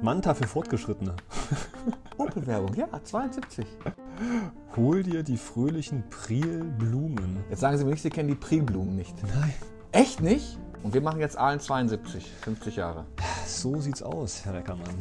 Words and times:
Manta 0.00 0.32
für 0.32 0.46
Fortgeschrittene. 0.46 1.16
Opel-Werbung, 2.18 2.74
ja, 2.74 2.86
72. 3.02 3.66
Hol 4.76 5.02
dir 5.02 5.24
die 5.24 5.36
fröhlichen 5.36 6.08
Prielblumen. 6.08 7.42
Jetzt 7.50 7.60
sagen 7.60 7.76
Sie 7.78 7.84
mir 7.84 7.90
nicht, 7.90 8.02
Sie 8.02 8.10
kennen 8.10 8.28
die 8.28 8.36
Prilblumen 8.36 8.94
nicht. 8.94 9.16
Nein. 9.24 9.54
Echt 9.90 10.20
nicht? 10.20 10.56
Und 10.84 10.94
wir 10.94 11.00
machen 11.00 11.18
jetzt 11.18 11.36
Aalen 11.36 11.58
72, 11.58 12.30
50 12.42 12.76
Jahre. 12.76 13.06
So 13.44 13.80
sieht's 13.80 14.04
aus, 14.04 14.44
Herr 14.44 14.54
Reckermann. 14.54 14.94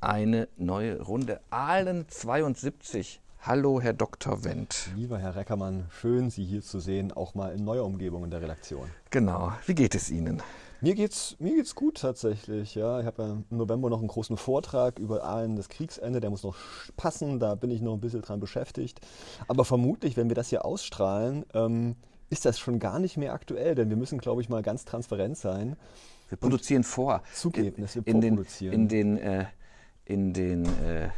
Eine 0.00 0.48
neue 0.56 1.02
Runde. 1.02 1.40
Aalen 1.50 2.08
72. 2.08 3.20
Hallo, 3.46 3.80
Herr 3.80 3.92
Dr. 3.92 4.42
Wendt. 4.42 4.90
Lieber 4.96 5.20
Herr 5.20 5.36
Reckermann, 5.36 5.86
schön, 6.00 6.30
Sie 6.30 6.44
hier 6.44 6.62
zu 6.62 6.80
sehen, 6.80 7.12
auch 7.12 7.36
mal 7.36 7.54
in 7.54 7.64
neuer 7.64 7.84
Umgebung 7.84 8.24
in 8.24 8.30
der 8.32 8.42
Redaktion. 8.42 8.90
Genau. 9.10 9.52
Wie 9.66 9.76
geht 9.76 9.94
es 9.94 10.10
Ihnen? 10.10 10.42
Mir 10.80 10.96
geht's, 10.96 11.36
mir 11.38 11.54
geht's 11.54 11.76
gut 11.76 11.98
tatsächlich. 11.98 12.74
Ja, 12.74 12.98
ich 12.98 13.06
habe 13.06 13.22
ja 13.22 13.28
im 13.48 13.56
November 13.56 13.88
noch 13.88 14.00
einen 14.00 14.08
großen 14.08 14.36
Vortrag 14.36 14.98
über 14.98 15.22
Aalen 15.22 15.54
das 15.54 15.68
Kriegsende. 15.68 16.18
Der 16.18 16.28
muss 16.30 16.42
noch 16.42 16.56
passen. 16.96 17.38
Da 17.38 17.54
bin 17.54 17.70
ich 17.70 17.80
noch 17.80 17.94
ein 17.94 18.00
bisschen 18.00 18.22
dran 18.22 18.40
beschäftigt. 18.40 19.00
Aber 19.46 19.64
vermutlich, 19.64 20.16
wenn 20.16 20.28
wir 20.28 20.34
das 20.34 20.48
hier 20.48 20.64
ausstrahlen, 20.64 21.46
ähm, 21.54 21.94
ist 22.30 22.46
das 22.46 22.58
schon 22.58 22.80
gar 22.80 22.98
nicht 22.98 23.16
mehr 23.16 23.32
aktuell, 23.32 23.76
denn 23.76 23.90
wir 23.90 23.96
müssen, 23.96 24.18
glaube 24.18 24.42
ich, 24.42 24.48
mal 24.48 24.62
ganz 24.62 24.84
transparent 24.84 25.38
sein. 25.38 25.76
Wir 26.30 26.36
produzieren 26.36 26.82
vor. 26.82 27.22
Zugeben, 27.32 27.82
dass 27.82 27.94
wir 27.94 28.04
in 28.08 28.20
den, 28.20 28.44
in 28.72 28.88
den, 28.88 29.16
äh, 29.18 29.44
in 30.04 30.32
den, 30.32 30.64
äh, 30.82 31.10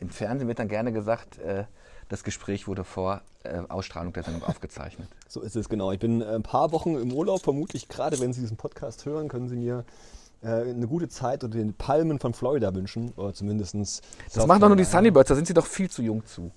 im 0.00 0.10
Fernsehen 0.10 0.48
wird 0.48 0.58
dann 0.58 0.68
gerne 0.68 0.92
gesagt, 0.92 1.38
äh, 1.38 1.64
das 2.08 2.24
Gespräch 2.24 2.66
wurde 2.66 2.84
vor 2.84 3.22
äh, 3.44 3.60
Ausstrahlung 3.68 4.12
der 4.12 4.24
Sendung 4.24 4.42
aufgezeichnet. 4.44 5.08
So 5.28 5.42
ist 5.42 5.54
es 5.54 5.68
genau. 5.68 5.92
Ich 5.92 6.00
bin 6.00 6.22
äh, 6.22 6.24
ein 6.24 6.42
paar 6.42 6.72
Wochen 6.72 6.96
im 6.96 7.12
Urlaub, 7.12 7.42
vermutlich 7.42 7.88
gerade 7.88 8.18
wenn 8.18 8.32
Sie 8.32 8.40
diesen 8.40 8.56
Podcast 8.56 9.06
hören, 9.06 9.28
können 9.28 9.48
Sie 9.48 9.54
mir 9.54 9.84
äh, 10.42 10.48
eine 10.48 10.88
gute 10.88 11.08
Zeit 11.08 11.44
unter 11.44 11.58
den 11.58 11.74
Palmen 11.74 12.18
von 12.18 12.34
Florida 12.34 12.74
wünschen. 12.74 13.12
Oder 13.16 13.32
zumindest. 13.32 14.02
Das 14.34 14.46
machen 14.46 14.60
doch 14.60 14.68
nur 14.68 14.76
die 14.76 14.84
Sunnybirds, 14.84 15.28
da 15.28 15.36
sind 15.36 15.46
Sie 15.46 15.54
doch 15.54 15.66
viel 15.66 15.88
zu 15.88 16.02
jung 16.02 16.26
zu, 16.26 16.50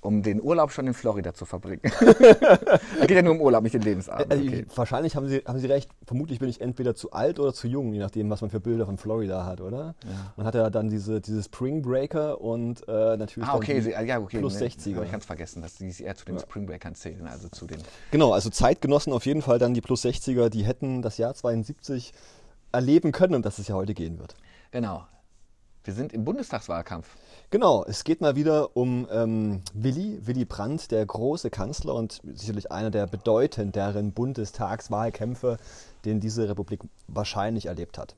um 0.00 0.22
den 0.22 0.40
Urlaub 0.40 0.70
schon 0.70 0.86
in 0.86 0.94
Florida 0.94 1.34
zu 1.34 1.44
verbringen. 1.44 1.82
da 2.00 3.06
geht 3.06 3.16
ja 3.16 3.22
nur 3.22 3.32
um 3.34 3.40
Urlaub, 3.40 3.62
nicht 3.62 3.74
den 3.74 3.82
Lebensabend. 3.82 4.30
Also 4.30 4.44
Okay. 4.44 4.66
ich, 4.68 4.78
wahrscheinlich 4.78 5.16
haben 5.16 5.26
Sie, 5.28 5.38
haben 5.44 5.58
Sie 5.58 5.66
recht. 5.66 5.90
Vermutlich 6.06 6.38
bin 6.38 6.48
ich 6.48 6.60
entweder 6.60 6.94
zu 6.94 7.10
alt 7.12 7.40
oder 7.40 7.52
zu 7.52 7.66
jung, 7.66 7.92
je 7.92 7.98
nachdem, 7.98 8.30
was 8.30 8.40
man 8.40 8.50
für 8.50 8.60
Bilder 8.60 8.86
von 8.86 8.96
Florida 8.96 9.44
hat, 9.44 9.60
oder? 9.60 9.94
Man 10.36 10.46
hat 10.46 10.54
ja 10.54 10.70
dann 10.70 10.88
diese, 10.88 11.20
diese 11.20 11.42
Spring 11.42 11.82
Breaker 11.82 12.40
und 12.40 12.86
äh, 12.88 13.16
natürlich 13.16 13.48
Ah, 13.48 13.56
okay, 13.56 13.74
die 13.74 13.80
Sie, 13.82 13.90
ja, 13.90 14.20
okay. 14.20 14.38
plus 14.38 14.60
ne, 14.60 14.68
60er. 14.68 14.94
aber 14.96 15.04
Ich 15.04 15.10
kann 15.10 15.20
es 15.20 15.26
vergessen, 15.26 15.62
dass 15.62 15.76
Sie 15.76 16.02
eher 16.02 16.14
zu 16.14 16.24
den 16.24 16.38
Spring 16.38 16.66
Breakern 16.66 16.94
zählen, 16.94 17.26
also 17.26 17.48
zu 17.48 17.66
den. 17.66 17.78
Genau, 18.10 18.32
also 18.32 18.50
Zeitgenossen 18.50 19.12
auf 19.12 19.26
jeden 19.26 19.42
Fall 19.42 19.58
dann 19.58 19.74
die 19.74 19.80
plus 19.80 20.04
60er, 20.04 20.48
die 20.48 20.64
hätten 20.64 21.02
das 21.02 21.18
Jahr 21.18 21.34
72 21.34 22.12
erleben 22.72 23.12
können 23.12 23.34
und 23.34 23.44
dass 23.44 23.58
es 23.58 23.66
ja 23.68 23.74
heute 23.74 23.94
gehen 23.94 24.18
wird. 24.18 24.36
Genau. 24.70 25.06
Wir 25.84 25.94
sind 25.94 26.12
im 26.12 26.24
Bundestagswahlkampf. 26.24 27.08
Genau, 27.50 27.82
es 27.88 28.04
geht 28.04 28.20
mal 28.20 28.36
wieder 28.36 28.76
um 28.76 29.08
ähm, 29.10 29.62
Willy, 29.72 30.20
Willy 30.26 30.44
Brandt, 30.44 30.90
der 30.90 31.06
große 31.06 31.48
Kanzler 31.48 31.94
und 31.94 32.20
sicherlich 32.34 32.70
einer 32.70 32.90
der 32.90 33.06
bedeutenderen 33.06 34.12
Bundestagswahlkämpfe, 34.12 35.56
den 36.04 36.20
diese 36.20 36.46
Republik 36.46 36.82
wahrscheinlich 37.06 37.64
erlebt 37.64 37.96
hat. 37.96 38.16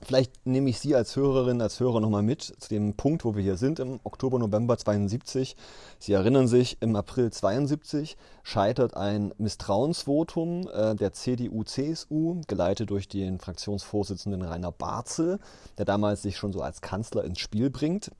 Vielleicht 0.00 0.46
nehme 0.46 0.70
ich 0.70 0.80
Sie 0.80 0.94
als 0.94 1.14
Hörerin, 1.14 1.60
als 1.60 1.78
Hörer 1.78 2.00
nochmal 2.00 2.22
mit 2.22 2.40
zu 2.42 2.70
dem 2.70 2.94
Punkt, 2.94 3.26
wo 3.26 3.36
wir 3.36 3.42
hier 3.42 3.58
sind, 3.58 3.80
im 3.80 4.00
Oktober, 4.02 4.38
November 4.38 4.78
72. 4.78 5.56
Sie 5.98 6.14
erinnern 6.14 6.48
sich, 6.48 6.78
im 6.80 6.96
April 6.96 7.30
72 7.30 8.16
scheitert 8.44 8.96
ein 8.96 9.34
Misstrauensvotum 9.36 10.68
äh, 10.72 10.94
der 10.94 11.12
CDU-CSU, 11.12 12.40
geleitet 12.48 12.88
durch 12.88 13.08
den 13.08 13.38
Fraktionsvorsitzenden 13.38 14.40
Rainer 14.40 14.72
Barzel, 14.72 15.38
der 15.76 15.84
damals 15.84 16.22
sich 16.22 16.38
schon 16.38 16.54
so 16.54 16.62
als 16.62 16.80
Kanzler 16.80 17.24
ins 17.24 17.40
Spiel 17.40 17.68
bringt. 17.68 18.10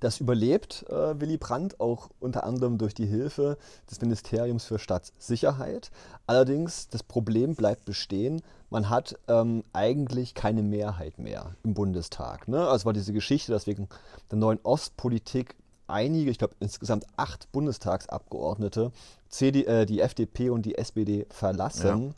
Das 0.00 0.20
überlebt 0.20 0.84
äh, 0.88 1.20
Willy 1.20 1.38
Brandt 1.38 1.80
auch 1.80 2.10
unter 2.20 2.44
anderem 2.44 2.78
durch 2.78 2.94
die 2.94 3.06
Hilfe 3.06 3.58
des 3.90 4.00
Ministeriums 4.00 4.64
für 4.64 4.78
Staatssicherheit. 4.78 5.90
Allerdings, 6.26 6.88
das 6.88 7.02
Problem 7.02 7.56
bleibt 7.56 7.84
bestehen. 7.84 8.42
Man 8.70 8.90
hat 8.90 9.18
ähm, 9.26 9.64
eigentlich 9.72 10.34
keine 10.34 10.62
Mehrheit 10.62 11.18
mehr 11.18 11.56
im 11.64 11.74
Bundestag. 11.74 12.46
Ne? 12.46 12.68
Also 12.68 12.86
war 12.86 12.92
diese 12.92 13.12
Geschichte, 13.12 13.50
dass 13.50 13.66
wegen 13.66 13.88
der 14.30 14.38
neuen 14.38 14.60
Ostpolitik 14.62 15.56
einige, 15.88 16.30
ich 16.30 16.38
glaube 16.38 16.54
insgesamt 16.60 17.06
acht 17.16 17.50
Bundestagsabgeordnete, 17.50 18.92
CD, 19.28 19.64
äh, 19.64 19.86
die 19.86 20.00
FDP 20.00 20.50
und 20.50 20.64
die 20.64 20.76
SPD 20.76 21.26
verlassen. 21.30 22.14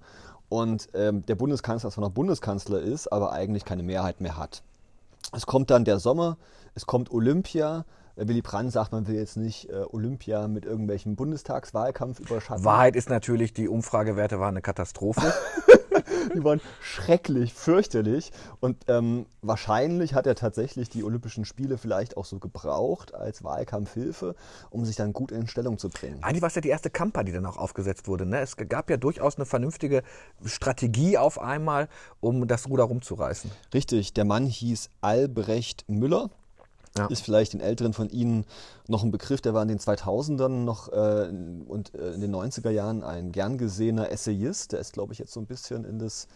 Und 0.48 0.88
ähm, 0.94 1.24
der 1.26 1.36
Bundeskanzler 1.36 1.90
zwar 1.90 2.04
noch 2.04 2.10
Bundeskanzler 2.10 2.80
ist, 2.80 3.06
aber 3.06 3.32
eigentlich 3.32 3.64
keine 3.64 3.84
Mehrheit 3.84 4.20
mehr 4.20 4.36
hat. 4.36 4.62
Es 5.32 5.46
kommt 5.46 5.70
dann 5.70 5.84
der 5.84 5.98
Sommer, 5.98 6.36
es 6.74 6.86
kommt 6.86 7.10
Olympia. 7.10 7.84
Äh, 8.20 8.28
Willy 8.28 8.42
Brandt 8.42 8.72
sagt, 8.72 8.92
man 8.92 9.06
will 9.06 9.16
jetzt 9.16 9.36
nicht 9.36 9.70
äh, 9.70 9.82
Olympia 9.90 10.46
mit 10.48 10.64
irgendwelchem 10.64 11.16
Bundestagswahlkampf 11.16 12.20
überschatten. 12.20 12.64
Wahrheit 12.64 12.96
ist 12.96 13.08
natürlich, 13.08 13.52
die 13.52 13.68
Umfragewerte 13.68 14.38
waren 14.38 14.54
eine 14.54 14.62
Katastrophe. 14.62 15.32
Die 16.34 16.44
waren 16.44 16.60
schrecklich, 16.80 17.52
fürchterlich. 17.52 18.30
Und 18.60 18.84
ähm, 18.88 19.26
wahrscheinlich 19.42 20.14
hat 20.14 20.26
er 20.26 20.36
tatsächlich 20.36 20.88
die 20.88 21.02
Olympischen 21.02 21.44
Spiele 21.44 21.76
vielleicht 21.76 22.16
auch 22.16 22.24
so 22.24 22.38
gebraucht 22.38 23.14
als 23.14 23.42
Wahlkampfhilfe, 23.42 24.36
um 24.70 24.84
sich 24.84 24.94
dann 24.94 25.12
gut 25.12 25.32
in 25.32 25.48
Stellung 25.48 25.78
zu 25.78 25.88
bringen. 25.88 26.22
Eigentlich 26.22 26.42
war 26.42 26.48
es 26.48 26.54
ja 26.54 26.60
die 26.60 26.68
erste 26.68 26.90
Kamper, 26.90 27.24
die 27.24 27.32
dann 27.32 27.46
auch 27.46 27.56
aufgesetzt 27.56 28.06
wurde. 28.06 28.26
Ne? 28.26 28.40
Es 28.40 28.56
gab 28.56 28.90
ja 28.90 28.96
durchaus 28.96 29.36
eine 29.36 29.46
vernünftige 29.46 30.02
Strategie 30.44 31.18
auf 31.18 31.40
einmal, 31.40 31.88
um 32.20 32.46
das 32.46 32.68
Ruder 32.68 32.84
rumzureißen. 32.84 33.50
Richtig, 33.74 34.14
der 34.14 34.24
Mann 34.24 34.46
hieß 34.46 34.90
Albrecht 35.00 35.84
Müller. 35.88 36.30
Ja. 36.98 37.06
Ist 37.06 37.22
vielleicht 37.22 37.52
den 37.52 37.60
Älteren 37.60 37.92
von 37.92 38.10
Ihnen 38.10 38.44
noch 38.88 39.04
ein 39.04 39.12
Begriff, 39.12 39.40
der 39.40 39.54
war 39.54 39.62
in 39.62 39.68
den 39.68 39.78
2000ern 39.78 40.64
noch 40.64 40.88
äh, 40.88 41.30
und 41.68 41.94
äh, 41.94 42.12
in 42.12 42.20
den 42.20 42.34
90er 42.34 42.70
Jahren 42.70 43.04
ein 43.04 43.30
gern 43.30 43.58
gesehener 43.58 44.10
Essayist. 44.10 44.72
Der 44.72 44.80
ist, 44.80 44.92
glaube 44.92 45.12
ich, 45.12 45.20
jetzt 45.20 45.32
so 45.32 45.38
ein 45.38 45.46
bisschen 45.46 45.84
in 45.84 46.00
das 46.00 46.26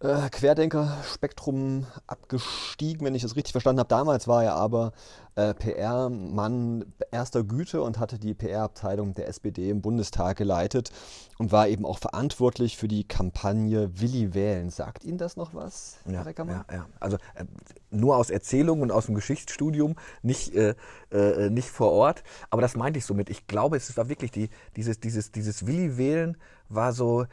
äh, 0.00 0.28
Querdenker-Spektrum 0.30 1.86
abgestiegen, 2.08 3.06
wenn 3.06 3.14
ich 3.14 3.22
das 3.22 3.36
richtig 3.36 3.52
verstanden 3.52 3.78
habe. 3.78 3.88
Damals 3.88 4.26
war 4.26 4.42
er 4.42 4.54
aber 4.54 4.92
äh, 5.36 5.54
PR-Mann 5.54 6.92
erster 7.10 7.44
Güte 7.44 7.82
und 7.82 7.98
hatte 7.98 8.18
die 8.18 8.34
PR-Abteilung 8.34 9.14
der 9.14 9.28
SPD 9.28 9.70
im 9.70 9.82
Bundestag 9.82 10.38
geleitet 10.38 10.90
und 11.38 11.52
war 11.52 11.68
eben 11.68 11.84
auch 11.84 11.98
verantwortlich 11.98 12.76
für 12.76 12.88
die 12.88 13.04
Kampagne 13.04 14.00
Willi 14.00 14.34
wählen. 14.34 14.70
Sagt 14.70 15.04
Ihnen 15.04 15.18
das 15.18 15.36
noch 15.36 15.54
was, 15.54 15.98
Herr 16.06 16.24
Reckermann? 16.24 16.64
ja, 16.70 16.76
ja. 16.76 16.86
Also 16.98 17.18
äh, 17.34 17.44
nur 17.90 18.16
aus 18.16 18.30
Erzählungen 18.30 18.82
und 18.82 18.90
aus 18.90 19.06
dem 19.06 19.14
Geschichtsstudium, 19.14 19.96
nicht, 20.22 20.54
äh, 20.54 20.74
äh, 21.12 21.50
nicht 21.50 21.68
vor 21.68 21.92
Ort. 21.92 22.24
Aber 22.50 22.62
das 22.62 22.74
meinte 22.74 22.98
ich 22.98 23.04
somit. 23.04 23.28
Ich 23.30 23.46
glaube, 23.46 23.76
es 23.76 23.96
war 23.96 24.08
wirklich 24.08 24.30
die, 24.30 24.48
dieses, 24.76 25.00
dieses, 25.00 25.32
dieses 25.32 25.66
Willi 25.66 25.98
wählen 25.98 26.36
war 26.68 26.92
so, 26.92 27.26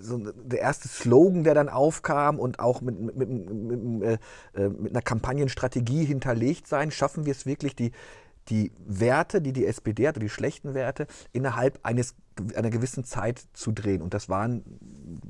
so 0.00 0.18
der 0.18 0.60
erste 0.60 0.88
Slogan, 0.88 1.44
der 1.44 1.54
dann 1.54 1.68
aufkam 1.68 2.38
und 2.38 2.60
auch 2.60 2.80
mit, 2.80 2.98
mit, 2.98 3.16
mit, 3.16 3.50
mit, 3.50 4.20
äh, 4.54 4.68
mit 4.68 4.92
einer 4.92 5.02
Kampagnenstrategie 5.02 6.04
hinterlegt 6.04 6.66
sein. 6.66 6.90
Schaffen 6.90 7.26
wir 7.26 7.32
es 7.32 7.45
wirklich, 7.46 7.74
die, 7.76 7.92
die 8.48 8.72
Werte, 8.86 9.40
die 9.40 9.52
die 9.52 9.66
SPD 9.66 10.06
hatte, 10.06 10.20
die 10.20 10.28
schlechten 10.28 10.74
Werte, 10.74 11.06
innerhalb 11.32 11.80
eines, 11.82 12.14
einer 12.54 12.70
gewissen 12.70 13.04
Zeit 13.04 13.42
zu 13.54 13.72
drehen. 13.72 14.02
Und 14.02 14.14
das 14.14 14.28
waren, 14.28 14.62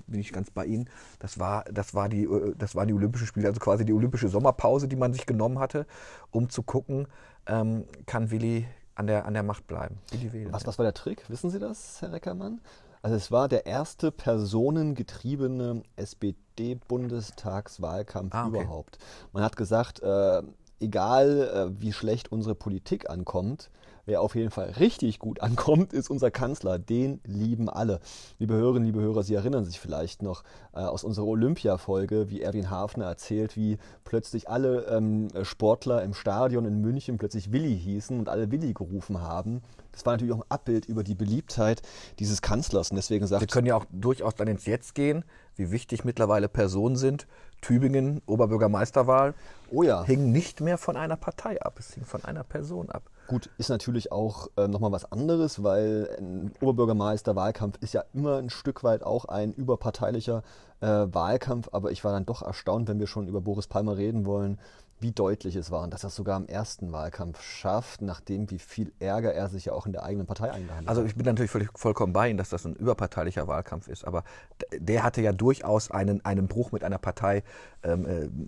bin 0.06 0.20
ich 0.20 0.32
ganz 0.32 0.50
bei 0.50 0.66
Ihnen, 0.66 0.90
das, 1.18 1.38
war, 1.38 1.64
das, 1.64 1.94
war 1.94 2.08
die, 2.08 2.24
äh, 2.24 2.54
das 2.58 2.74
waren 2.74 2.88
die 2.88 2.94
Olympischen 2.94 3.26
Spiele, 3.26 3.48
also 3.48 3.60
quasi 3.60 3.84
die 3.84 3.92
olympische 3.92 4.28
Sommerpause, 4.28 4.88
die 4.88 4.96
man 4.96 5.12
sich 5.12 5.26
genommen 5.26 5.58
hatte, 5.58 5.86
um 6.30 6.48
zu 6.50 6.62
gucken, 6.62 7.06
ähm, 7.46 7.84
kann 8.06 8.30
Willi 8.30 8.66
an 8.96 9.06
der, 9.06 9.26
an 9.26 9.34
der 9.34 9.42
Macht 9.42 9.66
bleiben. 9.66 9.98
Willi 10.10 10.32
wählen. 10.32 10.52
Was, 10.52 10.66
was 10.66 10.78
war 10.78 10.84
der 10.84 10.94
Trick? 10.94 11.28
Wissen 11.28 11.50
Sie 11.50 11.58
das, 11.58 12.00
Herr 12.02 12.12
Reckermann? 12.12 12.60
Also 13.02 13.16
es 13.16 13.30
war 13.30 13.48
der 13.48 13.66
erste 13.66 14.10
personengetriebene 14.10 15.82
SPD-Bundestagswahlkampf 15.96 18.34
Ah, 18.34 18.46
okay. 18.46 18.60
überhaupt. 18.60 18.98
Man 19.32 19.42
hat 19.42 19.56
gesagt, 19.56 20.00
äh, 20.02 20.42
egal 20.80 21.70
äh, 21.76 21.80
wie 21.80 21.92
schlecht 21.92 22.32
unsere 22.32 22.54
Politik 22.54 23.08
ankommt, 23.10 23.70
wer 24.06 24.22
auf 24.22 24.34
jeden 24.34 24.50
Fall 24.50 24.70
richtig 24.78 25.18
gut 25.18 25.40
ankommt, 25.42 25.92
ist 25.92 26.10
unser 26.10 26.30
Kanzler. 26.30 26.78
Den 26.78 27.20
lieben 27.24 27.68
alle. 27.68 28.00
Liebe 28.38 28.54
Hörerinnen, 28.54 28.86
liebe 28.86 29.00
Hörer, 29.00 29.22
Sie 29.22 29.34
erinnern 29.34 29.64
sich 29.64 29.78
vielleicht 29.78 30.22
noch 30.22 30.42
äh, 30.72 30.78
aus 30.78 31.04
unserer 31.04 31.26
Olympia-Folge, 31.26 32.30
wie 32.30 32.40
Erwin 32.40 32.70
Hafner 32.70 33.06
erzählt, 33.06 33.56
wie 33.56 33.78
plötzlich 34.04 34.48
alle 34.48 34.86
ähm, 34.86 35.28
Sportler 35.42 36.02
im 36.02 36.14
Stadion 36.14 36.64
in 36.64 36.80
München 36.80 37.18
plötzlich 37.18 37.52
Willi 37.52 37.78
hießen 37.78 38.18
und 38.18 38.28
alle 38.28 38.50
Willi 38.50 38.72
gerufen 38.72 39.20
haben. 39.20 39.62
Das 39.92 40.04
war 40.04 40.12
natürlich 40.12 40.34
auch 40.34 40.40
ein 40.40 40.50
Abbild 40.50 40.86
über 40.86 41.02
die 41.02 41.14
Beliebtheit 41.14 41.80
dieses 42.18 42.42
Kanzlers. 42.42 42.90
Und 42.90 42.96
deswegen 42.96 43.22
Wir 43.22 43.28
sagt 43.28 43.50
können 43.50 43.66
ja 43.66 43.76
auch 43.76 43.86
durchaus 43.90 44.34
dann 44.34 44.46
ins 44.46 44.66
Jetzt 44.66 44.94
gehen, 44.94 45.24
wie 45.56 45.70
wichtig 45.70 46.04
mittlerweile 46.04 46.48
Personen 46.48 46.96
sind. 46.96 47.26
Tübingen, 47.62 48.20
Oberbürgermeisterwahl, 48.26 49.34
oh 49.70 49.82
ja, 49.82 50.04
hing 50.04 50.30
nicht 50.30 50.60
mehr 50.60 50.78
von 50.78 50.96
einer 50.96 51.16
Partei 51.16 51.60
ab, 51.62 51.78
es 51.78 51.94
hing 51.94 52.04
von 52.04 52.24
einer 52.24 52.44
Person 52.44 52.90
ab. 52.90 53.02
Gut, 53.26 53.50
ist 53.58 53.70
natürlich 53.70 54.12
auch 54.12 54.48
äh, 54.56 54.68
nochmal 54.68 54.92
was 54.92 55.10
anderes, 55.10 55.64
weil 55.64 56.08
ein 56.18 56.52
Oberbürgermeisterwahlkampf 56.60 57.78
ist 57.80 57.94
ja 57.94 58.04
immer 58.14 58.36
ein 58.36 58.50
Stück 58.50 58.84
weit 58.84 59.02
auch 59.02 59.24
ein 59.24 59.52
überparteilicher 59.52 60.44
äh, 60.80 60.86
Wahlkampf, 60.86 61.70
aber 61.72 61.90
ich 61.90 62.04
war 62.04 62.12
dann 62.12 62.26
doch 62.26 62.42
erstaunt, 62.42 62.88
wenn 62.88 63.00
wir 63.00 63.06
schon 63.06 63.26
über 63.26 63.40
Boris 63.40 63.66
Palmer 63.66 63.96
reden 63.96 64.26
wollen, 64.26 64.58
wie 65.00 65.12
deutlich 65.12 65.56
es 65.56 65.70
war 65.70 65.82
und 65.82 65.92
dass 65.92 66.04
er 66.04 66.08
es 66.08 66.16
sogar 66.16 66.38
im 66.38 66.46
ersten 66.46 66.92
Wahlkampf 66.92 67.42
schafft, 67.42 68.00
nachdem 68.00 68.50
wie 68.50 68.58
viel 68.58 68.92
Ärger 68.98 69.34
er 69.34 69.48
sich 69.48 69.66
ja 69.66 69.72
auch 69.72 69.86
in 69.86 69.92
der 69.92 70.04
eigenen 70.04 70.26
Partei 70.26 70.50
eingehandelt 70.50 70.88
hat. 70.88 70.88
Also 70.88 71.04
ich 71.04 71.14
bin 71.14 71.26
natürlich 71.26 71.50
völlig, 71.50 71.68
vollkommen 71.74 72.12
bei 72.12 72.30
Ihnen, 72.30 72.38
dass 72.38 72.48
das 72.48 72.64
ein 72.64 72.74
überparteilicher 72.74 73.46
Wahlkampf 73.46 73.88
ist, 73.88 74.06
aber 74.06 74.24
der 74.72 75.02
hatte 75.02 75.20
ja 75.20 75.32
durchaus 75.32 75.90
einen, 75.90 76.24
einen 76.24 76.48
Bruch 76.48 76.72
mit 76.72 76.82
einer 76.82 76.98
Partei, 76.98 77.42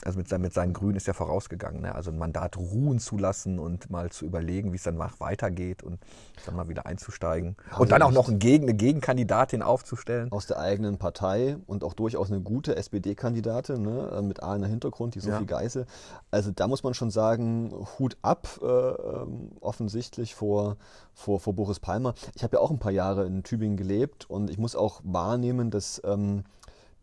also 0.05 0.19
mit, 0.19 0.38
mit 0.38 0.52
seinen 0.52 0.73
Grünen 0.73 0.96
ist 0.96 1.06
ja 1.06 1.12
vorausgegangen, 1.12 1.82
ne? 1.82 1.94
also 1.94 2.11
ein 2.11 2.19
Mandat 2.19 2.56
ruhen 2.56 2.99
zu 2.99 3.17
lassen 3.17 3.58
und 3.58 3.90
mal 3.90 4.11
zu 4.11 4.25
überlegen, 4.25 4.73
wie 4.73 4.76
es 4.76 4.82
dann 4.82 4.99
weitergeht 4.99 5.82
und 5.82 5.99
dann 6.46 6.56
mal 6.56 6.69
wieder 6.69 6.87
einzusteigen 6.87 7.56
also 7.70 7.82
und 7.82 7.93
dann 7.93 8.02
auch 8.02 8.11
noch 8.11 8.29
eine, 8.29 8.38
Gegen, 8.38 8.64
eine 8.64 8.75
Gegenkandidatin 8.75 9.62
aufzustellen. 9.62 10.31
Aus 10.32 10.46
der 10.46 10.58
eigenen 10.58 10.99
Partei 10.99 11.56
und 11.67 11.85
auch 11.85 11.94
durchaus 11.94 12.31
eine 12.31 12.40
gute 12.40 12.76
SPD-Kandidatin 12.76 13.82
ne? 13.82 14.20
mit 14.23 14.43
Ahlener 14.43 14.67
Hintergrund, 14.67 15.14
die 15.14 15.20
Sophie 15.20 15.32
ja. 15.32 15.58
Geisel. 15.58 15.87
Also 16.31 16.50
da 16.50 16.67
muss 16.67 16.82
man 16.82 16.94
schon 16.94 17.11
sagen, 17.11 17.73
Hut 17.99 18.17
ab, 18.23 18.49
äh, 18.62 18.67
ähm, 18.67 19.50
offensichtlich 19.61 20.34
vor, 20.34 20.76
vor, 21.14 21.41
vor 21.41 21.55
Boris 21.55 21.81
Palmer. 21.81 22.14
Ich 22.34 22.43
habe 22.43 22.56
ja 22.56 22.61
auch 22.61 22.70
ein 22.70 22.79
paar 22.79 22.93
Jahre 22.93 23.26
in 23.26 23.43
Tübingen 23.43 23.76
gelebt 23.76 24.29
und 24.29 24.50
ich 24.50 24.58
muss 24.58 24.76
auch 24.76 25.00
wahrnehmen, 25.05 25.70
dass 25.70 26.00
ähm, 26.05 26.44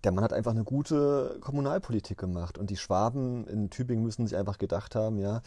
der 0.06 0.12
Mann 0.12 0.24
hat 0.24 0.34
einfach 0.34 0.52
eine 0.52 0.64
gute 0.64 1.38
Kommunalpolitik 1.42 2.18
gemacht. 2.18 2.58
Und 2.58 2.70
die 2.70 2.78
Schwaben 2.78 3.48
in 3.48 3.70
Tübingen 3.72 4.04
müssen 4.04 4.28
sich 4.28 4.38
einfach 4.38 4.60
gedacht 4.60 4.96
haben, 4.96 5.18
ja, 5.18 5.42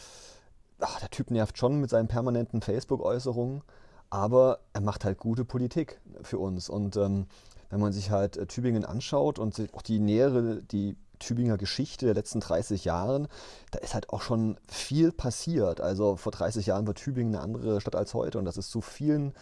ach, 0.81 0.99
der 1.01 1.11
Typ 1.11 1.31
nervt 1.31 1.57
schon 1.59 1.81
mit 1.81 1.91
seinen 1.91 2.09
permanenten 2.09 2.61
Facebook-Äußerungen, 2.61 3.63
aber 4.11 4.61
er 4.73 4.81
macht 4.81 5.05
halt 5.05 5.19
gute 5.19 5.45
Politik 5.45 6.01
für 6.23 6.39
uns. 6.39 6.69
Und 6.69 6.97
ähm, 6.97 7.27
wenn 7.71 7.81
man 7.81 7.93
sich 7.93 8.11
halt 8.11 8.37
äh, 8.37 8.47
Tübingen 8.47 8.85
anschaut 8.85 9.39
und 9.39 9.61
auch 9.75 9.83
die 9.83 10.01
nähere, 10.01 10.63
die 10.63 10.97
Tübinger 11.21 11.57
Geschichte 11.57 12.07
der 12.07 12.15
letzten 12.15 12.41
30 12.41 12.85
Jahren, 12.85 13.29
da 13.71 13.79
ist 13.79 13.95
halt 13.95 14.11
auch 14.11 14.23
schon 14.23 14.59
viel 14.69 15.13
passiert. 15.13 15.81
Also 15.81 16.17
vor 16.17 16.33
30 16.33 16.67
Jahren 16.67 16.87
war 16.87 16.95
Tübingen 16.95 17.35
eine 17.35 17.45
andere 17.45 17.81
Stadt 17.81 17.97
als 17.97 18.15
heute 18.15 18.39
und 18.39 18.45
das 18.45 18.57
ist 18.57 18.71
zu 18.71 18.81
vielen, 18.81 19.35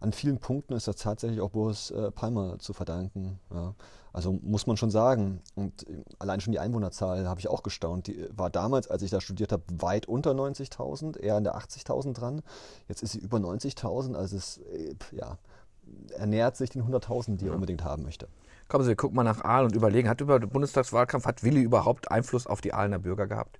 an 0.00 0.12
vielen 0.12 0.38
Punkten 0.38 0.74
ist 0.74 0.88
das 0.88 0.96
tatsächlich 0.96 1.40
auch 1.40 1.50
Boris 1.50 1.90
äh, 1.90 2.10
Palmer 2.10 2.58
zu 2.58 2.72
verdanken. 2.72 3.38
Ja. 3.52 3.74
Also 4.12 4.38
muss 4.42 4.66
man 4.66 4.76
schon 4.76 4.90
sagen. 4.90 5.40
Und 5.54 5.88
äh, 5.88 6.02
allein 6.18 6.40
schon 6.40 6.52
die 6.52 6.58
Einwohnerzahl 6.58 7.28
habe 7.28 7.40
ich 7.40 7.48
auch 7.48 7.62
gestaunt. 7.62 8.06
Die 8.06 8.26
war 8.34 8.50
damals, 8.50 8.88
als 8.88 9.02
ich 9.02 9.10
da 9.10 9.20
studiert 9.20 9.52
habe, 9.52 9.62
weit 9.78 10.06
unter 10.06 10.32
90.000, 10.32 11.18
eher 11.18 11.36
an 11.36 11.44
der 11.44 11.56
80.000 11.56 12.12
dran. 12.12 12.42
Jetzt 12.88 13.02
ist 13.02 13.12
sie 13.12 13.18
über 13.18 13.38
90.000, 13.38 14.14
also 14.14 14.36
es 14.36 14.58
äh, 14.58 14.94
ja, 15.12 15.38
ernährt 16.16 16.56
sich 16.56 16.70
den 16.70 16.82
100.000, 16.82 17.36
die 17.36 17.46
er 17.46 17.54
unbedingt 17.54 17.84
haben 17.84 18.02
möchte. 18.02 18.28
Kommen 18.68 18.84
Sie, 18.84 18.94
gucken 18.94 19.16
mal 19.16 19.24
nach 19.24 19.44
Aalen 19.44 19.66
und 19.66 19.76
überlegen, 19.76 20.08
hat 20.08 20.20
über 20.20 20.40
den 20.40 20.48
Bundestagswahlkampf, 20.48 21.26
hat 21.26 21.42
Willi 21.42 21.60
überhaupt 21.60 22.10
Einfluss 22.10 22.46
auf 22.46 22.60
die 22.60 22.72
Aalener 22.72 22.98
Bürger 22.98 23.26
gehabt? 23.26 23.58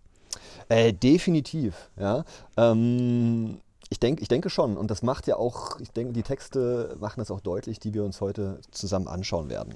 Äh, 0.69 0.93
definitiv, 0.93 1.91
ja. 1.97 2.25
Ähm, 2.57 3.61
ich, 3.93 4.01
denk, 4.01 4.23
ich 4.23 4.29
denke 4.29 4.49
schon. 4.51 4.77
Und 4.77 4.91
das 4.91 5.03
macht 5.03 5.27
ja 5.27 5.37
auch, 5.37 5.79
ich 5.79 5.91
denke, 5.91 6.15
die 6.15 6.23
Texte 6.23 6.97
machen 6.99 7.21
das 7.21 7.31
auch 7.31 7.41
deutlich, 7.41 7.79
die 7.79 7.93
wir 7.93 8.05
uns 8.05 8.21
heute 8.21 8.59
zusammen 8.71 9.07
anschauen 9.07 9.51
werden. 9.51 9.75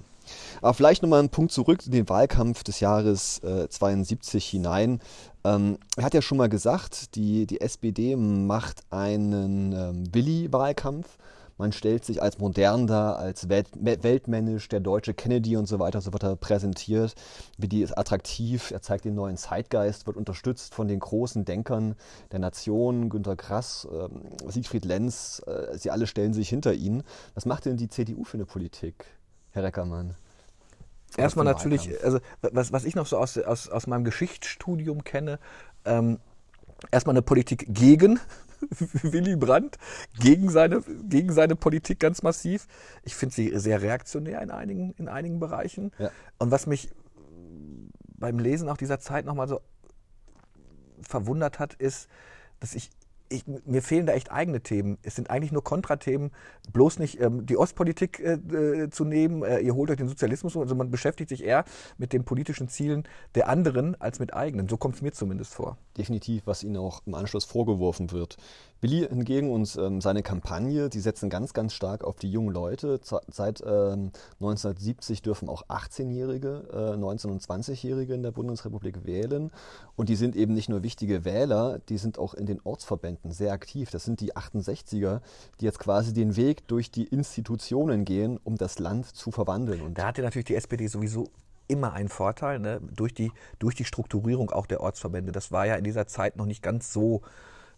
Aber 0.63 0.75
vielleicht 0.75 1.03
nochmal 1.03 1.21
einen 1.21 1.29
Punkt 1.29 1.53
zurück 1.53 1.85
in 1.85 1.93
den 1.93 2.09
Wahlkampf 2.09 2.65
des 2.65 2.81
Jahres 2.81 3.39
äh, 3.45 3.69
72 3.69 4.45
hinein. 4.45 5.01
Ähm, 5.45 5.79
er 5.97 6.05
hat 6.05 6.15
ja 6.15 6.23
schon 6.23 6.39
mal 6.39 6.49
gesagt, 6.49 7.15
die, 7.15 7.47
die 7.47 7.61
SPD 7.61 8.17
macht 8.17 8.83
einen 8.91 9.73
ähm, 9.73 10.15
Willi-Wahlkampf. 10.15 11.19
Man 11.59 11.73
stellt 11.73 12.05
sich 12.05 12.23
als 12.23 12.39
modern 12.39 12.87
dar, 12.87 13.17
als 13.17 13.49
Welt, 13.49 13.69
weltmännisch, 13.75 14.69
der 14.69 14.81
deutsche 14.81 15.15
Kennedy 15.15 15.57
und 15.57 15.67
so 15.67 15.79
weiter, 15.79 16.01
so 16.01 16.13
wird 16.13 16.23
er 16.23 16.37
präsentiert. 16.37 17.15
Wie 17.57 17.83
ist 17.83 17.97
attraktiv, 17.97 18.71
er 18.71 18.83
zeigt 18.83 19.07
den 19.07 19.15
neuen 19.15 19.37
Zeitgeist, 19.37 20.07
wird 20.07 20.17
unterstützt 20.17 20.75
von 20.75 20.87
den 20.87 21.01
großen 21.01 21.45
Denkern 21.45 21.95
der 22.33 22.41
Nation, 22.41 23.09
Günter 23.09 23.37
Grass, 23.37 23.89
äh, 23.91 24.51
Siegfried 24.51 24.85
Lenz, 24.85 25.43
äh, 25.47 25.79
sie 25.79 25.91
alle 25.91 26.07
stellen 26.07 26.35
sich 26.35 26.49
hinter 26.49 26.75
ihn. 26.75 27.03
Was 27.35 27.47
macht 27.47 27.65
denn 27.65 27.77
die 27.77 27.89
CDU 27.89 28.25
für 28.25 28.37
eine 28.37 28.47
Politik, 28.47 29.07
Herr 29.51 29.63
Reckermann? 29.63 30.15
Erstmal 31.17 31.47
natürlich, 31.47 32.05
also 32.05 32.19
was, 32.43 32.73
was 32.73 32.85
ich 32.85 32.95
noch 32.95 33.07
so 33.07 33.17
aus, 33.17 33.39
aus, 33.39 33.69
aus 33.69 33.87
meinem 33.87 34.05
Geschichtsstudium 34.05 35.05
kenne, 35.05 35.39
ähm, 35.87 36.19
erstmal 36.91 37.15
eine 37.15 37.23
Politik 37.23 37.67
gegen 37.69 38.21
Willy 39.03 39.37
Brandt 39.37 39.79
gegen 40.19 40.51
seine, 40.51 40.83
gegen 41.05 41.33
seine 41.33 41.57
Politik 41.57 42.01
ganz 42.01 42.23
massiv. 42.23 42.67
Ich 43.05 43.15
finde 43.15 43.35
sie 43.35 43.59
sehr 43.59 43.83
reaktionär 43.83 44.41
in 44.43 44.51
einigen, 44.51 44.93
in 44.93 45.09
einigen 45.09 45.39
Bereichen. 45.39 45.93
Ja. 45.99 46.11
Und 46.39 46.51
was 46.51 46.67
mich 46.67 46.91
beim 48.19 48.39
Lesen 48.39 48.69
auch 48.69 48.77
dieser 48.77 48.99
Zeit 48.99 49.27
nochmal 49.27 49.49
so 49.49 49.61
verwundert 51.03 51.59
hat, 51.59 51.75
ist, 51.75 52.09
dass 52.61 52.75
ich 52.75 52.91
ich, 53.29 53.45
mir 53.47 53.83
fehlen 53.83 54.07
da 54.07 54.13
echt 54.13 54.31
eigene 54.31 54.61
Themen. 54.61 54.99
Es 55.03 55.17
sind 55.17 55.31
eigentlich 55.31 55.53
nur 55.53 55.65
Kontrathemen, 55.65 56.31
bloß 56.73 56.99
nicht 56.99 57.21
ähm, 57.21 57.47
die 57.47 57.57
Ostpolitik 57.57 58.21
äh, 58.21 58.35
äh, 58.35 58.91
zu 58.91 59.05
nehmen. 59.05 59.43
Äh, 59.43 59.61
ihr 59.61 59.75
holt 59.75 59.91
euch 59.91 59.97
den 59.97 60.09
Sozialismus. 60.09 60.57
Also 60.57 60.75
man 60.75 60.91
beschäftigt 60.91 61.29
sich 61.29 61.45
eher 61.45 61.65
mit 61.99 62.13
den 62.13 62.25
politischen 62.25 62.69
Zielen 62.69 63.05
der 63.35 63.49
anderen 63.49 64.01
als 64.01 64.19
mit 64.19 64.35
eigenen. 64.35 64.69
So 64.69 64.77
kommt 64.77 64.97
es 64.97 65.03
mir 65.03 65.13
zumindest 65.13 65.55
vor. 65.55 65.79
Definitiv, 65.97 66.43
was 66.47 66.63
Ihnen 66.63 66.77
auch 66.77 67.03
im 67.07 67.15
Anschluss 67.15 67.45
vorgeworfen 67.45 68.13
wird. 68.13 68.37
Willi 68.81 69.07
hingegen 69.09 69.51
und 69.51 69.77
ähm, 69.81 70.01
seine 70.01 70.23
Kampagne, 70.23 70.91
die 70.91 71.01
setzen 71.01 71.31
ganz, 71.31 71.55
ganz 71.55 71.73
stark 71.73 72.05
auf 72.05 72.17
die 72.17 72.31
jungen 72.31 72.53
Leute. 72.53 73.01
Seit 73.03 73.61
ähm, 73.63 74.13
1970 74.41 75.23
dürfen 75.23 75.49
auch 75.49 75.67
18-Jährige, 75.69 76.69
äh, 76.73 76.97
19- 76.97 77.29
und 77.29 77.43
20-Jährige 77.43 78.15
in 78.15 78.23
der 78.23 78.33
Bundesrepublik 78.33 79.07
wählen. 79.07 79.51
Und 79.97 80.09
die 80.09 80.17
sind 80.17 80.37
eben 80.37 80.53
nicht 80.53 80.69
nur 80.69 80.83
wichtige 80.83 81.25
Wähler, 81.25 81.79
die 81.89 81.99
sind 81.99 82.19
auch 82.19 82.35
in 82.35 82.47
den 82.47 82.61
Ortsverbänden 82.63 83.33
sehr 83.33 83.53
aktiv. 83.53 83.91
Das 83.91 84.05
sind 84.05 84.21
die 84.21 84.35
68er, 84.35 85.21
die 85.61 85.65
jetzt 85.65 85.79
quasi 85.79 86.13
den 86.13 86.37
Weg 86.37 86.69
durch 86.69 86.91
die 86.91 87.05
Institutionen 87.05 88.05
gehen, 88.05 88.39
um 88.45 88.57
das 88.57 88.79
Land 88.79 89.07
zu 89.07 89.31
verwandeln. 89.31 89.81
Und 89.81 89.97
da 89.97 90.09
hatte 90.09 90.23
natürlich 90.23 90.47
die 90.47 90.57
SPD 90.57 90.87
sowieso 90.87 91.29
immer 91.69 91.95
einen 91.95 92.09
Vorteil, 92.09 92.59
ne? 92.59 92.81
durch, 92.95 93.15
die, 93.15 93.33
durch 93.59 93.75
die 93.75 93.85
Strukturierung 93.85 94.51
auch 94.51 94.67
der 94.67 94.81
Ortsverbände. 94.81 95.33
Das 95.33 95.51
war 95.51 95.67
ja 95.67 95.77
in 95.77 95.85
dieser 95.85 96.07
Zeit 96.07 96.37
noch 96.37 96.47
nicht 96.47 96.63
ganz 96.63 96.93
so 96.93 97.23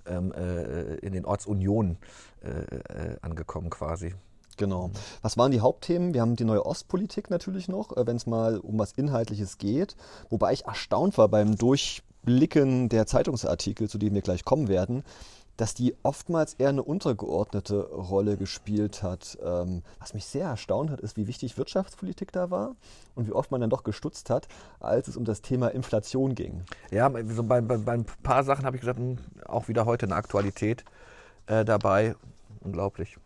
ähm, 0.09 0.33
äh, 0.33 0.97
in 0.97 1.13
den 1.13 1.25
Ortsunionen 1.25 1.99
äh, 2.43 2.49
äh, 2.49 3.17
angekommen 3.23 3.71
quasi. 3.71 4.15
Genau. 4.57 4.91
Was 5.23 5.39
waren 5.39 5.53
die 5.53 5.61
Hauptthemen? 5.61 6.15
Wir 6.15 6.21
haben 6.21 6.37
die 6.37 6.45
neue 6.45 6.67
Ostpolitik 6.67 7.31
natürlich 7.31 7.69
noch, 7.69 7.97
äh, 7.97 8.07
wenn 8.07 8.17
es 8.17 8.27
mal 8.27 8.59
um 8.59 8.79
was 8.79 8.93
Inhaltliches 8.93 9.59
geht. 9.59 9.97
Wobei 10.29 10.53
ich 10.53 10.67
erstaunt 10.67 11.17
war 11.17 11.29
beim 11.29 11.57
Durchblicken 11.57 12.89
der 12.89 13.07
Zeitungsartikel, 13.07 13.89
zu 13.89 13.99
denen 13.99 14.15
wir 14.15 14.23
gleich 14.23 14.45
kommen 14.45 14.69
werden, 14.69 15.05
dass 15.59 15.75
die 15.75 15.95
oftmals 16.05 16.55
eher 16.55 16.71
eine 16.71 16.85
untergeordnete 16.85 17.81
Rolle 17.91 18.37
gespielt 18.37 19.03
hat. 19.03 19.37
Ähm, 19.45 19.83
was 19.99 20.15
mich 20.15 20.25
sehr 20.25 20.47
erstaunt 20.47 20.91
hat, 20.91 21.01
ist, 21.01 21.17
wie 21.17 21.27
wichtig 21.27 21.59
Wirtschaftspolitik 21.59 22.33
da 22.33 22.51
war 22.51 22.77
und 23.17 23.27
wie 23.27 23.33
oft 23.33 23.51
man 23.51 23.61
dann 23.61 23.69
doch 23.69 23.83
gestutzt 23.83 24.31
hat, 24.31 24.49
als 24.81 25.09
es 25.09 25.17
um 25.17 25.25
das 25.25 25.43
Thema 25.43 25.69
Inflation 25.69 26.37
ging. 26.37 26.63
Ja, 26.91 27.11
so 27.29 27.43
bei, 27.43 27.61
bei, 27.61 27.77
bei 27.77 27.93
ein 27.93 28.07
paar 28.23 28.45
Sachen 28.45 28.65
habe 28.65 28.77
ich 28.77 28.81
gesagt, 28.81 29.01
hm, 29.01 29.19
auch 29.47 29.67
wieder 29.69 29.85
heute 29.85 30.07
eine 30.07 30.15
Aktualität 30.15 30.85
äh, 31.47 31.65
dabei. 31.65 32.15
Unglaublich. 32.61 33.17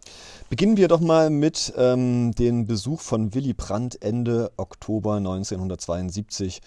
Beginnen 0.48 0.76
wir 0.76 0.88
doch 0.88 1.00
mal 1.00 1.30
mit 1.30 1.72
ähm, 1.76 2.32
dem 2.32 2.66
Besuch 2.66 3.00
von 3.00 3.34
Willy 3.34 3.54
Brandt 3.54 4.02
Ende 4.02 4.52
Oktober 4.56 5.16
1972 5.16 6.60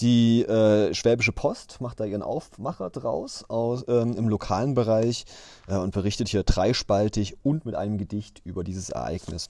die 0.00 0.42
äh, 0.42 0.94
Schwäbische 0.94 1.32
Post 1.32 1.80
macht 1.80 2.00
da 2.00 2.04
ihren 2.04 2.22
Aufmacher 2.22 2.90
draus 2.90 3.44
aus, 3.48 3.84
ähm, 3.88 4.16
im 4.16 4.28
lokalen 4.28 4.74
Bereich 4.74 5.24
äh, 5.68 5.76
und 5.76 5.92
berichtet 5.92 6.28
hier 6.28 6.42
dreispaltig 6.42 7.36
und 7.42 7.64
mit 7.64 7.74
einem 7.74 7.98
Gedicht 7.98 8.40
über 8.44 8.64
dieses 8.64 8.90
Ereignis. 8.90 9.48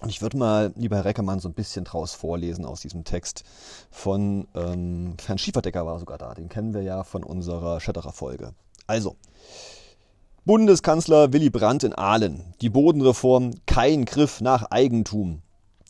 Und 0.00 0.10
ich 0.10 0.20
würde 0.20 0.36
mal, 0.36 0.72
lieber 0.76 0.96
Herr 0.96 1.06
Reckermann, 1.06 1.40
so 1.40 1.48
ein 1.48 1.54
bisschen 1.54 1.84
draus 1.84 2.12
vorlesen 2.12 2.66
aus 2.66 2.80
diesem 2.80 3.04
Text 3.04 3.44
von 3.90 4.46
ähm, 4.54 5.14
Herrn 5.24 5.38
Schieferdecker 5.38 5.86
war 5.86 5.98
sogar 5.98 6.18
da. 6.18 6.34
Den 6.34 6.48
kennen 6.48 6.74
wir 6.74 6.82
ja 6.82 7.02
von 7.02 7.24
unserer 7.24 7.80
Schetterer 7.80 8.12
Folge. 8.12 8.52
Also, 8.86 9.16
Bundeskanzler 10.44 11.32
Willy 11.32 11.50
Brandt 11.50 11.82
in 11.82 11.94
Aalen. 11.94 12.54
Die 12.60 12.68
Bodenreform, 12.68 13.52
kein 13.66 14.04
Griff 14.04 14.40
nach 14.40 14.70
Eigentum. 14.70 15.42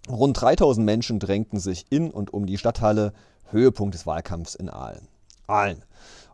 Rund 0.09 0.41
3000 0.41 0.87
Menschen 0.87 1.19
drängten 1.19 1.59
sich 1.59 1.87
in 1.91 2.11
und 2.11 2.33
um 2.33 2.47
die 2.47 2.59
Stadthalle 2.59 3.13
Höhepunkt 3.51 3.95
des 3.95 4.07
Wahlkampfs 4.07 4.55
in 4.55 4.69
Aalen. 4.69 5.09
Aalen. 5.47 5.83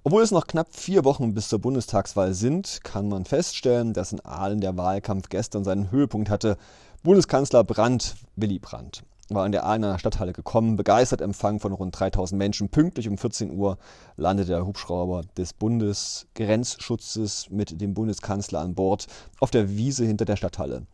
Obwohl 0.05 0.23
es 0.23 0.33
noch 0.33 0.47
knapp 0.47 0.75
vier 0.75 1.05
Wochen 1.05 1.33
bis 1.33 1.49
zur 1.49 1.61
Bundestagswahl 1.61 2.35
sind, 2.35 2.81
kann 2.83 3.09
man 3.09 3.25
feststellen, 3.25 3.93
dass 3.93 4.13
in 4.13 4.25
Aalen 4.25 4.61
der 4.61 4.77
Wahlkampf 4.77 5.29
gestern 5.29 5.63
seinen 5.63 5.93
Höhepunkt 5.93 6.29
hatte. 6.29 6.57
Bundeskanzler 7.05 7.63
Brandt, 7.63 8.17
Willy 8.35 8.59
Brandt. 8.59 9.05
war 9.29 9.47
in 9.47 9.53
der 9.53 9.65
Ahlener 9.65 9.99
Stadthalle 9.99 10.33
gekommen, 10.33 10.77
begeistert 10.77 11.21
empfangen 11.21 11.61
von 11.61 11.73
rund 11.73 11.99
3000 11.99 12.37
Menschen. 12.39 12.69
Pünktlich 12.69 13.09
um 13.09 13.17
14 13.17 13.53
Uhr 13.53 13.79
landete 14.17 14.51
der 14.51 14.67
Hubschrauber 14.67 15.23
des 15.37 15.53
Bundesgrenzschutzes 15.53 17.49
mit 17.51 17.81
dem 17.81 17.95
Bundeskanzler 17.95 18.61
an 18.61 18.75
Bord 18.75 19.07
auf 19.39 19.51
der 19.51 19.71
Wiese 19.71 20.05
hinter 20.05 20.25
der 20.25 20.37
Stadthalle. 20.37 20.87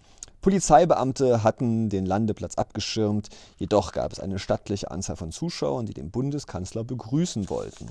Polizeibeamte 0.49 1.45
hatten 1.45 1.91
den 1.91 2.07
Landeplatz 2.07 2.55
abgeschirmt, 2.55 3.29
jedoch 3.59 3.93
gab 3.93 4.15
es 4.15 4.19
eine 4.19 4.39
stattliche 4.39 4.91
Anzahl 4.91 5.17
von 5.17 5.31
Zuschauern, 5.31 5.85
die 5.85 5.93
den 5.93 6.11
Bundeskanzler 6.11 6.85
begrüßen 6.85 7.51
wollten. 7.51 7.91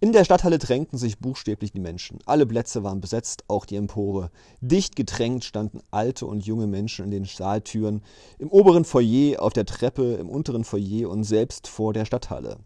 In 0.00 0.12
der 0.12 0.24
Stadthalle 0.24 0.56
drängten 0.58 0.98
sich 0.98 1.18
buchstäblich 1.18 1.72
die 1.72 1.80
Menschen. 1.80 2.20
Alle 2.24 2.46
Plätze 2.46 2.84
waren 2.84 3.02
besetzt, 3.02 3.44
auch 3.48 3.66
die 3.66 3.76
Empore. 3.76 4.30
Dicht 4.62 4.96
gedrängt 4.96 5.44
standen 5.44 5.80
alte 5.90 6.24
und 6.24 6.46
junge 6.46 6.66
Menschen 6.66 7.04
in 7.04 7.10
den 7.10 7.26
Saaltüren, 7.26 8.00
im 8.38 8.48
oberen 8.48 8.86
Foyer, 8.86 9.42
auf 9.42 9.52
der 9.52 9.66
Treppe, 9.66 10.14
im 10.14 10.30
unteren 10.30 10.64
Foyer 10.64 11.10
und 11.10 11.24
selbst 11.24 11.68
vor 11.68 11.92
der 11.92 12.06
Stadthalle. 12.06 12.56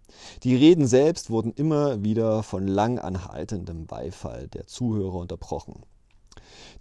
Die 0.45 0.55
Reden 0.55 0.87
selbst 0.87 1.29
wurden 1.29 1.51
immer 1.55 2.05
wieder 2.05 2.45
von 2.45 2.69
lang 2.69 3.01
anhaltendem 3.01 3.89
Beifall 3.89 4.47
der 4.47 4.69
Zuhörer 4.69 5.17
unterbrochen. 5.17 5.83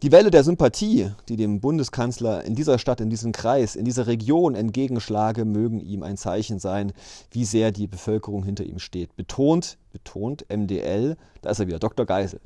Die 0.01 0.13
Welle 0.13 0.31
der 0.31 0.45
Sympathie, 0.45 1.11
die 1.27 1.35
dem 1.35 1.59
Bundeskanzler 1.59 2.45
in 2.45 2.55
dieser 2.55 2.79
Stadt, 2.79 3.01
in 3.01 3.09
diesem 3.09 3.33
Kreis, 3.33 3.75
in 3.75 3.83
dieser 3.83 4.07
Region 4.07 4.55
entgegenschlage, 4.55 5.43
mögen 5.43 5.81
ihm 5.81 6.03
ein 6.03 6.15
Zeichen 6.15 6.57
sein, 6.57 6.93
wie 7.31 7.43
sehr 7.43 7.73
die 7.73 7.85
Bevölkerung 7.85 8.45
hinter 8.45 8.63
ihm 8.63 8.79
steht. 8.79 9.17
Betont, 9.17 9.77
betont 9.91 10.45
MDL, 10.49 11.17
da 11.41 11.49
ist 11.49 11.59
er 11.59 11.67
wieder, 11.67 11.79
Dr. 11.79 12.05
Geisel. 12.05 12.39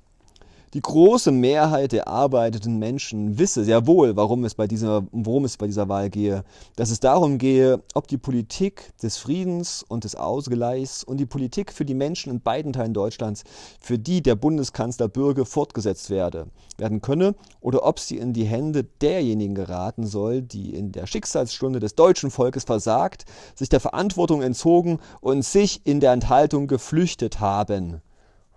Die 0.73 0.81
große 0.81 1.31
Mehrheit 1.31 1.91
der 1.91 2.07
arbeitenden 2.07 2.79
Menschen 2.79 3.37
wisse 3.37 3.63
sehr 3.63 3.85
wohl, 3.85 4.15
warum 4.15 4.43
es, 4.43 4.55
bei 4.55 4.65
dieser, 4.65 5.03
worum 5.11 5.45
es 5.45 5.55
bei 5.55 5.67
dieser 5.67 5.87
Wahl 5.87 6.09
gehe. 6.09 6.43
Dass 6.75 6.89
es 6.89 6.99
darum 6.99 7.37
gehe, 7.37 7.83
ob 7.93 8.07
die 8.07 8.17
Politik 8.17 8.91
des 9.03 9.17
Friedens 9.17 9.85
und 9.87 10.03
des 10.03 10.15
Ausgleichs 10.15 11.03
und 11.03 11.17
die 11.17 11.27
Politik 11.27 11.71
für 11.71 11.85
die 11.85 11.93
Menschen 11.93 12.31
in 12.31 12.41
beiden 12.41 12.73
Teilen 12.73 12.95
Deutschlands, 12.95 13.43
für 13.79 13.99
die 13.99 14.23
der 14.23 14.33
Bundeskanzler 14.33 15.09
Bürger 15.09 15.45
fortgesetzt 15.45 16.09
werde, 16.09 16.47
werden 16.79 17.03
könne, 17.03 17.35
oder 17.61 17.85
ob 17.85 17.99
sie 17.99 18.17
in 18.17 18.33
die 18.33 18.45
Hände 18.45 18.83
derjenigen 18.83 19.53
geraten 19.53 20.07
soll, 20.07 20.41
die 20.41 20.73
in 20.73 20.91
der 20.91 21.05
Schicksalsstunde 21.05 21.81
des 21.81 21.93
deutschen 21.93 22.31
Volkes 22.31 22.63
versagt, 22.63 23.25
sich 23.53 23.69
der 23.69 23.79
Verantwortung 23.79 24.41
entzogen 24.41 24.97
und 25.21 25.45
sich 25.45 25.81
in 25.85 25.99
der 25.99 26.13
Enthaltung 26.13 26.65
geflüchtet 26.65 27.39
haben. 27.39 28.01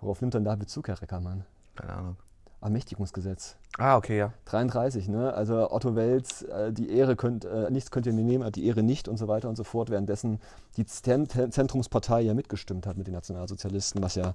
Worauf 0.01 0.19
nimmt 0.21 0.33
dann 0.33 0.45
da 0.45 0.55
Bezug, 0.55 0.87
Herr 0.87 0.99
Reckermann? 0.99 1.45
Keine 1.77 1.93
Ahnung. 1.93 2.17
Ermächtigungsgesetz. 2.61 3.55
Ah, 3.77 3.97
okay, 3.97 4.17
ja. 4.17 4.33
33, 4.45 5.07
ne? 5.07 5.33
Also 5.33 5.69
Otto 5.71 5.95
Welz, 5.95 6.41
äh, 6.41 6.73
die 6.73 6.89
Ehre 6.89 7.15
könnt, 7.15 7.45
äh, 7.45 7.69
nichts 7.69 7.91
könnt 7.91 8.07
ihr 8.07 8.13
mir 8.13 8.23
nehmen, 8.23 8.51
die 8.51 8.65
Ehre 8.65 8.81
nicht 8.81 9.07
und 9.07 9.17
so 9.17 9.27
weiter 9.27 9.47
und 9.47 9.55
so 9.55 9.63
fort, 9.63 9.91
währenddessen 9.91 10.39
die 10.75 10.85
Zentrumspartei 10.85 12.21
ja 12.21 12.33
mitgestimmt 12.33 12.87
hat 12.87 12.97
mit 12.97 13.05
den 13.05 13.13
Nationalsozialisten, 13.13 14.01
was 14.01 14.15
ja 14.15 14.33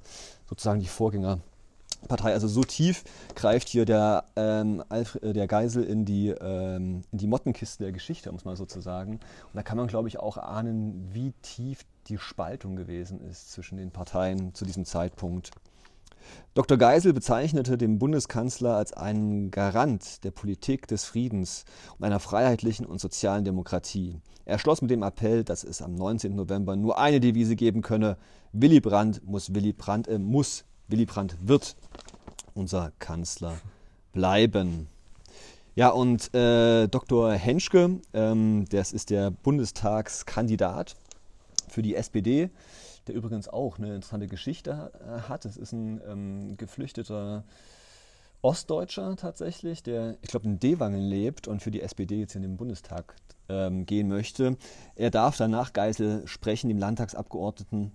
sozusagen 0.48 0.78
die 0.78 0.86
Vorgängerpartei, 0.86 2.32
also 2.32 2.46
so 2.46 2.62
tief 2.62 3.02
greift 3.34 3.68
hier 3.68 3.84
der, 3.84 4.24
ähm, 4.36 4.84
Alfred, 4.88 5.24
äh, 5.24 5.32
der 5.32 5.48
Geisel 5.48 5.82
in 5.82 6.04
die, 6.04 6.28
ähm, 6.28 7.02
in 7.10 7.18
die 7.18 7.26
Mottenkiste 7.26 7.82
der 7.82 7.92
Geschichte, 7.92 8.30
um 8.30 8.36
es 8.36 8.44
mal 8.44 8.54
so 8.54 8.66
zu 8.66 8.80
sagen. 8.80 9.14
Und 9.14 9.54
da 9.54 9.64
kann 9.64 9.76
man, 9.76 9.88
glaube 9.88 10.06
ich, 10.06 10.20
auch 10.20 10.36
ahnen, 10.36 11.10
wie 11.12 11.32
tief 11.42 11.80
die 12.06 12.18
Spaltung 12.18 12.76
gewesen 12.76 13.20
ist 13.20 13.50
zwischen 13.50 13.78
den 13.78 13.90
Parteien 13.90 14.54
zu 14.54 14.64
diesem 14.64 14.84
Zeitpunkt. 14.84 15.50
Dr. 16.54 16.76
Geisel 16.76 17.12
bezeichnete 17.12 17.78
den 17.78 17.98
Bundeskanzler 17.98 18.76
als 18.76 18.92
einen 18.92 19.50
Garant 19.50 20.22
der 20.24 20.30
Politik 20.30 20.86
des 20.86 21.04
Friedens 21.04 21.64
und 21.98 22.04
einer 22.04 22.20
freiheitlichen 22.20 22.84
und 22.84 23.00
sozialen 23.00 23.44
Demokratie. 23.44 24.20
Er 24.44 24.58
schloss 24.58 24.82
mit 24.82 24.90
dem 24.90 25.02
Appell, 25.02 25.44
dass 25.44 25.64
es 25.64 25.80
am 25.82 25.94
19. 25.94 26.34
November 26.34 26.76
nur 26.76 26.98
eine 26.98 27.20
Devise 27.20 27.56
geben 27.56 27.80
könne: 27.80 28.16
Willy 28.52 28.80
Brandt 28.80 29.24
muss 29.24 29.54
Willy 29.54 29.72
Brandt, 29.72 30.08
äh, 30.08 30.18
muss 30.18 30.64
Willy 30.88 31.06
Brandt 31.06 31.36
wird 31.40 31.76
unser 32.54 32.92
Kanzler 32.98 33.54
bleiben. 34.12 34.88
Ja, 35.74 35.88
und 35.88 36.34
äh, 36.34 36.86
Dr. 36.86 37.32
Henschke, 37.32 38.00
ähm, 38.12 38.66
das 38.68 38.92
ist 38.92 39.08
der 39.08 39.30
Bundestagskandidat 39.30 40.96
für 41.68 41.80
die 41.80 41.94
SPD, 41.94 42.50
der 43.06 43.14
übrigens 43.14 43.48
auch 43.48 43.78
eine 43.78 43.94
interessante 43.94 44.28
Geschichte 44.28 44.92
äh, 45.00 45.28
hat. 45.28 45.44
Es 45.44 45.56
ist 45.56 45.72
ein 45.72 46.00
ähm, 46.06 46.56
geflüchteter 46.56 47.44
Ostdeutscher 48.42 49.14
tatsächlich, 49.16 49.82
der, 49.82 50.16
ich 50.20 50.28
glaube, 50.28 50.46
in 50.46 50.58
Dewangen 50.58 51.00
lebt 51.00 51.46
und 51.46 51.62
für 51.62 51.70
die 51.70 51.80
SPD 51.80 52.18
jetzt 52.18 52.34
in 52.34 52.42
den 52.42 52.56
Bundestag 52.56 53.14
ähm, 53.48 53.86
gehen 53.86 54.08
möchte. 54.08 54.56
Er 54.96 55.10
darf 55.10 55.36
danach 55.36 55.72
Geisel 55.72 56.26
sprechen, 56.26 56.68
dem 56.68 56.78
Landtagsabgeordneten, 56.78 57.92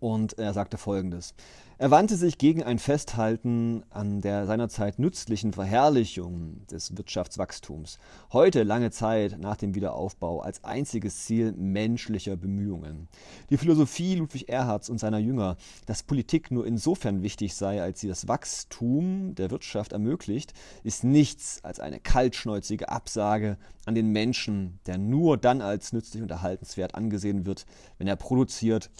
und 0.00 0.38
er 0.38 0.52
sagte 0.52 0.76
folgendes. 0.76 1.34
Er 1.76 1.90
wandte 1.90 2.16
sich 2.16 2.38
gegen 2.38 2.62
ein 2.62 2.78
Festhalten 2.78 3.82
an 3.90 4.20
der 4.20 4.46
seinerzeit 4.46 5.00
nützlichen 5.00 5.52
Verherrlichung 5.52 6.64
des 6.70 6.96
Wirtschaftswachstums, 6.96 7.98
heute 8.32 8.62
lange 8.62 8.92
Zeit 8.92 9.38
nach 9.40 9.56
dem 9.56 9.74
Wiederaufbau 9.74 10.40
als 10.40 10.62
einziges 10.62 11.24
Ziel 11.24 11.50
menschlicher 11.52 12.36
Bemühungen. 12.36 13.08
Die 13.50 13.56
Philosophie 13.56 14.14
Ludwig 14.14 14.48
Erhards 14.48 14.88
und 14.88 14.98
seiner 14.98 15.18
Jünger, 15.18 15.56
dass 15.86 16.04
Politik 16.04 16.52
nur 16.52 16.64
insofern 16.64 17.22
wichtig 17.22 17.56
sei, 17.56 17.82
als 17.82 17.98
sie 17.98 18.08
das 18.08 18.28
Wachstum 18.28 19.34
der 19.34 19.50
Wirtschaft 19.50 19.92
ermöglicht, 19.92 20.52
ist 20.84 21.02
nichts 21.02 21.64
als 21.64 21.80
eine 21.80 21.98
kaltschnäuzige 21.98 22.88
Absage 22.88 23.58
an 23.84 23.96
den 23.96 24.12
Menschen, 24.12 24.78
der 24.86 24.98
nur 24.98 25.36
dann 25.38 25.60
als 25.60 25.92
nützlich 25.92 26.22
und 26.22 26.30
erhaltenswert 26.30 26.94
angesehen 26.94 27.46
wird, 27.46 27.66
wenn 27.98 28.06
er 28.06 28.16
produziert 28.16 28.90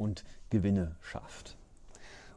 und 0.00 0.24
Gewinne 0.50 0.96
schafft. 1.00 1.56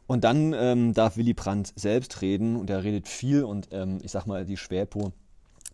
Und 0.05 0.24
dann 0.24 0.53
ähm, 0.53 0.93
darf 0.93 1.17
Willy 1.17 1.34
Brandt 1.34 1.74
selbst 1.75 2.22
reden 2.22 2.58
und 2.58 2.70
er 2.70 2.84
redet 2.84 3.08
viel 3.08 3.43
und 3.43 3.70
ähm, 3.72 4.00
ich 4.03 4.12
sag 4.12 4.25
mal, 4.25 4.46
die 4.46 4.58
Schwäpo 4.58 5.13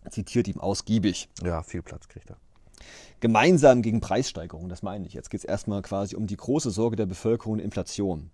zitiert 0.08 0.48
ihm 0.48 0.60
ausgiebig. 0.60 1.28
Ja, 1.42 1.62
viel 1.62 1.82
Platz 1.82 2.08
kriegt 2.08 2.30
er. 2.30 2.36
Gemeinsam 3.18 3.82
gegen 3.82 4.00
Preissteigerungen, 4.00 4.70
das 4.70 4.82
meine 4.82 5.06
ich. 5.06 5.12
Jetzt 5.12 5.30
geht 5.30 5.40
es 5.40 5.44
erstmal 5.44 5.82
quasi 5.82 6.16
um 6.16 6.26
die 6.26 6.36
große 6.36 6.70
Sorge 6.70 6.96
der 6.96 7.06
Bevölkerung 7.06 7.54
und 7.54 7.58
Inflation. 7.58 8.30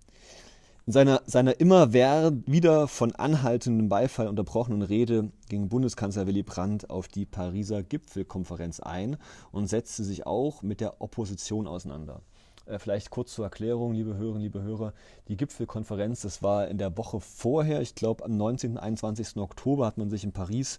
In 0.87 0.93
seiner, 0.93 1.23
seiner 1.27 1.59
immer 1.59 1.93
wieder 1.93 2.87
von 2.87 3.13
anhaltendem 3.13 3.89
Beifall 3.89 4.29
unterbrochenen 4.29 4.83
Rede 4.83 5.33
ging 5.49 5.69
Bundeskanzler 5.69 6.29
Willy 6.29 6.45
Brandt 6.45 6.91
auf 6.91 7.09
die 7.09 7.27
Pariser 7.27 7.83
Gipfelkonferenz 7.83 8.79
ein 8.79 9.17
und 9.51 9.67
setzte 9.67 10.05
sich 10.05 10.27
auch 10.27 10.63
mit 10.63 10.81
der 10.81 11.01
Opposition 11.01 11.67
auseinander. 11.67 12.23
Äh, 12.67 12.79
vielleicht 12.79 13.11
kurz 13.11 13.33
zur 13.33 13.45
Erklärung, 13.45 13.95
liebe 13.95 14.17
Hörerinnen, 14.17 14.43
liebe 14.43 14.63
Hörer. 14.63 14.93
Die 15.29 15.37
Gipfelkonferenz, 15.37 16.23
das 16.23 16.43
war 16.43 16.69
in 16.69 16.79
der 16.79 16.97
Woche 16.97 17.21
vorher, 17.21 17.81
ich 17.81 17.95
glaube 17.95 18.25
am 18.25 18.37
19. 18.37 18.79
21. 18.79 19.37
Oktober 19.37 19.87
hat 19.87 19.99
man 19.99 20.11
sich 20.11 20.25
in 20.25 20.33
Paris 20.33 20.79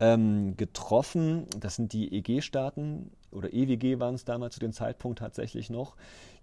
ähm, 0.00 0.56
getroffen. 0.56 1.46
Das 1.60 1.76
sind 1.76 1.92
die 1.92 2.12
EG-Staaten 2.14 3.10
oder 3.30 3.52
EWG 3.52 4.00
waren 4.00 4.14
es 4.14 4.24
damals 4.24 4.54
zu 4.54 4.60
dem 4.60 4.72
Zeitpunkt 4.72 5.18
tatsächlich 5.18 5.70
noch, 5.70 5.96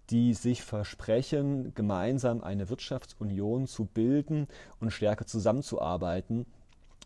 die 0.10 0.34
sich 0.34 0.64
versprechen, 0.64 1.74
gemeinsam 1.74 2.44
eine 2.44 2.70
Wirtschaftsunion 2.70 3.68
zu 3.68 3.86
bilden 3.86 4.48
und 4.80 4.92
stärker 4.92 5.26
zusammenzuarbeiten 5.26 6.46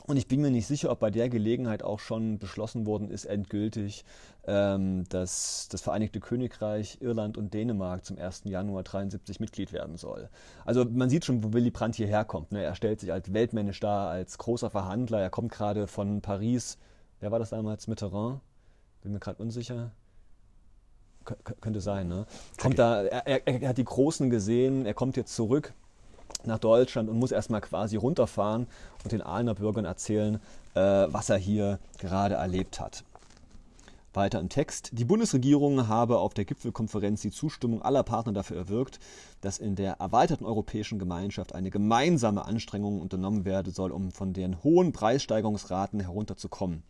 und 0.07 0.15
ich 0.15 0.27
bin 0.27 0.41
mir 0.41 0.51
nicht 0.51 0.67
sicher, 0.67 0.89
ob 0.89 0.99
bei 0.99 1.11
der 1.11 1.27
Gelegenheit 1.27 1.83
auch 1.83 1.99
schon 1.99 2.39
beschlossen 2.39 2.85
worden 2.85 3.11
ist, 3.11 3.25
endgültig, 3.25 4.05
ähm, 4.47 5.03
dass 5.09 5.67
das 5.69 5.81
Vereinigte 5.81 6.21
Königreich, 6.21 6.99
Irland 7.01 7.37
und 7.37 7.53
Dänemark 7.53 8.05
zum 8.05 8.17
1. 8.17 8.43
Januar 8.45 8.83
73 8.83 9.41
Mitglied 9.41 9.73
werden 9.73 9.97
soll. 9.97 10.29
Also 10.63 10.85
man 10.85 11.09
sieht 11.09 11.25
schon, 11.25 11.43
wo 11.43 11.51
Willy 11.51 11.71
Brandt 11.71 11.95
hierher 11.95 12.23
kommt. 12.23 12.53
Ne? 12.53 12.63
Er 12.63 12.75
stellt 12.75 13.01
sich 13.01 13.11
als 13.11 13.33
weltmännisch 13.33 13.81
dar, 13.81 14.09
als 14.09 14.37
großer 14.37 14.69
Verhandler. 14.69 15.19
Er 15.19 15.29
kommt 15.29 15.51
gerade 15.51 15.87
von 15.87 16.21
Paris. 16.21 16.77
Wer 17.19 17.31
war 17.31 17.39
das 17.39 17.49
damals? 17.49 17.87
Mitterrand? 17.87 18.39
Bin 19.01 19.11
mir 19.11 19.19
gerade 19.19 19.41
unsicher 19.41 19.91
könnte 21.59 21.81
sein, 21.81 22.07
ne? 22.07 22.25
Kommt 22.57 22.79
da, 22.79 23.03
er, 23.03 23.27
er, 23.27 23.61
er, 23.61 23.67
hat 23.67 23.77
die 23.77 23.83
Großen 23.83 24.29
gesehen, 24.29 24.85
er 24.85 24.93
kommt 24.93 25.17
jetzt 25.17 25.35
zurück 25.35 25.73
nach 26.45 26.59
Deutschland 26.59 27.09
und 27.09 27.19
muss 27.19 27.31
erstmal 27.31 27.61
quasi 27.61 27.95
runterfahren 27.95 28.67
und 29.03 29.11
den 29.11 29.21
Aalener 29.21 29.55
Bürgern 29.55 29.85
erzählen, 29.85 30.39
äh, 30.75 30.79
was 30.79 31.29
er 31.29 31.37
hier 31.37 31.79
gerade 31.99 32.35
erlebt 32.35 32.79
hat. 32.79 33.03
Weiter 34.13 34.39
im 34.39 34.49
Text. 34.49 34.89
Die 34.93 35.05
Bundesregierung 35.05 35.87
habe 35.87 36.17
auf 36.17 36.33
der 36.33 36.45
Gipfelkonferenz 36.45 37.21
die 37.21 37.29
Zustimmung 37.29 37.83
aller 37.83 38.01
Partner 38.03 38.33
dafür 38.33 38.57
erwirkt, 38.57 38.99
dass 39.41 39.59
in 39.59 39.75
der 39.75 39.93
erweiterten 39.99 40.45
europäischen 40.45 40.97
Gemeinschaft 40.97 41.53
eine 41.53 41.69
gemeinsame 41.69 42.43
Anstrengung 42.45 42.99
unternommen 42.99 43.45
werden 43.45 43.71
soll, 43.71 43.91
um 43.91 44.11
von 44.11 44.33
den 44.33 44.63
hohen 44.63 44.91
Preissteigerungsraten 44.91 45.99
herunterzukommen. 45.99 46.81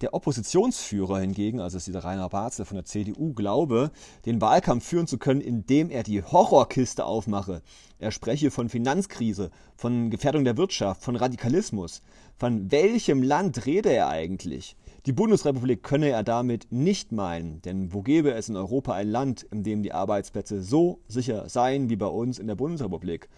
Der 0.00 0.12
Oppositionsführer 0.12 1.20
hingegen, 1.20 1.60
also 1.60 1.78
dieser 1.78 2.02
Rainer 2.02 2.28
Barzel 2.28 2.64
von 2.64 2.74
der 2.74 2.84
CDU, 2.84 3.32
glaube, 3.32 3.92
den 4.26 4.40
Wahlkampf 4.40 4.84
führen 4.84 5.06
zu 5.06 5.18
können, 5.18 5.40
indem 5.40 5.88
er 5.88 6.02
die 6.02 6.22
Horrorkiste 6.22 7.04
aufmache. 7.04 7.62
Er 8.00 8.10
spreche 8.10 8.50
von 8.50 8.68
Finanzkrise, 8.68 9.50
von 9.76 10.10
Gefährdung 10.10 10.44
der 10.44 10.56
Wirtschaft, 10.56 11.02
von 11.02 11.14
Radikalismus. 11.14 12.02
Von 12.36 12.72
welchem 12.72 13.22
Land 13.22 13.66
rede 13.66 13.92
er 13.92 14.08
eigentlich? 14.08 14.76
Die 15.06 15.12
Bundesrepublik 15.12 15.84
könne 15.84 16.08
er 16.08 16.24
damit 16.24 16.66
nicht 16.70 17.12
meinen, 17.12 17.62
denn 17.62 17.92
wo 17.92 18.02
gäbe 18.02 18.32
es 18.32 18.48
in 18.48 18.56
Europa 18.56 18.94
ein 18.94 19.08
Land, 19.08 19.44
in 19.44 19.62
dem 19.62 19.84
die 19.84 19.92
Arbeitsplätze 19.92 20.60
so 20.60 20.98
sicher 21.06 21.48
seien 21.48 21.88
wie 21.88 21.96
bei 21.96 22.06
uns 22.06 22.40
in 22.40 22.48
der 22.48 22.56
Bundesrepublik? 22.56 23.28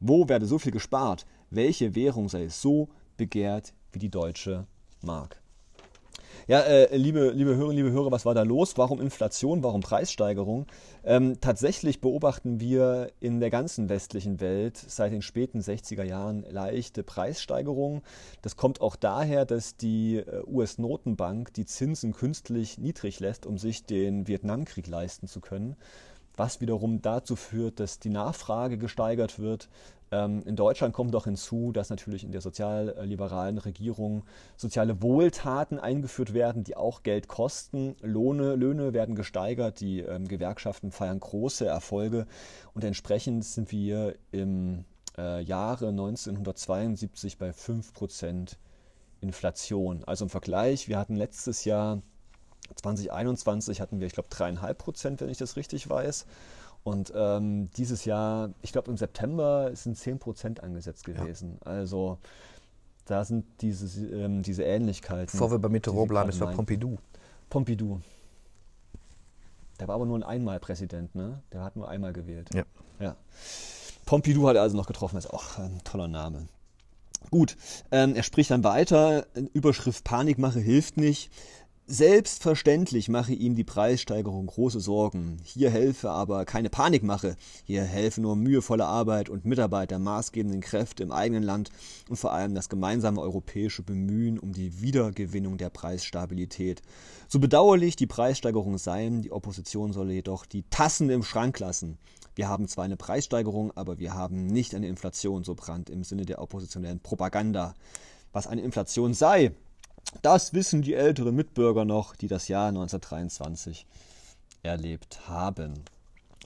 Wo 0.00 0.26
werde 0.28 0.46
so 0.46 0.58
viel 0.58 0.72
gespart? 0.72 1.26
Welche 1.50 1.94
Währung 1.94 2.30
sei 2.30 2.48
so 2.48 2.88
begehrt 3.18 3.74
wie 3.92 3.98
die 3.98 4.10
deutsche 4.10 4.66
Mark? 5.02 5.42
Ja, 6.48 6.60
äh, 6.60 6.96
liebe, 6.96 7.28
liebe 7.32 7.56
Hörerinnen, 7.56 7.84
liebe 7.84 7.90
Hörer, 7.90 8.10
was 8.10 8.24
war 8.24 8.32
da 8.32 8.42
los? 8.42 8.78
Warum 8.78 9.02
Inflation? 9.02 9.62
Warum 9.62 9.82
Preissteigerung? 9.82 10.64
Ähm, 11.04 11.42
tatsächlich 11.42 12.00
beobachten 12.00 12.58
wir 12.58 13.12
in 13.20 13.38
der 13.38 13.50
ganzen 13.50 13.90
westlichen 13.90 14.40
Welt 14.40 14.78
seit 14.78 15.12
den 15.12 15.20
späten 15.20 15.60
60er 15.60 16.04
Jahren 16.04 16.46
leichte 16.48 17.02
Preissteigerungen. 17.02 18.00
Das 18.40 18.56
kommt 18.56 18.80
auch 18.80 18.96
daher, 18.96 19.44
dass 19.44 19.76
die 19.76 20.20
äh, 20.20 20.42
US-Notenbank 20.46 21.52
die 21.52 21.66
Zinsen 21.66 22.14
künstlich 22.14 22.78
niedrig 22.78 23.20
lässt, 23.20 23.44
um 23.44 23.58
sich 23.58 23.84
den 23.84 24.26
Vietnamkrieg 24.26 24.86
leisten 24.86 25.26
zu 25.26 25.42
können 25.42 25.76
was 26.38 26.60
wiederum 26.60 27.02
dazu 27.02 27.36
führt, 27.36 27.80
dass 27.80 27.98
die 27.98 28.10
Nachfrage 28.10 28.78
gesteigert 28.78 29.38
wird, 29.38 29.68
in 30.10 30.56
Deutschland 30.56 30.94
kommt 30.94 31.12
doch 31.12 31.24
hinzu, 31.24 31.70
dass 31.72 31.90
natürlich 31.90 32.24
in 32.24 32.32
der 32.32 32.40
sozialliberalen 32.40 33.58
Regierung 33.58 34.24
soziale 34.56 35.02
Wohltaten 35.02 35.78
eingeführt 35.78 36.32
werden, 36.32 36.64
die 36.64 36.76
auch 36.76 37.02
Geld 37.02 37.28
kosten. 37.28 37.94
Lohne, 38.00 38.54
Löhne 38.54 38.94
werden 38.94 39.14
gesteigert, 39.14 39.80
die 39.80 40.00
ähm, 40.00 40.26
Gewerkschaften 40.26 40.92
feiern 40.92 41.20
große 41.20 41.66
Erfolge 41.66 42.26
und 42.72 42.84
entsprechend 42.84 43.44
sind 43.44 43.70
wir 43.70 44.14
im 44.32 44.84
äh, 45.18 45.42
Jahre 45.42 45.88
1972 45.88 47.36
bei 47.36 47.50
5% 47.50 48.56
Inflation. 49.20 50.04
Also 50.04 50.24
im 50.24 50.30
Vergleich, 50.30 50.88
wir 50.88 50.98
hatten 50.98 51.16
letztes 51.16 51.64
Jahr 51.64 52.00
2021 52.76 53.80
hatten 53.80 54.00
wir, 54.00 54.06
ich 54.06 54.12
glaube, 54.12 54.28
dreieinhalb 54.30 54.78
Prozent, 54.78 55.20
wenn 55.20 55.28
ich 55.28 55.38
das 55.38 55.56
richtig 55.56 55.88
weiß. 55.88 56.26
Und 56.84 57.12
ähm, 57.14 57.70
dieses 57.76 58.04
Jahr, 58.04 58.50
ich 58.62 58.72
glaube 58.72 58.90
im 58.90 58.96
September 58.96 59.74
sind 59.74 59.96
10 59.96 60.18
Prozent 60.18 60.62
angesetzt 60.62 61.04
gewesen. 61.04 61.58
Ja. 61.64 61.72
Also 61.72 62.18
da 63.04 63.24
sind 63.24 63.44
diese, 63.60 64.06
ähm, 64.06 64.42
diese 64.42 64.64
Ähnlichkeiten. 64.64 65.32
Bevor 65.32 65.50
wir 65.50 65.58
bei 65.58 65.68
Mitterrand 65.68 66.08
bleiben, 66.08 66.28
es 66.28 66.40
war 66.40 66.52
Pompidou. 66.52 66.98
Pompidou. 67.50 68.00
Der 69.80 69.88
war 69.88 69.94
aber 69.94 70.06
nur 70.06 70.18
ein 70.18 70.22
Einmal-Präsident, 70.22 71.14
ne? 71.14 71.42
Der 71.52 71.62
hat 71.62 71.76
nur 71.76 71.88
einmal 71.88 72.12
gewählt. 72.12 72.50
Ja. 72.54 72.64
ja. 72.98 73.16
Pompidou 74.04 74.48
hat 74.48 74.56
er 74.56 74.62
also 74.62 74.76
noch 74.76 74.86
getroffen, 74.86 75.16
ist 75.16 75.30
auch 75.30 75.58
ein 75.58 75.80
toller 75.84 76.08
Name. 76.08 76.48
Gut, 77.30 77.56
ähm, 77.90 78.14
er 78.14 78.22
spricht 78.22 78.50
dann 78.50 78.64
weiter, 78.64 79.26
Überschrift 79.52 80.04
Panikmache 80.04 80.60
hilft 80.60 80.96
nicht. 80.96 81.30
Selbstverständlich 81.90 83.08
mache 83.08 83.32
ihm 83.32 83.54
die 83.54 83.64
Preissteigerung 83.64 84.44
große 84.44 84.78
Sorgen. 84.78 85.38
Hier 85.42 85.70
helfe 85.70 86.10
aber 86.10 86.44
keine 86.44 86.68
Panikmache. 86.68 87.34
Hier 87.64 87.82
helfe 87.82 88.20
nur 88.20 88.36
mühevolle 88.36 88.84
Arbeit 88.84 89.30
und 89.30 89.46
Mitarbeit 89.46 89.90
der 89.90 89.98
maßgebenden 89.98 90.60
Kräfte 90.60 91.02
im 91.02 91.12
eigenen 91.12 91.42
Land 91.42 91.70
und 92.10 92.16
vor 92.16 92.34
allem 92.34 92.54
das 92.54 92.68
gemeinsame 92.68 93.22
europäische 93.22 93.82
Bemühen 93.82 94.38
um 94.38 94.52
die 94.52 94.82
Wiedergewinnung 94.82 95.56
der 95.56 95.70
Preisstabilität. 95.70 96.82
So 97.26 97.38
bedauerlich 97.38 97.96
die 97.96 98.06
Preissteigerung 98.06 98.76
seien, 98.76 99.22
die 99.22 99.32
Opposition 99.32 99.94
solle 99.94 100.12
jedoch 100.12 100.44
die 100.44 100.64
Tassen 100.68 101.08
im 101.08 101.22
Schrank 101.22 101.58
lassen. 101.58 101.96
Wir 102.34 102.50
haben 102.50 102.68
zwar 102.68 102.84
eine 102.84 102.98
Preissteigerung, 102.98 103.74
aber 103.78 103.98
wir 103.98 104.12
haben 104.12 104.46
nicht 104.46 104.74
eine 104.74 104.88
Inflation, 104.88 105.42
so 105.42 105.54
Brandt 105.54 105.88
im 105.88 106.04
Sinne 106.04 106.26
der 106.26 106.42
oppositionellen 106.42 107.00
Propaganda. 107.00 107.72
Was 108.34 108.46
eine 108.46 108.60
Inflation 108.60 109.14
sei, 109.14 109.52
das 110.22 110.52
wissen 110.54 110.82
die 110.82 110.94
älteren 110.94 111.34
Mitbürger 111.34 111.84
noch, 111.84 112.16
die 112.16 112.28
das 112.28 112.48
Jahr 112.48 112.68
1923 112.68 113.86
erlebt 114.62 115.28
haben. 115.28 115.74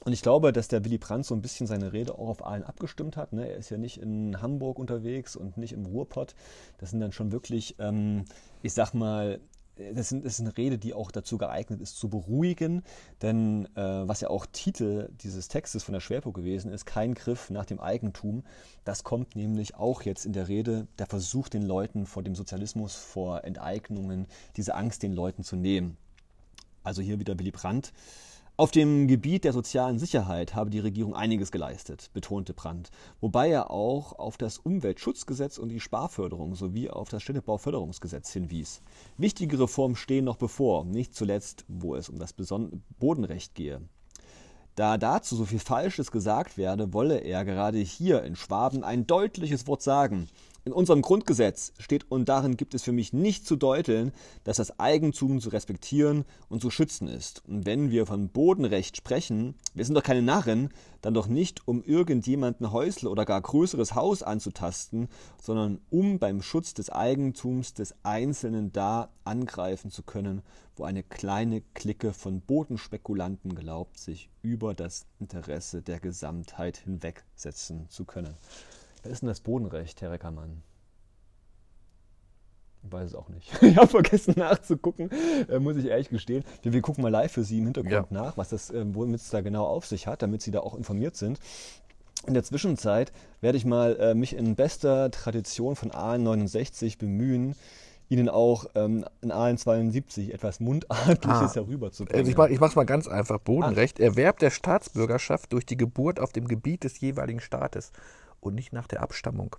Und 0.04 0.12
ich 0.12 0.22
glaube, 0.22 0.52
dass 0.52 0.66
der 0.66 0.84
Willy 0.84 0.98
Brandt 0.98 1.26
so 1.26 1.34
ein 1.34 1.42
bisschen 1.42 1.68
seine 1.68 1.92
Rede 1.92 2.14
auch 2.14 2.28
auf 2.28 2.46
allen 2.46 2.64
abgestimmt 2.64 3.16
hat. 3.16 3.32
Ne? 3.32 3.48
Er 3.48 3.56
ist 3.56 3.70
ja 3.70 3.78
nicht 3.78 3.98
in 3.98 4.42
Hamburg 4.42 4.78
unterwegs 4.78 5.36
und 5.36 5.56
nicht 5.56 5.72
im 5.72 5.86
Ruhrpott. 5.86 6.34
Das 6.78 6.90
sind 6.90 7.00
dann 7.00 7.12
schon 7.12 7.30
wirklich, 7.30 7.76
ähm, 7.78 8.24
ich 8.62 8.72
sag 8.72 8.94
mal, 8.94 9.38
das, 9.76 10.08
sind, 10.08 10.24
das 10.24 10.34
ist 10.34 10.40
eine 10.40 10.56
Rede, 10.56 10.78
die 10.78 10.94
auch 10.94 11.10
dazu 11.10 11.38
geeignet 11.38 11.80
ist, 11.80 11.96
zu 11.96 12.08
beruhigen. 12.08 12.82
Denn 13.22 13.66
äh, 13.74 13.80
was 13.80 14.20
ja 14.20 14.30
auch 14.30 14.46
Titel 14.46 15.08
dieses 15.22 15.48
Textes 15.48 15.82
von 15.82 15.92
der 15.92 16.00
Schwerpunkt 16.00 16.36
gewesen 16.36 16.70
ist, 16.70 16.84
kein 16.86 17.14
Griff 17.14 17.50
nach 17.50 17.64
dem 17.64 17.80
Eigentum, 17.80 18.44
das 18.84 19.04
kommt 19.04 19.36
nämlich 19.36 19.74
auch 19.74 20.02
jetzt 20.02 20.26
in 20.26 20.32
der 20.32 20.48
Rede, 20.48 20.86
der 20.98 21.06
Versuch, 21.06 21.48
den 21.48 21.62
Leuten 21.62 22.06
vor 22.06 22.22
dem 22.22 22.34
Sozialismus, 22.34 22.94
vor 22.94 23.44
Enteignungen, 23.44 24.26
diese 24.56 24.74
Angst 24.74 25.02
den 25.02 25.12
Leuten 25.12 25.44
zu 25.44 25.56
nehmen. 25.56 25.96
Also 26.84 27.00
hier 27.00 27.18
wieder 27.18 27.38
Willy 27.38 27.52
Brandt. 27.52 27.92
Auf 28.58 28.70
dem 28.70 29.08
Gebiet 29.08 29.44
der 29.44 29.54
sozialen 29.54 29.98
Sicherheit 29.98 30.54
habe 30.54 30.68
die 30.68 30.78
Regierung 30.78 31.16
einiges 31.16 31.52
geleistet, 31.52 32.10
betonte 32.12 32.52
Brandt, 32.52 32.90
wobei 33.18 33.48
er 33.48 33.70
auch 33.70 34.18
auf 34.18 34.36
das 34.36 34.58
Umweltschutzgesetz 34.58 35.56
und 35.56 35.70
die 35.70 35.80
Sparförderung 35.80 36.54
sowie 36.54 36.90
auf 36.90 37.08
das 37.08 37.22
Städtebauförderungsgesetz 37.22 38.30
hinwies. 38.30 38.82
Wichtige 39.16 39.58
Reformen 39.58 39.96
stehen 39.96 40.26
noch 40.26 40.36
bevor, 40.36 40.84
nicht 40.84 41.14
zuletzt, 41.14 41.64
wo 41.66 41.94
es 41.94 42.10
um 42.10 42.18
das 42.18 42.34
Bodenrecht 42.98 43.54
gehe. 43.54 43.80
Da 44.74 44.98
dazu 44.98 45.34
so 45.34 45.46
viel 45.46 45.58
Falsches 45.58 46.10
gesagt 46.10 46.58
werde, 46.58 46.92
wolle 46.92 47.18
er 47.20 47.46
gerade 47.46 47.78
hier 47.78 48.22
in 48.22 48.36
Schwaben 48.36 48.84
ein 48.84 49.06
deutliches 49.06 49.66
Wort 49.66 49.82
sagen. 49.82 50.28
In 50.64 50.72
unserem 50.72 51.02
Grundgesetz 51.02 51.72
steht 51.78 52.08
und 52.08 52.28
darin 52.28 52.56
gibt 52.56 52.74
es 52.74 52.84
für 52.84 52.92
mich 52.92 53.12
nicht 53.12 53.44
zu 53.44 53.56
deuteln, 53.56 54.12
dass 54.44 54.58
das 54.58 54.78
Eigentum 54.78 55.40
zu 55.40 55.48
respektieren 55.48 56.24
und 56.48 56.62
zu 56.62 56.70
schützen 56.70 57.08
ist. 57.08 57.42
Und 57.48 57.66
wenn 57.66 57.90
wir 57.90 58.06
von 58.06 58.28
Bodenrecht 58.28 58.96
sprechen, 58.96 59.56
wir 59.74 59.84
sind 59.84 59.96
doch 59.96 60.04
keine 60.04 60.22
Narren, 60.22 60.68
dann 61.00 61.14
doch 61.14 61.26
nicht, 61.26 61.66
um 61.66 61.82
irgendjemanden 61.82 62.70
Häusle 62.70 63.10
oder 63.10 63.24
gar 63.24 63.40
größeres 63.40 63.96
Haus 63.96 64.22
anzutasten, 64.22 65.08
sondern 65.42 65.80
um 65.90 66.20
beim 66.20 66.42
Schutz 66.42 66.74
des 66.74 66.90
Eigentums 66.90 67.74
des 67.74 67.96
Einzelnen 68.04 68.72
da 68.72 69.08
angreifen 69.24 69.90
zu 69.90 70.04
können, 70.04 70.42
wo 70.76 70.84
eine 70.84 71.02
kleine 71.02 71.62
Clique 71.74 72.12
von 72.12 72.40
Bodenspekulanten 72.40 73.56
glaubt, 73.56 73.98
sich 73.98 74.30
über 74.42 74.74
das 74.74 75.06
Interesse 75.18 75.82
der 75.82 75.98
Gesamtheit 75.98 76.76
hinwegsetzen 76.76 77.88
zu 77.88 78.04
können. 78.04 78.36
Was 79.02 79.12
ist 79.12 79.22
denn 79.22 79.28
das 79.28 79.40
Bodenrecht, 79.40 80.00
Herr 80.00 80.12
Reckermann? 80.12 80.62
Ich 82.84 82.92
weiß 82.92 83.08
es 83.08 83.14
auch 83.14 83.28
nicht. 83.28 83.50
ich 83.62 83.76
habe 83.76 83.88
vergessen 83.88 84.34
nachzugucken, 84.36 85.10
äh, 85.48 85.58
muss 85.58 85.76
ich 85.76 85.86
ehrlich 85.86 86.08
gestehen. 86.08 86.44
Wir, 86.62 86.72
wir, 86.72 86.82
gucken 86.82 87.02
mal 87.02 87.10
live 87.10 87.32
für 87.32 87.44
Sie 87.44 87.58
im 87.58 87.64
Hintergrund 87.64 88.10
ja. 88.10 88.22
nach, 88.22 88.36
was 88.36 88.48
das, 88.48 88.70
äh, 88.70 88.84
womit 88.94 89.20
es 89.20 89.30
da 89.30 89.40
genau 89.40 89.66
auf 89.66 89.86
sich 89.86 90.06
hat, 90.06 90.22
damit 90.22 90.42
Sie 90.42 90.50
da 90.50 90.60
auch 90.60 90.74
informiert 90.74 91.16
sind. 91.16 91.38
In 92.26 92.34
der 92.34 92.44
Zwischenzeit 92.44 93.12
werde 93.40 93.58
ich 93.58 93.64
mal 93.64 93.96
äh, 93.96 94.14
mich 94.14 94.36
in 94.36 94.54
bester 94.54 95.10
Tradition 95.10 95.74
von 95.74 95.90
AN69 95.90 96.98
bemühen, 96.98 97.56
Ihnen 98.08 98.28
auch 98.28 98.66
ähm, 98.74 99.04
in 99.22 99.32
AN72 99.32 100.32
etwas 100.32 100.60
Mundartliches 100.60 101.52
ah, 101.52 101.54
herüberzubringen. 101.54 102.28
Ich, 102.28 102.36
mach, 102.36 102.48
ich 102.48 102.60
mache 102.60 102.70
es 102.70 102.76
mal 102.76 102.84
ganz 102.84 103.08
einfach. 103.08 103.38
Bodenrecht. 103.38 104.00
Ah. 104.00 104.04
Erwerb 104.04 104.38
der 104.38 104.50
Staatsbürgerschaft 104.50 105.52
durch 105.52 105.64
die 105.64 105.78
Geburt 105.78 106.20
auf 106.20 106.30
dem 106.32 106.46
Gebiet 106.46 106.84
des 106.84 107.00
jeweiligen 107.00 107.40
Staates 107.40 107.90
und 108.42 108.54
nicht 108.54 108.72
nach 108.72 108.86
der 108.86 109.00
Abstammung. 109.00 109.56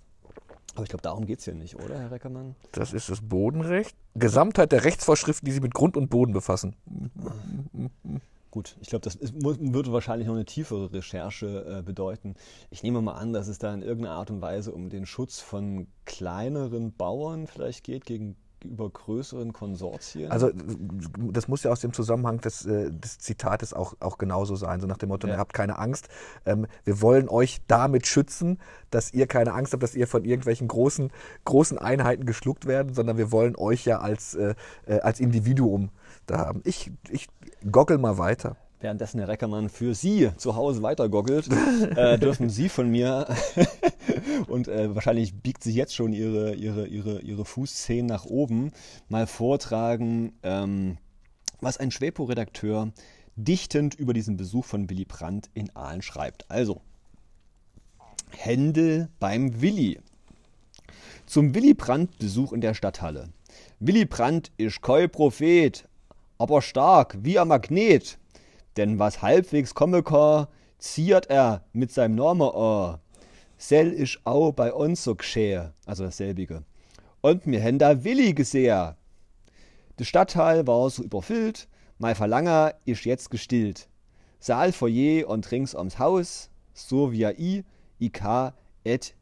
Aber 0.74 0.82
ich 0.82 0.88
glaube, 0.88 1.02
darum 1.02 1.26
geht 1.26 1.38
es 1.38 1.44
hier 1.44 1.54
nicht, 1.54 1.76
oder, 1.76 1.98
Herr 1.98 2.10
Reckermann? 2.10 2.56
Das 2.72 2.92
ist 2.92 3.08
das 3.08 3.20
Bodenrecht. 3.20 3.96
Gesamtheit 4.14 4.72
der 4.72 4.84
Rechtsvorschriften, 4.84 5.46
die 5.46 5.52
sich 5.52 5.62
mit 5.62 5.72
Grund 5.72 5.96
und 5.96 6.10
Boden 6.10 6.32
befassen. 6.32 6.74
Gut, 8.50 8.76
ich 8.80 8.88
glaube, 8.88 9.04
das 9.04 9.14
ist, 9.14 9.34
würde 9.42 9.92
wahrscheinlich 9.92 10.26
noch 10.26 10.34
eine 10.34 10.44
tiefere 10.44 10.92
Recherche 10.92 11.78
äh, 11.78 11.82
bedeuten. 11.82 12.34
Ich 12.70 12.82
nehme 12.82 13.00
mal 13.02 13.14
an, 13.14 13.32
dass 13.32 13.48
es 13.48 13.58
da 13.58 13.72
in 13.72 13.82
irgendeiner 13.82 14.16
Art 14.16 14.30
und 14.30 14.42
Weise 14.42 14.72
um 14.72 14.90
den 14.90 15.06
Schutz 15.06 15.40
von 15.40 15.86
kleineren 16.04 16.92
Bauern 16.92 17.46
vielleicht 17.46 17.84
geht 17.84 18.04
gegen 18.04 18.36
gegenüber 18.64 18.90
größeren 18.90 19.52
Konsortien? 19.52 20.30
Also 20.30 20.50
das 21.32 21.48
muss 21.48 21.62
ja 21.62 21.70
aus 21.70 21.80
dem 21.80 21.92
Zusammenhang 21.92 22.40
des, 22.40 22.66
äh, 22.66 22.90
des 22.90 23.18
Zitates 23.18 23.72
auch, 23.72 23.94
auch 24.00 24.18
genauso 24.18 24.56
sein, 24.56 24.80
so 24.80 24.86
nach 24.86 24.96
dem 24.96 25.10
Motto, 25.10 25.26
ja. 25.26 25.34
ihr 25.34 25.38
habt 25.38 25.52
keine 25.52 25.78
Angst, 25.78 26.08
ähm, 26.46 26.66
wir 26.84 27.00
wollen 27.00 27.28
euch 27.28 27.60
damit 27.68 28.06
schützen, 28.06 28.58
dass 28.90 29.12
ihr 29.12 29.26
keine 29.26 29.52
Angst 29.52 29.72
habt, 29.72 29.82
dass 29.82 29.94
ihr 29.94 30.06
von 30.06 30.24
irgendwelchen 30.24 30.66
großen, 30.66 31.10
großen 31.44 31.78
Einheiten 31.78 32.24
geschluckt 32.24 32.66
werden, 32.66 32.94
sondern 32.94 33.16
wir 33.18 33.30
wollen 33.30 33.54
euch 33.56 33.84
ja 33.84 34.00
als, 34.00 34.34
äh, 34.34 34.54
äh 34.86 35.00
als 35.00 35.20
Individuum 35.20 35.90
da 36.26 36.38
haben. 36.38 36.62
Ich, 36.64 36.90
ich 37.10 37.28
goggle 37.70 37.98
mal 37.98 38.18
weiter. 38.18 38.56
Währenddessen 38.84 39.18
Herr 39.18 39.28
Reckermann 39.28 39.70
für 39.70 39.94
Sie 39.94 40.30
zu 40.36 40.56
Hause 40.56 40.82
weitergoggelt, 40.82 41.48
äh, 41.96 42.18
dürfen 42.18 42.50
Sie 42.50 42.68
von 42.68 42.90
mir 42.90 43.26
und 44.46 44.68
äh, 44.68 44.94
wahrscheinlich 44.94 45.34
biegt 45.34 45.62
sich 45.62 45.74
jetzt 45.74 45.94
schon 45.94 46.12
Ihre, 46.12 46.54
Ihre, 46.54 46.86
Ihre, 46.86 47.20
Ihre 47.20 47.46
Fußzehen 47.46 48.06
nach 48.06 48.26
oben, 48.26 48.72
mal 49.08 49.26
vortragen, 49.26 50.34
ähm, 50.42 50.98
was 51.62 51.78
ein 51.78 51.90
Schwepo-Redakteur 51.90 52.92
dichtend 53.36 53.94
über 53.94 54.12
diesen 54.12 54.36
Besuch 54.36 54.66
von 54.66 54.90
Willy 54.90 55.06
Brandt 55.06 55.48
in 55.54 55.74
Aalen 55.74 56.02
schreibt. 56.02 56.50
Also, 56.50 56.82
Händel 58.36 59.08
beim 59.18 59.62
Willi. 59.62 59.98
Zum 61.24 61.54
Willy 61.54 61.72
Brandt-Besuch 61.72 62.52
in 62.52 62.60
der 62.60 62.74
Stadthalle. 62.74 63.30
Willy 63.80 64.04
Brandt 64.04 64.52
ist 64.58 64.82
kein 64.82 65.08
Prophet, 65.08 65.88
aber 66.36 66.60
stark 66.60 67.16
wie 67.22 67.38
ein 67.38 67.48
Magnet. 67.48 68.18
Denn 68.76 68.98
was 68.98 69.22
halbwegs 69.22 69.74
kommen 69.74 70.02
kann, 70.04 70.46
ziert 70.78 71.26
er 71.30 71.64
mit 71.72 71.92
seinem 71.92 72.16
Namen 72.16 72.50
an. 72.50 72.98
Sell 73.56 73.92
ist 73.92 74.20
auch 74.24 74.52
bei 74.52 74.72
uns 74.72 75.04
so 75.04 75.14
geschehen, 75.14 75.72
also 75.86 76.04
dasselbige. 76.04 76.64
Und 77.20 77.46
mir 77.46 77.62
haben 77.62 77.78
da 77.78 78.04
Willi 78.04 78.34
gesehen. 78.34 78.94
Der 79.98 80.04
Stadtteil 80.04 80.66
war 80.66 80.90
so 80.90 81.02
überfüllt, 81.02 81.68
mein 81.98 82.16
Verlanger 82.16 82.74
ist 82.84 83.04
jetzt 83.04 83.30
gestillt. 83.30 83.88
Saal, 84.40 84.72
Foyer 84.72 85.28
und 85.28 85.50
rings 85.50 85.74
ums 85.74 85.98
Haus, 85.98 86.50
so 86.74 87.12
wie 87.12 87.24
I, 87.24 87.64
IK 88.00 88.52
et 88.82 89.14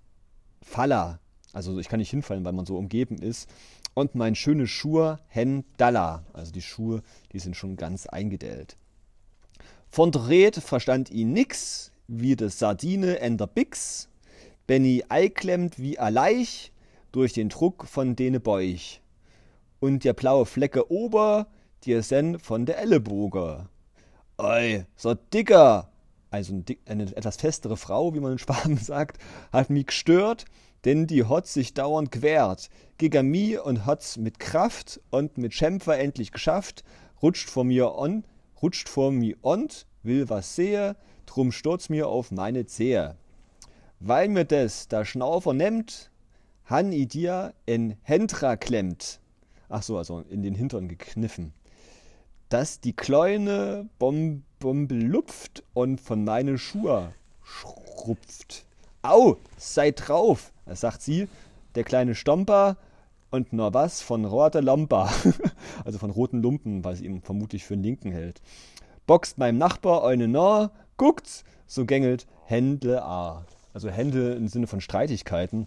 Falla. 0.63 1.21
Also 1.53 1.79
ich 1.79 1.89
kann 1.89 2.01
nicht 2.01 2.11
hinfallen, 2.11 2.45
weil 2.45 2.55
man 2.55 2.67
so 2.67 2.77
umgeben 2.77 3.19
ist. 3.19 3.49
Und 3.95 4.15
mein 4.15 4.35
schöne 4.35 4.67
Schuhe 4.67 5.19
hen 5.29 5.65
Dalla. 5.77 6.25
Also 6.33 6.51
die 6.51 6.63
Schuhe, 6.63 7.03
die 7.33 7.39
sind 7.39 7.57
schon 7.57 7.77
ganz 7.77 8.07
eingedellt. 8.07 8.79
Von 9.95 10.11
Dred 10.11 10.57
verstand 10.57 11.11
ihn 11.11 11.35
nix, 11.35 11.93
wie 12.09 12.35
de 12.35 12.49
Sardine 12.49 13.21
en 13.21 13.37
der 13.37 13.47
Bix. 13.47 14.09
Benny 14.67 15.05
eiklemmt 15.11 15.79
wie 15.79 15.99
a 15.99 16.09
Leich 16.09 16.73
durch 17.13 17.35
den 17.35 17.51
Druck 17.51 17.87
von 17.87 18.17
dene 18.17 18.41
Beuch. 18.41 19.03
Und 19.81 20.05
der 20.05 20.15
blaue 20.15 20.47
Flecke 20.47 20.91
ober, 20.91 21.47
dir 21.85 22.03
sen 22.03 22.39
von 22.39 22.65
der 22.65 22.79
Ellenboge. 22.79 23.69
Oi, 24.39 24.87
so 24.97 25.13
dicker, 25.13 25.91
also 26.31 26.63
eine 26.87 27.15
etwas 27.15 27.37
festere 27.37 27.77
Frau, 27.77 28.15
wie 28.15 28.21
man 28.21 28.33
in 28.33 28.39
Schwaben 28.39 28.79
sagt, 28.79 29.19
hat 29.53 29.69
mich 29.69 29.89
gestört, 29.89 30.47
denn 30.87 31.07
die 31.07 31.27
hat 31.27 31.47
sich 31.47 31.75
dauernd 31.75 32.11
quert. 32.11 32.71
Gegen 32.97 33.31
mi 33.31 33.59
und 33.59 33.85
hat's 33.85 34.17
mit 34.17 34.39
Kraft 34.39 35.03
und 35.11 35.37
mit 35.37 35.53
Schämpfer 35.53 35.99
endlich 35.99 36.33
geschafft, 36.33 36.83
rutscht 37.21 37.51
vor 37.51 37.65
mir 37.65 37.95
on, 37.95 38.25
rutscht 38.63 38.89
vor 38.89 39.11
mir 39.11 39.37
und, 39.43 39.87
will 40.03 40.29
was 40.31 40.57
sehe, 40.57 40.97
drum 41.27 41.53
stürzt 41.53 41.91
mir 41.91 42.09
auf 42.09 42.31
meine 42.31 42.67
Zehe. 42.67 43.17
Weil 44.01 44.29
mir 44.29 44.45
des 44.45 44.89
da 44.89 45.05
Schnaufer 45.05 45.53
nimmt, 45.53 46.11
han 46.65 46.93
i 46.93 47.07
dir 47.07 47.55
en 47.67 47.97
Händra 48.03 48.57
klemmt. 48.57 49.21
Ach 49.69 49.83
so, 49.83 49.99
also 49.99 50.21
in 50.31 50.43
den 50.43 50.55
Hintern 50.55 50.89
gekniffen. 50.89 51.53
Dass 52.49 52.81
die 52.81 52.93
kleine 52.93 53.89
Bombe 53.99 54.95
lupft 54.95 55.63
und 55.73 56.01
von 56.01 56.25
meine 56.25 56.59
Schuhe 56.59 57.15
schrupft. 57.43 58.67
Au, 59.03 59.39
seid 59.57 60.09
drauf, 60.09 60.53
sagt 60.67 61.03
sie, 61.03 61.29
der 61.75 61.85
kleine 61.85 62.15
Stomper 62.15 62.77
und 63.33 63.53
nur 63.53 63.75
was 63.75 64.03
von 64.03 64.25
roter 64.25 64.63
Lampa, 64.63 65.11
also 65.85 65.99
von 65.99 66.11
roten 66.11 66.41
Lumpen, 66.43 66.85
weil 66.85 66.95
sie 66.95 67.07
ihn 67.07 67.23
vermutlich 67.23 67.65
für 67.65 67.75
den 67.75 67.83
Linken 67.83 68.13
hält. 68.13 68.41
Boxt 69.07 69.39
meinem 69.39 69.59
Nachbar 69.59 70.07
eine 70.07 70.29
nah, 70.29 70.71
guckt's, 70.97 71.43
so 71.67 71.85
gängelt 71.85 72.27
Händle 72.45 73.03
a. 73.03 73.45
Also 73.75 73.89
Hände 73.89 74.35
im 74.35 74.49
Sinne 74.49 74.67
von 74.67 74.81
Streitigkeiten 74.81 75.67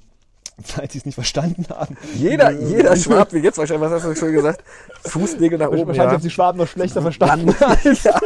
falls 0.63 0.93
Sie 0.93 0.99
es 0.99 1.05
nicht 1.05 1.15
verstanden 1.15 1.65
haben. 1.69 1.97
Jeder, 2.15 2.51
jeder 2.51 2.95
Schwab, 2.95 3.33
wie 3.33 3.39
jetzt 3.39 3.57
wahrscheinlich, 3.57 3.89
was 3.89 4.03
hast 4.03 4.05
du 4.05 4.15
schon 4.15 4.31
gesagt? 4.31 4.63
Fußnägel 5.03 5.59
nach 5.59 5.67
oben. 5.67 5.87
Wahrscheinlich 5.87 5.97
ja. 5.97 6.11
haben 6.11 6.21
die 6.21 6.29
Schwaben 6.29 6.57
noch 6.59 6.67
schlechter 6.67 7.01
verstanden 7.01 7.53
als 7.59 8.03
ja. 8.03 8.19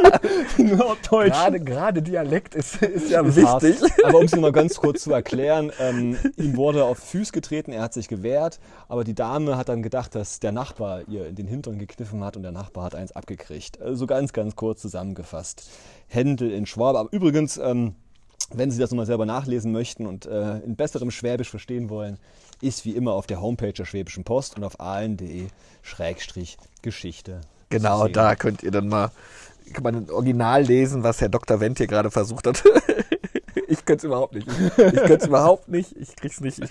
Norddeutsch. 0.58 1.32
Gerade, 1.32 1.60
gerade 1.60 2.02
Dialekt 2.02 2.54
ist, 2.54 2.80
ist 2.82 3.10
ja 3.10 3.22
ist 3.22 3.36
wichtig. 3.36 3.82
Hart. 3.82 4.04
Aber 4.04 4.18
um 4.18 4.24
es 4.24 4.36
mal 4.36 4.52
ganz 4.52 4.76
kurz 4.76 5.02
zu 5.02 5.12
erklären, 5.12 5.72
ähm, 5.80 6.16
ihm 6.36 6.56
wurde 6.56 6.84
auf 6.84 6.98
Füß 6.98 7.32
getreten, 7.32 7.72
er 7.72 7.82
hat 7.82 7.94
sich 7.94 8.06
gewehrt, 8.06 8.60
aber 8.88 9.02
die 9.02 9.14
Dame 9.14 9.56
hat 9.56 9.68
dann 9.68 9.82
gedacht, 9.82 10.14
dass 10.14 10.38
der 10.38 10.52
Nachbar 10.52 11.02
ihr 11.08 11.26
in 11.26 11.34
den 11.34 11.48
Hintern 11.48 11.78
gekniffen 11.78 12.22
hat 12.22 12.36
und 12.36 12.44
der 12.44 12.52
Nachbar 12.52 12.84
hat 12.84 12.94
eins 12.94 13.12
abgekriegt. 13.12 13.80
Also 13.80 14.06
ganz, 14.06 14.32
ganz 14.32 14.54
kurz 14.54 14.80
zusammengefasst. 14.80 15.68
Händel 16.06 16.52
in 16.52 16.66
Schwab. 16.66 16.96
Aber 16.96 17.08
übrigens, 17.12 17.56
ähm, 17.56 17.94
wenn 18.52 18.70
Sie 18.70 18.78
das 18.78 18.90
nochmal 18.90 19.06
selber 19.06 19.24
nachlesen 19.26 19.72
möchten 19.72 20.06
und 20.06 20.26
äh, 20.26 20.58
in 20.58 20.76
besserem 20.76 21.10
Schwäbisch 21.10 21.50
verstehen 21.50 21.90
wollen, 21.90 22.18
ist 22.60 22.84
wie 22.84 22.92
immer 22.92 23.14
auf 23.14 23.26
der 23.26 23.40
Homepage 23.40 23.72
der 23.72 23.86
Schwäbischen 23.86 24.24
Post 24.24 24.56
und 24.56 24.64
auf 24.64 24.80
ahlen.de-geschichte. 24.80 27.40
Genau, 27.70 28.08
da 28.08 28.34
könnt 28.34 28.62
ihr 28.62 28.72
dann 28.72 28.88
mal 28.88 29.10
kann 29.72 29.84
man 29.84 29.96
ein 29.96 30.10
Original 30.10 30.62
lesen, 30.62 31.02
was 31.02 31.20
Herr 31.20 31.28
Dr. 31.28 31.60
Wendt 31.60 31.78
hier 31.78 31.86
gerade 31.86 32.10
versucht 32.10 32.46
hat. 32.46 32.62
ich 33.68 33.84
könnte 33.84 33.98
es 33.98 34.04
überhaupt 34.04 34.34
nicht. 34.34 34.48
Ich, 34.48 34.78
ich 34.78 34.94
könnte 34.94 35.14
es 35.14 35.26
überhaupt 35.26 35.68
nicht. 35.68 35.96
Ich 35.96 36.16
krieg's 36.16 36.40
nicht. 36.40 36.58
Ich 36.58 36.70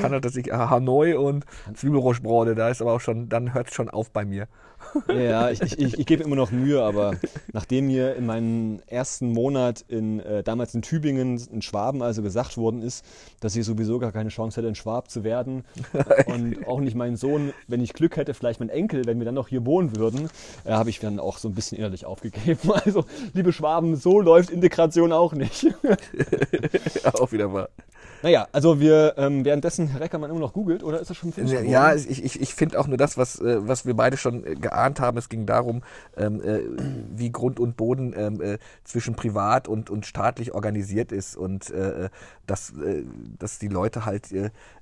kann 0.00 0.12
halt, 0.12 0.24
dass 0.24 0.36
ich 0.36 0.50
Hanoi 0.50 1.14
und 1.14 1.44
Zwiebelroschbrode, 1.74 2.54
da 2.54 2.68
ist 2.68 2.80
aber 2.80 2.92
auch 2.92 3.00
schon, 3.00 3.28
dann 3.28 3.54
hört 3.54 3.68
es 3.68 3.74
schon 3.74 3.90
auf 3.90 4.10
bei 4.10 4.24
mir. 4.24 4.46
Ja, 5.08 5.50
ich, 5.50 5.60
ich, 5.60 5.98
ich 5.98 6.06
gebe 6.06 6.22
immer 6.22 6.36
noch 6.36 6.50
Mühe, 6.50 6.82
aber 6.82 7.16
nachdem 7.52 7.86
mir 7.86 8.14
in 8.14 8.26
meinem 8.26 8.80
ersten 8.86 9.32
Monat 9.32 9.84
in, 9.88 10.20
äh, 10.20 10.42
damals 10.42 10.74
in 10.74 10.82
Tübingen, 10.82 11.40
in 11.52 11.62
Schwaben 11.62 12.02
also 12.02 12.22
gesagt 12.22 12.56
worden 12.56 12.82
ist, 12.82 13.04
dass 13.40 13.56
ich 13.56 13.64
sowieso 13.64 13.98
gar 13.98 14.12
keine 14.12 14.30
Chance 14.30 14.56
hätte, 14.56 14.68
in 14.68 14.74
Schwab 14.74 15.10
zu 15.10 15.24
werden 15.24 15.64
und 16.26 16.66
auch 16.66 16.80
nicht 16.80 16.94
mein 16.94 17.16
Sohn, 17.16 17.52
wenn 17.68 17.80
ich 17.80 17.92
Glück 17.92 18.16
hätte, 18.16 18.34
vielleicht 18.34 18.60
mein 18.60 18.68
Enkel, 18.68 19.06
wenn 19.06 19.18
wir 19.18 19.24
dann 19.24 19.34
noch 19.34 19.48
hier 19.48 19.66
wohnen 19.66 19.96
würden, 19.96 20.28
äh, 20.64 20.72
habe 20.72 20.90
ich 20.90 21.00
dann 21.00 21.18
auch 21.18 21.38
so 21.38 21.48
ein 21.48 21.54
bisschen 21.54 21.78
innerlich 21.78 22.06
aufgegeben. 22.06 22.58
Also, 22.84 23.04
liebe 23.32 23.52
Schwaben, 23.52 23.96
so 23.96 24.20
läuft 24.20 24.50
Integration 24.50 25.12
auch 25.12 25.32
nicht. 25.32 25.66
auch 27.14 27.32
wieder 27.32 27.48
mal. 27.48 27.68
Naja, 28.24 28.48
also 28.52 28.80
wir 28.80 29.16
ähm, 29.18 29.44
währenddessen 29.44 29.88
Herr 29.88 30.00
Reckermann 30.00 30.30
immer 30.30 30.40
noch 30.40 30.54
googelt 30.54 30.82
oder 30.82 30.98
ist 30.98 31.10
das 31.10 31.16
schon 31.18 31.30
finster? 31.30 31.62
Ja, 31.62 31.94
ich, 31.94 32.24
ich, 32.24 32.40
ich 32.40 32.54
finde 32.54 32.80
auch 32.80 32.86
nur 32.86 32.96
das, 32.96 33.18
was, 33.18 33.38
äh, 33.38 33.68
was 33.68 33.84
wir 33.84 33.92
beide 33.92 34.16
schon 34.16 34.46
äh, 34.46 34.54
geahnt 34.54 34.98
haben. 34.98 35.18
Es 35.18 35.28
ging 35.28 35.44
darum, 35.44 35.82
ähm, 36.16 36.40
äh, 36.40 36.60
wie 37.14 37.30
Grund 37.30 37.60
und 37.60 37.76
Boden 37.76 38.14
ähm, 38.16 38.40
äh, 38.40 38.56
zwischen 38.82 39.14
privat 39.14 39.68
und, 39.68 39.90
und 39.90 40.06
staatlich 40.06 40.54
organisiert 40.54 41.12
ist 41.12 41.36
und 41.36 41.68
äh, 41.68 42.08
dass, 42.46 42.70
äh, 42.70 43.04
dass 43.38 43.58
die 43.58 43.68
Leute 43.68 44.06
halt 44.06 44.28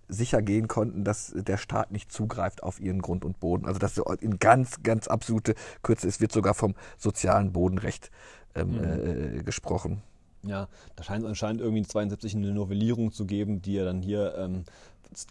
sicher 0.09 0.40
gehen 0.40 0.68
konnten, 0.68 1.02
dass 1.02 1.33
der 1.35 1.57
Staat 1.57 1.90
nicht 1.90 2.12
zugreift 2.12 2.62
auf 2.62 2.78
ihren 2.78 3.02
Grund 3.02 3.24
und 3.24 3.40
Boden. 3.40 3.66
Also 3.66 3.81
das 3.81 4.00
in 4.20 4.38
ganz, 4.38 4.85
ganz 4.85 5.09
absolute 5.09 5.57
Kürze. 5.83 6.07
Es 6.07 6.20
wird 6.20 6.31
sogar 6.31 6.55
vom 6.55 6.76
sozialen 6.96 7.50
Bodenrecht 7.52 8.12
ähm, 8.55 8.76
mhm. 8.76 9.44
gesprochen. 9.44 10.00
Ja, 10.44 10.68
da 10.96 11.05
scheint 11.05 11.22
es 11.22 11.28
anscheinend 11.28 11.61
irgendwie 11.61 11.83
72 11.83 12.35
eine 12.35 12.52
Novellierung 12.52 13.12
zu 13.12 13.26
geben, 13.26 13.62
die 13.62 13.76
er 13.76 13.85
dann 13.85 14.02
hier 14.02 14.35
ähm, 14.37 14.64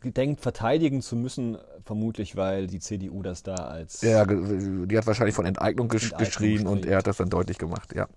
denkt, 0.04 0.41
verteidigen 0.41 1.02
zu 1.02 1.15
müssen, 1.15 1.58
vermutlich, 1.86 2.36
weil 2.36 2.67
die 2.67 2.80
CDU 2.80 3.21
das 3.21 3.43
da 3.43 3.56
als. 3.56 4.02
Ja, 4.02 4.26
die 4.26 4.97
hat 4.97 5.08
wahrscheinlich 5.08 5.36
von 5.36 5.45
Enteignung, 5.45 5.88
gesch 5.89 6.12
Enteignung 6.12 6.26
geschrien 6.26 6.67
und 6.67 6.86
er 6.86 7.00
hat 7.00 7.08
das 7.08 7.17
dann 7.17 7.30
deutlich 7.30 7.58
gemacht, 7.58 7.93
ja. 7.95 8.08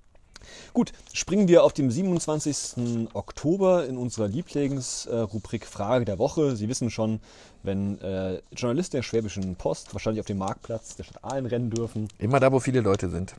Gut, 0.74 0.92
springen 1.14 1.48
wir 1.48 1.64
auf 1.64 1.72
dem 1.72 1.90
27. 1.90 3.08
Oktober 3.14 3.86
in 3.86 3.96
unserer 3.96 4.28
Lieblingsrubrik 4.28 5.64
Frage 5.64 6.04
der 6.04 6.18
Woche. 6.18 6.54
Sie 6.54 6.68
wissen 6.68 6.90
schon, 6.90 7.20
wenn 7.62 7.98
äh, 8.00 8.42
Journalisten 8.54 8.98
der 8.98 9.02
Schwäbischen 9.02 9.56
Post 9.56 9.94
wahrscheinlich 9.94 10.20
auf 10.20 10.26
dem 10.26 10.38
Marktplatz 10.38 10.96
der 10.96 11.04
Stadt 11.04 11.24
Aalen 11.24 11.46
rennen 11.46 11.70
dürfen. 11.70 12.08
Immer 12.18 12.40
da, 12.40 12.52
wo 12.52 12.60
viele 12.60 12.82
Leute 12.82 13.08
sind 13.08 13.34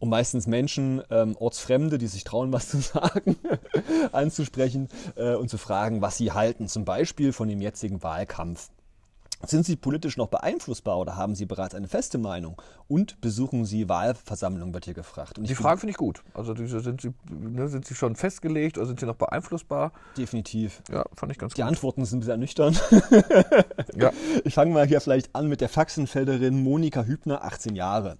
um 0.00 0.08
meistens 0.08 0.48
Menschen, 0.48 1.02
ähm, 1.10 1.36
Ortsfremde, 1.38 1.98
die 1.98 2.08
sich 2.08 2.24
trauen, 2.24 2.52
was 2.52 2.68
zu 2.68 2.78
sagen, 2.78 3.36
anzusprechen 4.12 4.88
äh, 5.14 5.34
und 5.34 5.48
zu 5.48 5.58
fragen, 5.58 6.02
was 6.02 6.16
sie 6.16 6.32
halten, 6.32 6.66
zum 6.66 6.84
Beispiel 6.84 7.32
von 7.32 7.48
dem 7.48 7.60
jetzigen 7.60 8.02
Wahlkampf. 8.02 8.70
Sind 9.46 9.64
Sie 9.64 9.76
politisch 9.76 10.18
noch 10.18 10.28
beeinflussbar 10.28 10.98
oder 10.98 11.16
haben 11.16 11.34
Sie 11.34 11.46
bereits 11.46 11.74
eine 11.74 11.88
feste 11.88 12.18
Meinung? 12.18 12.60
Und 12.88 13.22
besuchen 13.22 13.64
Sie 13.64 13.88
Wahlversammlungen, 13.88 14.74
wird 14.74 14.84
hier 14.84 14.92
gefragt. 14.92 15.38
Und 15.38 15.48
die 15.48 15.54
Frage 15.54 15.80
finde 15.80 15.92
ich 15.92 15.96
gut. 15.96 16.22
Also 16.34 16.52
diese, 16.52 16.80
sind, 16.80 17.00
Sie, 17.00 17.14
ne, 17.30 17.68
sind 17.68 17.86
Sie 17.86 17.94
schon 17.94 18.16
festgelegt 18.16 18.76
oder 18.76 18.86
sind 18.86 19.00
Sie 19.00 19.06
noch 19.06 19.14
beeinflussbar? 19.14 19.92
Definitiv. 20.18 20.82
Ja, 20.90 21.06
fand 21.14 21.32
ich 21.32 21.38
ganz 21.38 21.54
die 21.54 21.62
gut. 21.62 21.68
Die 21.68 21.68
Antworten 21.68 22.04
sind 22.04 22.22
sehr 22.22 22.36
nüchtern. 22.36 22.76
ja. 23.96 24.12
Ich 24.44 24.54
fange 24.54 24.72
mal 24.72 24.86
hier 24.86 25.00
vielleicht 25.00 25.34
an 25.34 25.48
mit 25.48 25.62
der 25.62 25.70
Faxenfelderin 25.70 26.62
Monika 26.62 27.04
Hübner, 27.04 27.42
18 27.42 27.74
Jahre. 27.76 28.18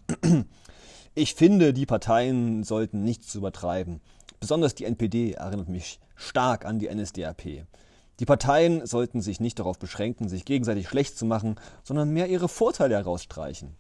Ich 1.20 1.35
finde, 1.35 1.74
die 1.74 1.85
Parteien 1.85 2.64
sollten 2.64 3.04
nichts 3.04 3.35
übertreiben. 3.35 4.00
Besonders 4.40 4.74
die 4.74 4.87
NPD 4.87 5.33
erinnert 5.33 5.68
mich 5.68 6.00
stark 6.14 6.64
an 6.64 6.78
die 6.78 6.88
NSDAP. 6.88 7.66
Die 8.20 8.24
Parteien 8.24 8.87
sollten 8.87 9.20
sich 9.20 9.38
nicht 9.38 9.59
darauf 9.59 9.78
beschränken, 9.78 10.30
sich 10.30 10.46
gegenseitig 10.46 10.88
schlecht 10.88 11.18
zu 11.18 11.26
machen, 11.26 11.56
sondern 11.85 12.09
mehr 12.09 12.28
ihre 12.28 12.48
Vorteile 12.48 12.94
herausstreichen. 12.94 13.76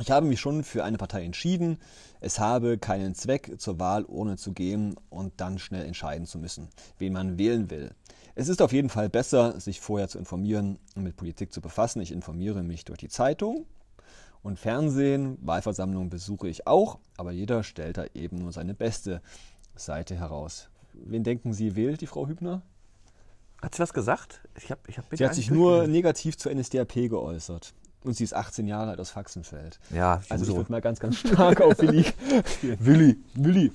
Ich 0.00 0.10
habe 0.10 0.26
mich 0.26 0.40
schon 0.40 0.64
für 0.64 0.82
eine 0.82 0.98
Partei 0.98 1.22
entschieden. 1.22 1.78
Es 2.18 2.40
habe 2.40 2.76
keinen 2.76 3.14
Zweck, 3.14 3.52
zur 3.58 3.78
Wahl 3.78 4.04
ohne 4.08 4.36
zu 4.36 4.52
gehen 4.52 4.96
und 5.10 5.34
dann 5.36 5.60
schnell 5.60 5.86
entscheiden 5.86 6.26
zu 6.26 6.40
müssen, 6.40 6.70
wen 6.98 7.12
man 7.12 7.38
wählen 7.38 7.70
will. 7.70 7.92
Es 8.34 8.48
ist 8.48 8.60
auf 8.60 8.72
jeden 8.72 8.88
Fall 8.88 9.08
besser, 9.08 9.60
sich 9.60 9.80
vorher 9.80 10.08
zu 10.08 10.18
informieren 10.18 10.80
und 10.96 11.04
mit 11.04 11.14
Politik 11.14 11.52
zu 11.52 11.60
befassen. 11.60 12.02
Ich 12.02 12.10
informiere 12.10 12.64
mich 12.64 12.84
durch 12.84 12.98
die 12.98 13.08
Zeitung 13.08 13.64
und 14.44 14.58
Fernsehen. 14.58 15.38
Wahlversammlungen 15.40 16.10
besuche 16.10 16.46
ich 16.46 16.68
auch, 16.68 16.98
aber 17.16 17.32
jeder 17.32 17.64
stellt 17.64 17.96
da 17.96 18.04
eben 18.14 18.38
nur 18.38 18.52
seine 18.52 18.74
beste 18.74 19.20
Seite 19.74 20.14
heraus. 20.14 20.68
Wen 20.92 21.24
denken 21.24 21.52
Sie, 21.52 21.74
wählt 21.74 22.00
die 22.00 22.06
Frau 22.06 22.28
Hübner? 22.28 22.62
Hat 23.60 23.74
sie 23.74 23.82
was 23.82 23.92
gesagt? 23.94 24.40
Ich 24.56 24.70
hab, 24.70 24.86
ich 24.88 24.98
hab 24.98 25.06
sie 25.10 25.24
hat 25.24 25.34
sich 25.34 25.50
nur 25.50 25.88
negativ 25.88 26.36
zur 26.36 26.54
NSDAP 26.54 27.08
geäußert. 27.08 27.72
Und 28.04 28.14
sie 28.14 28.24
ist 28.24 28.34
18 28.34 28.66
Jahre 28.66 28.90
alt 28.90 29.00
aus 29.00 29.10
Faxenfeld. 29.10 29.80
Ja, 29.90 30.20
also 30.28 30.44
ich 30.44 30.54
würde 30.54 30.70
mal 30.70 30.82
ganz, 30.82 31.00
ganz 31.00 31.16
stark 31.16 31.62
auf 31.62 31.78
Willi. 31.78 32.04
Willi. 32.78 33.16
Willi. 33.34 33.72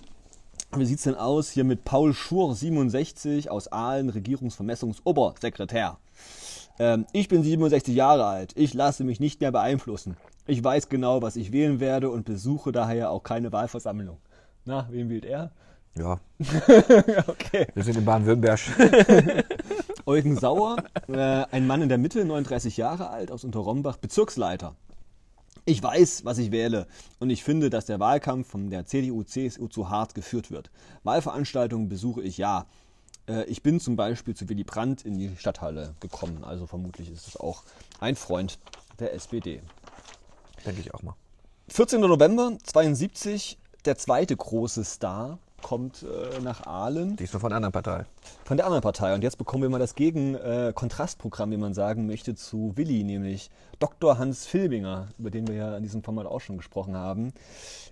Wie 0.75 0.85
sieht 0.85 0.99
es 0.99 1.05
denn 1.05 1.15
aus 1.15 1.49
hier 1.49 1.63
mit 1.63 1.83
Paul 1.83 2.13
Schur, 2.13 2.55
67, 2.55 3.49
aus 3.49 3.69
Aalen, 3.69 4.09
Regierungsvermessungsobersekretär? 4.09 5.97
Ähm, 6.79 7.05
ich 7.11 7.27
bin 7.27 7.43
67 7.43 7.93
Jahre 7.93 8.25
alt. 8.25 8.53
Ich 8.55 8.73
lasse 8.73 9.03
mich 9.03 9.19
nicht 9.19 9.41
mehr 9.41 9.51
beeinflussen. 9.51 10.15
Ich 10.47 10.63
weiß 10.63 10.89
genau, 10.89 11.21
was 11.21 11.35
ich 11.35 11.51
wählen 11.51 11.79
werde 11.79 12.09
und 12.09 12.25
besuche 12.25 12.71
daher 12.71 13.11
auch 13.11 13.21
keine 13.21 13.51
Wahlversammlung. 13.51 14.17
Na, 14.65 14.87
wen 14.89 15.09
wählt 15.09 15.25
er? 15.25 15.51
Ja. 15.97 16.19
okay. 17.27 17.67
Wir 17.73 17.83
sind 17.83 17.97
in 17.97 18.05
Baden-Württemberg. 18.05 18.59
Eugen 20.05 20.37
Sauer, 20.37 20.77
äh, 21.07 21.45
ein 21.51 21.67
Mann 21.67 21.81
in 21.81 21.89
der 21.89 21.97
Mitte, 21.97 22.23
39 22.25 22.77
Jahre 22.77 23.09
alt, 23.09 23.31
aus 23.31 23.43
Unterrombach, 23.43 23.97
Bezirksleiter. 23.97 24.75
Ich 25.65 25.83
weiß, 25.83 26.25
was 26.25 26.39
ich 26.39 26.51
wähle 26.51 26.87
und 27.19 27.29
ich 27.29 27.43
finde, 27.43 27.69
dass 27.69 27.85
der 27.85 27.99
Wahlkampf 27.99 28.47
von 28.47 28.69
der 28.69 28.85
CDU-CSU 28.85 29.67
zu 29.67 29.89
hart 29.89 30.15
geführt 30.15 30.49
wird. 30.49 30.71
Wahlveranstaltungen 31.03 31.89
besuche 31.89 32.23
ich 32.23 32.37
ja. 32.37 32.65
Äh, 33.29 33.43
ich 33.45 33.63
bin 33.63 33.79
zum 33.79 33.95
Beispiel 33.95 34.35
zu 34.35 34.49
Willy 34.49 34.63
Brandt 34.63 35.05
in 35.05 35.17
die 35.17 35.31
Stadthalle 35.37 35.95
gekommen, 35.99 36.43
also 36.43 36.65
vermutlich 36.65 37.11
ist 37.11 37.27
es 37.27 37.37
auch 37.37 37.63
ein 37.99 38.15
Freund 38.15 38.59
der 38.99 39.13
SPD. 39.13 39.61
Denke 40.65 40.81
ich 40.81 40.93
auch 40.93 41.03
mal. 41.03 41.15
14. 41.69 42.01
November 42.01 42.57
72, 42.63 43.57
der 43.85 43.97
zweite 43.97 44.35
große 44.35 44.83
Star 44.83 45.37
kommt 45.61 46.03
äh, 46.03 46.39
nach 46.41 46.65
Aalen. 46.65 47.15
Diesmal 47.17 47.41
von 47.41 47.49
der 47.49 47.57
anderen 47.57 47.73
Partei. 47.73 48.05
Von 48.45 48.57
der 48.57 48.65
anderen 48.65 48.81
Partei. 48.81 49.13
Und 49.13 49.23
jetzt 49.23 49.37
bekommen 49.37 49.63
wir 49.63 49.69
mal 49.69 49.79
das 49.79 49.95
Gegen-Kontrastprogramm, 49.95 51.51
äh, 51.51 51.55
wie 51.55 51.59
man 51.59 51.73
sagen 51.73 52.07
möchte, 52.07 52.33
zu 52.35 52.73
Willi, 52.75 53.03
nämlich 53.03 53.49
Dr. 53.77 54.17
Hans 54.17 54.45
Filbinger, 54.45 55.09
über 55.17 55.29
den 55.29 55.47
wir 55.47 55.55
ja 55.55 55.77
in 55.77 55.83
diesem 55.83 56.01
Format 56.01 56.25
auch 56.27 56.39
schon 56.39 56.57
gesprochen 56.57 56.95
haben. 56.95 57.33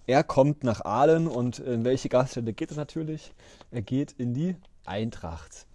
Er 0.05 0.23
kommt 0.23 0.63
nach 0.63 0.85
Aalen 0.85 1.27
und 1.27 1.59
in 1.59 1.83
welche 1.83 2.09
Gaststätte 2.09 2.53
geht 2.53 2.71
es 2.71 2.77
natürlich? 2.77 3.33
Er 3.71 3.81
geht 3.81 4.13
in 4.13 4.33
die 4.33 4.55
Eintracht. 4.87 5.65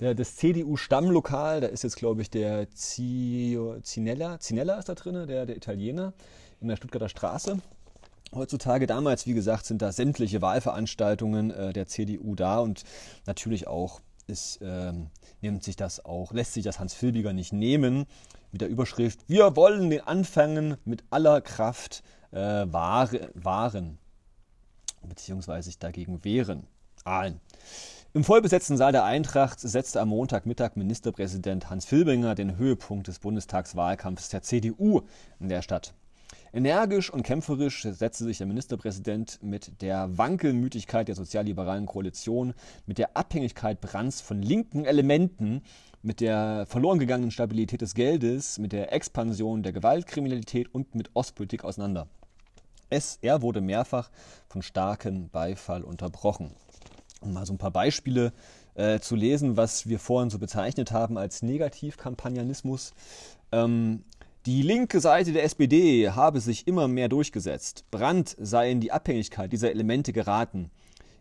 Der, 0.00 0.14
das 0.14 0.36
CDU-Stammlokal, 0.36 1.60
da 1.60 1.66
ist 1.66 1.84
jetzt, 1.84 1.96
glaube 1.96 2.22
ich, 2.22 2.30
der 2.30 2.70
Zinella, 2.70 4.40
Zinella 4.40 4.78
ist 4.78 4.88
da 4.88 4.94
drin, 4.94 5.26
der, 5.26 5.46
der 5.46 5.56
Italiener, 5.56 6.14
in 6.60 6.68
der 6.68 6.76
Stuttgarter 6.76 7.08
Straße. 7.08 7.58
Heutzutage, 8.34 8.86
damals, 8.86 9.26
wie 9.26 9.34
gesagt, 9.34 9.66
sind 9.66 9.82
da 9.82 9.92
sämtliche 9.92 10.40
Wahlveranstaltungen 10.40 11.50
äh, 11.50 11.72
der 11.72 11.86
CDU 11.86 12.34
da 12.34 12.60
und 12.60 12.84
natürlich 13.26 13.66
auch 13.66 14.00
ist, 14.26 14.62
äh, 14.62 14.92
nimmt 15.40 15.64
sich 15.64 15.76
das 15.76 16.04
auch, 16.04 16.32
lässt 16.32 16.54
sich 16.54 16.64
das 16.64 16.78
Hans 16.78 16.94
Filbiger 16.94 17.32
nicht 17.32 17.52
nehmen 17.52 18.06
mit 18.52 18.60
der 18.60 18.68
Überschrift 18.68 19.20
Wir 19.26 19.56
wollen 19.56 19.90
den 19.90 20.00
Anfangen 20.00 20.76
mit 20.84 21.04
aller 21.10 21.40
Kraft 21.40 22.02
äh, 22.30 22.38
wahre, 22.38 23.30
wahren, 23.34 23.98
beziehungsweise 25.02 25.66
sich 25.66 25.78
dagegen 25.78 26.24
wehren. 26.24 26.66
Aalen. 27.04 27.40
Im 28.12 28.24
vollbesetzten 28.24 28.76
Saal 28.76 28.90
der 28.90 29.04
Eintracht 29.04 29.60
setzte 29.60 30.00
am 30.00 30.08
Montagmittag 30.08 30.74
Ministerpräsident 30.74 31.70
Hans 31.70 31.84
Filbinger 31.84 32.34
den 32.34 32.56
Höhepunkt 32.56 33.06
des 33.06 33.20
Bundestagswahlkampfs 33.20 34.30
der 34.30 34.42
CDU 34.42 35.02
in 35.38 35.48
der 35.48 35.62
Stadt. 35.62 35.94
Energisch 36.52 37.12
und 37.12 37.22
kämpferisch 37.22 37.82
setzte 37.82 38.24
sich 38.24 38.38
der 38.38 38.48
Ministerpräsident 38.48 39.40
mit 39.44 39.80
der 39.80 40.18
Wankelmütigkeit 40.18 41.06
der 41.06 41.14
sozialliberalen 41.14 41.86
Koalition, 41.86 42.52
mit 42.84 42.98
der 42.98 43.16
Abhängigkeit 43.16 43.80
Brands 43.80 44.20
von 44.20 44.42
linken 44.42 44.86
Elementen, 44.86 45.62
mit 46.02 46.20
der 46.20 46.66
verloren 46.66 46.98
gegangenen 46.98 47.30
Stabilität 47.30 47.80
des 47.80 47.94
Geldes, 47.94 48.58
mit 48.58 48.72
der 48.72 48.92
Expansion 48.92 49.62
der 49.62 49.72
Gewaltkriminalität 49.72 50.74
und 50.74 50.96
mit 50.96 51.10
Ostpolitik 51.14 51.62
auseinander. 51.62 52.08
Es, 52.88 53.20
er 53.22 53.40
wurde 53.40 53.60
mehrfach 53.60 54.10
von 54.48 54.62
starkem 54.62 55.28
Beifall 55.28 55.84
unterbrochen. 55.84 56.56
Um 57.20 57.32
mal 57.32 57.46
so 57.46 57.52
ein 57.52 57.58
paar 57.58 57.70
Beispiele 57.70 58.32
äh, 58.74 58.98
zu 59.00 59.14
lesen, 59.14 59.56
was 59.56 59.88
wir 59.88 59.98
vorhin 59.98 60.30
so 60.30 60.38
bezeichnet 60.38 60.92
haben 60.92 61.18
als 61.18 61.42
Negativkampagnanismus. 61.42 62.92
Ähm, 63.52 64.04
die 64.46 64.62
linke 64.62 65.00
Seite 65.00 65.32
der 65.32 65.44
SPD 65.44 66.10
habe 66.10 66.40
sich 66.40 66.66
immer 66.66 66.88
mehr 66.88 67.10
durchgesetzt. 67.10 67.84
Brandt 67.90 68.36
sei 68.40 68.70
in 68.70 68.80
die 68.80 68.90
Abhängigkeit 68.90 69.52
dieser 69.52 69.70
Elemente 69.70 70.14
geraten. 70.14 70.70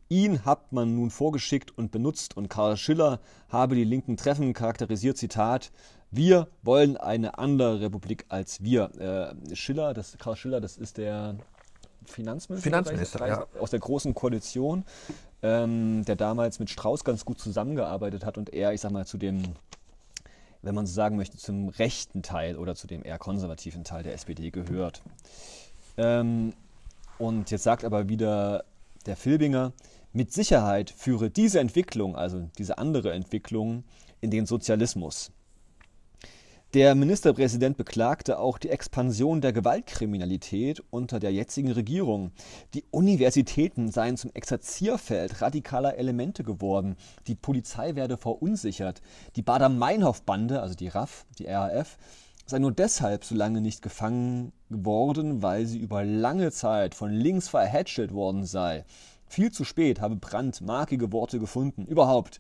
Ihn 0.08 0.46
hat 0.46 0.72
man 0.72 0.96
nun 0.96 1.12
vorgeschickt 1.12 1.78
und 1.78 1.92
benutzt 1.92 2.38
und 2.38 2.48
Karl 2.50 2.78
Schiller 2.78 3.20
habe 3.50 3.76
die 3.76 3.84
linken 3.84 4.18
Treffen 4.18 4.54
charakterisiert, 4.54 5.18
Zitat, 5.18 5.72
wir 6.12 6.48
wollen 6.64 6.98
eine 6.98 7.38
andere 7.38 7.82
Republik 7.82 8.26
als 8.30 8.64
wir. 8.64 9.36
Äh, 9.50 9.56
Schiller, 9.56 9.94
das, 9.94 10.18
Karl 10.18 10.36
Schiller, 10.36 10.62
das 10.62 10.78
ist 10.78 10.98
der 10.98 11.36
Finanzminister, 12.06 12.64
Finanzminister 12.70 13.28
ja. 13.28 13.48
aus 13.60 13.72
der 13.72 13.80
Großen 13.80 14.14
Koalition, 14.14 14.86
ähm, 15.42 16.04
der 16.06 16.16
damals 16.16 16.60
mit 16.60 16.70
Strauß 16.70 17.04
ganz 17.04 17.26
gut 17.26 17.40
zusammengearbeitet 17.40 18.26
hat 18.26 18.38
und 18.38 18.54
er, 18.54 18.74
ich 18.74 18.82
sag 18.82 18.92
mal, 18.92 19.06
zu 19.06 19.18
dem 19.18 19.56
wenn 20.62 20.76
man 20.76 20.86
so 20.86 20.94
sagen 20.94 21.16
möchte, 21.16 21.38
zum 21.38 21.70
rechten 21.70 22.22
Teil 22.22 22.58
oder 22.58 22.76
zu 22.76 22.88
dem 22.88 23.04
eher 23.04 23.18
konservativen 23.18 23.84
Teil 23.84 24.04
der 24.04 24.14
SPD 24.14 24.52
gehört. 24.52 25.02
Ähm, 25.98 26.54
und 27.18 27.52
jetzt 27.52 27.64
sagt 27.64 27.86
aber 27.86 28.10
wieder 28.10 28.66
der 29.06 29.16
Filbinger, 29.16 29.74
mit 30.12 30.34
Sicherheit 30.34 30.90
führe 30.90 31.30
diese 31.30 31.60
Entwicklung, 31.60 32.16
also 32.16 32.50
diese 32.58 32.78
andere 32.78 33.14
Entwicklung, 33.14 33.84
in 34.22 34.32
den 34.32 34.46
Sozialismus. 34.46 35.32
Der 36.76 36.94
Ministerpräsident 36.94 37.78
beklagte 37.78 38.38
auch 38.38 38.60
die 38.60 38.70
Expansion 38.70 39.42
der 39.42 39.54
Gewaltkriminalität 39.54 40.84
unter 40.92 41.20
der 41.20 41.34
jetzigen 41.34 41.72
Regierung. 41.72 42.32
Die 42.76 42.84
Universitäten 42.92 43.92
seien 43.92 44.18
zum 44.18 44.30
Exerzierfeld 44.36 45.42
radikaler 45.42 45.98
Elemente 45.98 46.44
geworden. 46.44 46.96
Die 47.26 47.34
Polizei 47.34 47.96
werde 47.96 48.18
verunsichert. 48.18 49.02
Die 49.36 49.42
Bader-Meinhof-Bande, 49.42 50.62
also 50.62 50.76
die 50.76 50.90
RAF, 50.90 51.26
die 51.40 51.48
RAF, 51.48 51.98
sei 52.46 52.60
nur 52.60 52.72
deshalb 52.72 53.26
so 53.26 53.34
lange 53.34 53.62
nicht 53.62 53.82
gefangen 53.82 54.52
worden, 54.70 55.42
weil 55.42 55.66
sie 55.66 55.80
über 55.80 56.04
lange 56.04 56.52
Zeit 56.52 56.94
von 56.94 57.10
links 57.10 57.48
verhätschelt 57.48 58.14
worden 58.14 58.46
sei. 58.46 58.86
Viel 59.26 59.52
zu 59.52 59.64
spät 59.64 60.02
habe 60.02 60.16
Brandt 60.18 60.62
markige 60.62 61.12
Worte 61.12 61.40
gefunden. 61.40 61.86
Überhaupt 61.86 62.40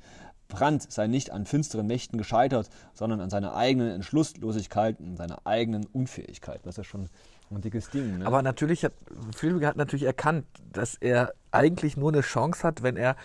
Brandt 0.49 0.91
sei 0.91 1.07
nicht 1.07 1.31
an 1.31 1.45
finsteren 1.45 1.87
Mächten 1.87 2.17
gescheitert, 2.17 2.69
sondern 2.93 3.21
an 3.21 3.29
seiner 3.29 3.55
eigenen 3.55 3.91
Entschlusslosigkeit 3.91 4.99
und 4.99 5.15
seiner 5.15 5.45
eigenen 5.45 5.85
Unfähigkeit. 5.85 6.59
Das 6.63 6.73
ist 6.73 6.77
ja 6.77 6.83
schon 6.83 7.09
ein 7.51 7.61
dickes 7.61 7.89
Ding. 7.89 8.17
Ne? 8.17 8.25
Aber 8.25 8.41
natürlich 8.41 8.83
hat 8.83 8.93
Filbiger 9.35 9.67
hat 9.67 9.77
natürlich 9.77 10.05
erkannt, 10.05 10.45
dass 10.73 10.95
er 10.95 11.33
eigentlich 11.51 11.97
nur 11.97 12.11
eine 12.11 12.21
Chance 12.21 12.63
hat, 12.63 12.83
wenn 12.83 12.97
er, 12.97 13.15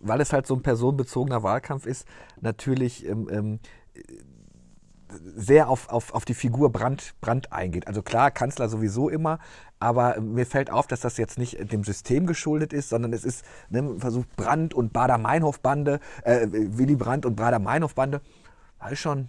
weil 0.00 0.20
es 0.20 0.32
halt 0.32 0.46
so 0.46 0.54
ein 0.54 0.62
personenbezogener 0.62 1.42
Wahlkampf 1.42 1.86
ist, 1.86 2.06
natürlich 2.40 3.06
ähm, 3.06 3.28
ähm, 3.30 3.58
sehr 5.22 5.68
auf, 5.68 5.88
auf, 5.88 6.14
auf 6.14 6.24
die 6.24 6.34
Figur 6.34 6.70
Brandt, 6.70 7.14
Brandt 7.20 7.52
eingeht. 7.52 7.86
Also 7.86 8.02
klar, 8.02 8.30
Kanzler 8.30 8.68
sowieso 8.68 9.08
immer, 9.08 9.38
aber 9.78 10.20
mir 10.20 10.46
fällt 10.46 10.70
auf, 10.70 10.86
dass 10.86 11.00
das 11.00 11.16
jetzt 11.16 11.38
nicht 11.38 11.72
dem 11.72 11.84
System 11.84 12.26
geschuldet 12.26 12.72
ist, 12.72 12.88
sondern 12.88 13.12
es 13.12 13.24
ist 13.24 13.44
ne, 13.70 13.96
versucht 13.98 14.34
Brandt 14.36 14.74
und 14.74 14.92
Bader-Meinhof-Bande, 14.92 16.00
äh, 16.22 16.46
Willy 16.50 16.96
Brandt 16.96 17.26
und 17.26 17.36
Bader-Meinhof-Bande. 17.36 18.20
War 18.78 18.96
schon. 18.96 19.28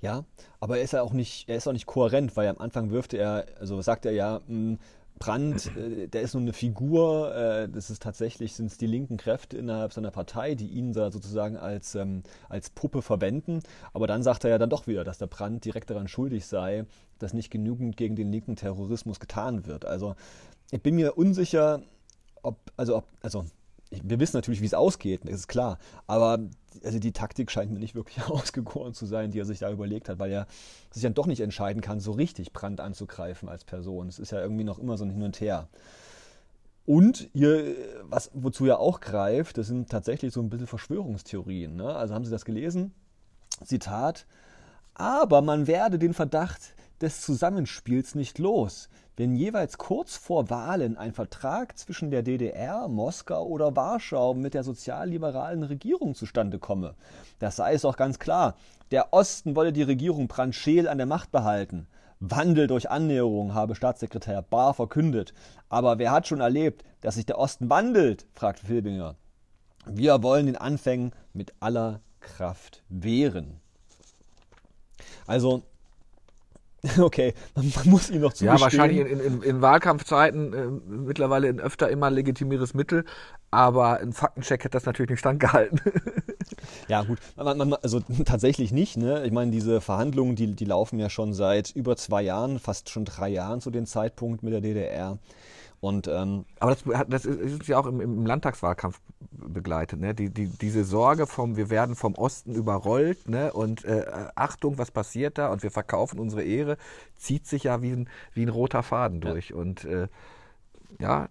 Ja, 0.00 0.24
aber 0.58 0.78
er 0.78 0.84
ist 0.84 0.92
ja 0.92 1.02
auch 1.02 1.12
nicht, 1.12 1.48
er 1.48 1.56
ist 1.56 1.68
auch 1.68 1.72
nicht 1.72 1.86
kohärent, 1.86 2.36
weil 2.36 2.48
am 2.48 2.58
Anfang 2.58 2.90
wirft 2.90 3.14
er, 3.14 3.46
also 3.60 3.80
sagt 3.82 4.04
er 4.04 4.12
ja, 4.12 4.40
mh, 4.46 4.48
hm, 4.48 4.78
Brandt, 5.22 5.70
äh, 5.76 6.08
der 6.08 6.22
ist 6.22 6.34
nur 6.34 6.40
eine 6.40 6.52
Figur, 6.52 7.32
äh, 7.32 7.68
das 7.68 7.90
ist 7.90 8.02
tatsächlich, 8.02 8.54
sind 8.54 8.66
es 8.66 8.76
die 8.76 8.88
linken 8.88 9.16
Kräfte 9.16 9.56
innerhalb 9.56 9.92
seiner 9.92 10.10
Partei, 10.10 10.56
die 10.56 10.66
ihn 10.66 10.92
da 10.92 11.12
sozusagen 11.12 11.56
als, 11.56 11.94
ähm, 11.94 12.24
als 12.48 12.70
Puppe 12.70 13.02
verwenden. 13.02 13.60
Aber 13.92 14.08
dann 14.08 14.24
sagt 14.24 14.42
er 14.42 14.50
ja 14.50 14.58
dann 14.58 14.68
doch 14.70 14.88
wieder, 14.88 15.04
dass 15.04 15.18
der 15.18 15.28
Brandt 15.28 15.64
direkt 15.64 15.90
daran 15.90 16.08
schuldig 16.08 16.46
sei, 16.46 16.86
dass 17.20 17.34
nicht 17.34 17.50
genügend 17.50 17.96
gegen 17.96 18.16
den 18.16 18.32
linken 18.32 18.56
Terrorismus 18.56 19.20
getan 19.20 19.64
wird. 19.64 19.84
Also 19.84 20.16
ich 20.72 20.82
bin 20.82 20.96
mir 20.96 21.16
unsicher, 21.16 21.82
ob, 22.42 22.56
also 22.76 22.96
ob, 22.96 23.04
also 23.22 23.44
wir 24.02 24.20
wissen 24.20 24.36
natürlich, 24.36 24.60
wie 24.60 24.66
es 24.66 24.74
ausgeht, 24.74 25.22
das 25.24 25.34
ist 25.34 25.48
klar. 25.48 25.78
Aber 26.06 26.38
also 26.84 26.98
die 26.98 27.12
Taktik 27.12 27.50
scheint 27.50 27.70
mir 27.70 27.78
nicht 27.78 27.94
wirklich 27.94 28.22
ausgegoren 28.28 28.94
zu 28.94 29.06
sein, 29.06 29.30
die 29.30 29.38
er 29.38 29.44
sich 29.44 29.58
da 29.58 29.70
überlegt 29.70 30.08
hat, 30.08 30.18
weil 30.18 30.32
er 30.32 30.46
sich 30.90 31.02
dann 31.02 31.14
doch 31.14 31.26
nicht 31.26 31.40
entscheiden 31.40 31.82
kann, 31.82 32.00
so 32.00 32.12
richtig 32.12 32.52
Brand 32.52 32.80
anzugreifen 32.80 33.48
als 33.48 33.64
Person. 33.64 34.08
Es 34.08 34.18
ist 34.18 34.32
ja 34.32 34.40
irgendwie 34.40 34.64
noch 34.64 34.78
immer 34.78 34.96
so 34.96 35.04
ein 35.04 35.10
Hin 35.10 35.22
und 35.22 35.40
Her. 35.40 35.68
Und 36.84 37.30
ihr, 37.32 37.76
was, 38.02 38.30
wozu 38.34 38.66
er 38.66 38.80
auch 38.80 39.00
greift, 39.00 39.56
das 39.58 39.68
sind 39.68 39.88
tatsächlich 39.88 40.32
so 40.32 40.40
ein 40.40 40.50
bisschen 40.50 40.66
Verschwörungstheorien. 40.66 41.76
Ne? 41.76 41.94
Also 41.94 42.14
haben 42.14 42.24
Sie 42.24 42.30
das 42.30 42.44
gelesen? 42.44 42.92
Zitat. 43.64 44.26
Aber 44.94 45.42
man 45.42 45.66
werde 45.66 45.98
den 45.98 46.12
Verdacht 46.12 46.74
des 47.02 47.20
Zusammenspiels 47.20 48.14
nicht 48.14 48.38
los, 48.38 48.88
wenn 49.16 49.36
jeweils 49.36 49.76
kurz 49.76 50.16
vor 50.16 50.48
Wahlen 50.48 50.96
ein 50.96 51.12
Vertrag 51.12 51.76
zwischen 51.76 52.10
der 52.10 52.22
DDR, 52.22 52.88
Moskau 52.88 53.44
oder 53.46 53.76
Warschau 53.76 54.34
mit 54.34 54.54
der 54.54 54.64
sozialliberalen 54.64 55.64
Regierung 55.64 56.14
zustande 56.14 56.58
komme. 56.58 56.94
Das 57.38 57.56
sei 57.56 57.74
es 57.74 57.82
doch 57.82 57.96
ganz 57.96 58.18
klar. 58.18 58.56
Der 58.90 59.12
Osten 59.12 59.54
wolle 59.56 59.72
die 59.72 59.82
Regierung 59.82 60.28
Brandscheel 60.28 60.88
an 60.88 60.98
der 60.98 61.06
Macht 61.06 61.30
behalten. 61.30 61.88
Wandel 62.20 62.68
durch 62.68 62.88
Annäherung, 62.88 63.52
habe 63.52 63.74
Staatssekretär 63.74 64.42
Bahr 64.42 64.74
verkündet. 64.74 65.34
Aber 65.68 65.98
wer 65.98 66.12
hat 66.12 66.28
schon 66.28 66.40
erlebt, 66.40 66.84
dass 67.00 67.16
sich 67.16 67.26
der 67.26 67.38
Osten 67.38 67.68
wandelt? 67.68 68.26
fragt 68.32 68.60
Filbinger. 68.60 69.16
Wir 69.86 70.22
wollen 70.22 70.46
den 70.46 70.56
Anfängen 70.56 71.12
mit 71.32 71.52
aller 71.58 72.00
Kraft 72.20 72.84
wehren. 72.88 73.60
Also, 75.26 75.64
okay, 76.98 77.34
man, 77.54 77.72
man 77.76 77.90
muss 77.90 78.10
ihn 78.10 78.20
noch 78.20 78.32
zugestehen. 78.32 78.56
Ja, 78.56 78.60
wahrscheinlich 78.60 78.98
in, 78.98 79.20
in, 79.20 79.42
in 79.42 79.62
Wahlkampfzeiten 79.62 80.52
äh, 80.52 80.66
mittlerweile 80.88 81.48
ein 81.48 81.60
öfter 81.60 81.88
immer 81.88 82.10
legitimieres 82.10 82.74
Mittel, 82.74 83.04
aber 83.52 84.00
ein 84.00 84.12
Faktencheck 84.12 84.64
hätte 84.64 84.76
das 84.76 84.86
natürlich 84.86 85.10
nicht 85.10 85.20
standgehalten. 85.20 85.80
Ja, 86.88 87.02
gut. 87.02 87.18
Man, 87.36 87.56
man, 87.56 87.74
also 87.74 88.00
tatsächlich 88.24 88.72
nicht. 88.72 88.96
Ne? 88.96 89.24
Ich 89.24 89.32
meine, 89.32 89.50
diese 89.50 89.80
Verhandlungen, 89.80 90.36
die, 90.36 90.54
die 90.54 90.64
laufen 90.64 90.98
ja 90.98 91.08
schon 91.08 91.32
seit 91.32 91.70
über 91.70 91.96
zwei 91.96 92.22
Jahren, 92.22 92.58
fast 92.58 92.90
schon 92.90 93.04
drei 93.04 93.28
Jahren 93.28 93.60
zu 93.60 93.70
dem 93.70 93.86
Zeitpunkt 93.86 94.42
mit 94.42 94.52
der 94.52 94.60
DDR. 94.60 95.18
Und, 95.82 96.06
ähm, 96.06 96.44
Aber 96.60 96.76
das, 96.76 96.84
das 97.08 97.24
ist 97.24 97.66
ja 97.66 97.76
auch 97.76 97.86
im, 97.86 98.00
im 98.00 98.24
Landtagswahlkampf 98.24 99.00
begleitet. 99.32 99.98
Ne? 99.98 100.14
Die, 100.14 100.30
die, 100.30 100.46
diese 100.46 100.84
Sorge 100.84 101.26
vom, 101.26 101.56
wir 101.56 101.70
werden 101.70 101.96
vom 101.96 102.14
Osten 102.14 102.54
überrollt 102.54 103.28
ne? 103.28 103.52
und 103.52 103.84
äh, 103.84 104.04
Achtung, 104.36 104.78
was 104.78 104.92
passiert 104.92 105.38
da 105.38 105.50
und 105.50 105.64
wir 105.64 105.72
verkaufen 105.72 106.20
unsere 106.20 106.44
Ehre, 106.44 106.76
zieht 107.16 107.48
sich 107.48 107.64
ja 107.64 107.82
wie 107.82 107.90
ein, 107.90 108.08
wie 108.32 108.46
ein 108.46 108.48
roter 108.48 108.84
Faden 108.84 109.20
durch. 109.20 109.50
Ja. 109.50 109.56
Und 109.56 109.84
äh, 109.84 110.06
ja, 111.00 111.28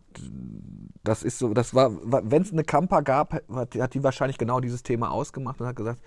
das 1.06 1.24
ist 1.24 1.40
so, 1.40 1.54
das 1.54 1.74
war, 1.74 1.92
wenn 2.30 2.42
es 2.42 2.52
eine 2.52 2.66
Kampa 2.66 3.00
gab, 3.00 3.32
hat, 3.56 3.76
hat 3.76 3.94
die 3.94 4.04
wahrscheinlich 4.04 4.38
genau 4.38 4.60
dieses 4.60 4.84
Thema 4.84 5.12
ausgemacht 5.12 5.62
und 5.62 5.68
hat 5.68 5.78
gesagt, 5.78 6.02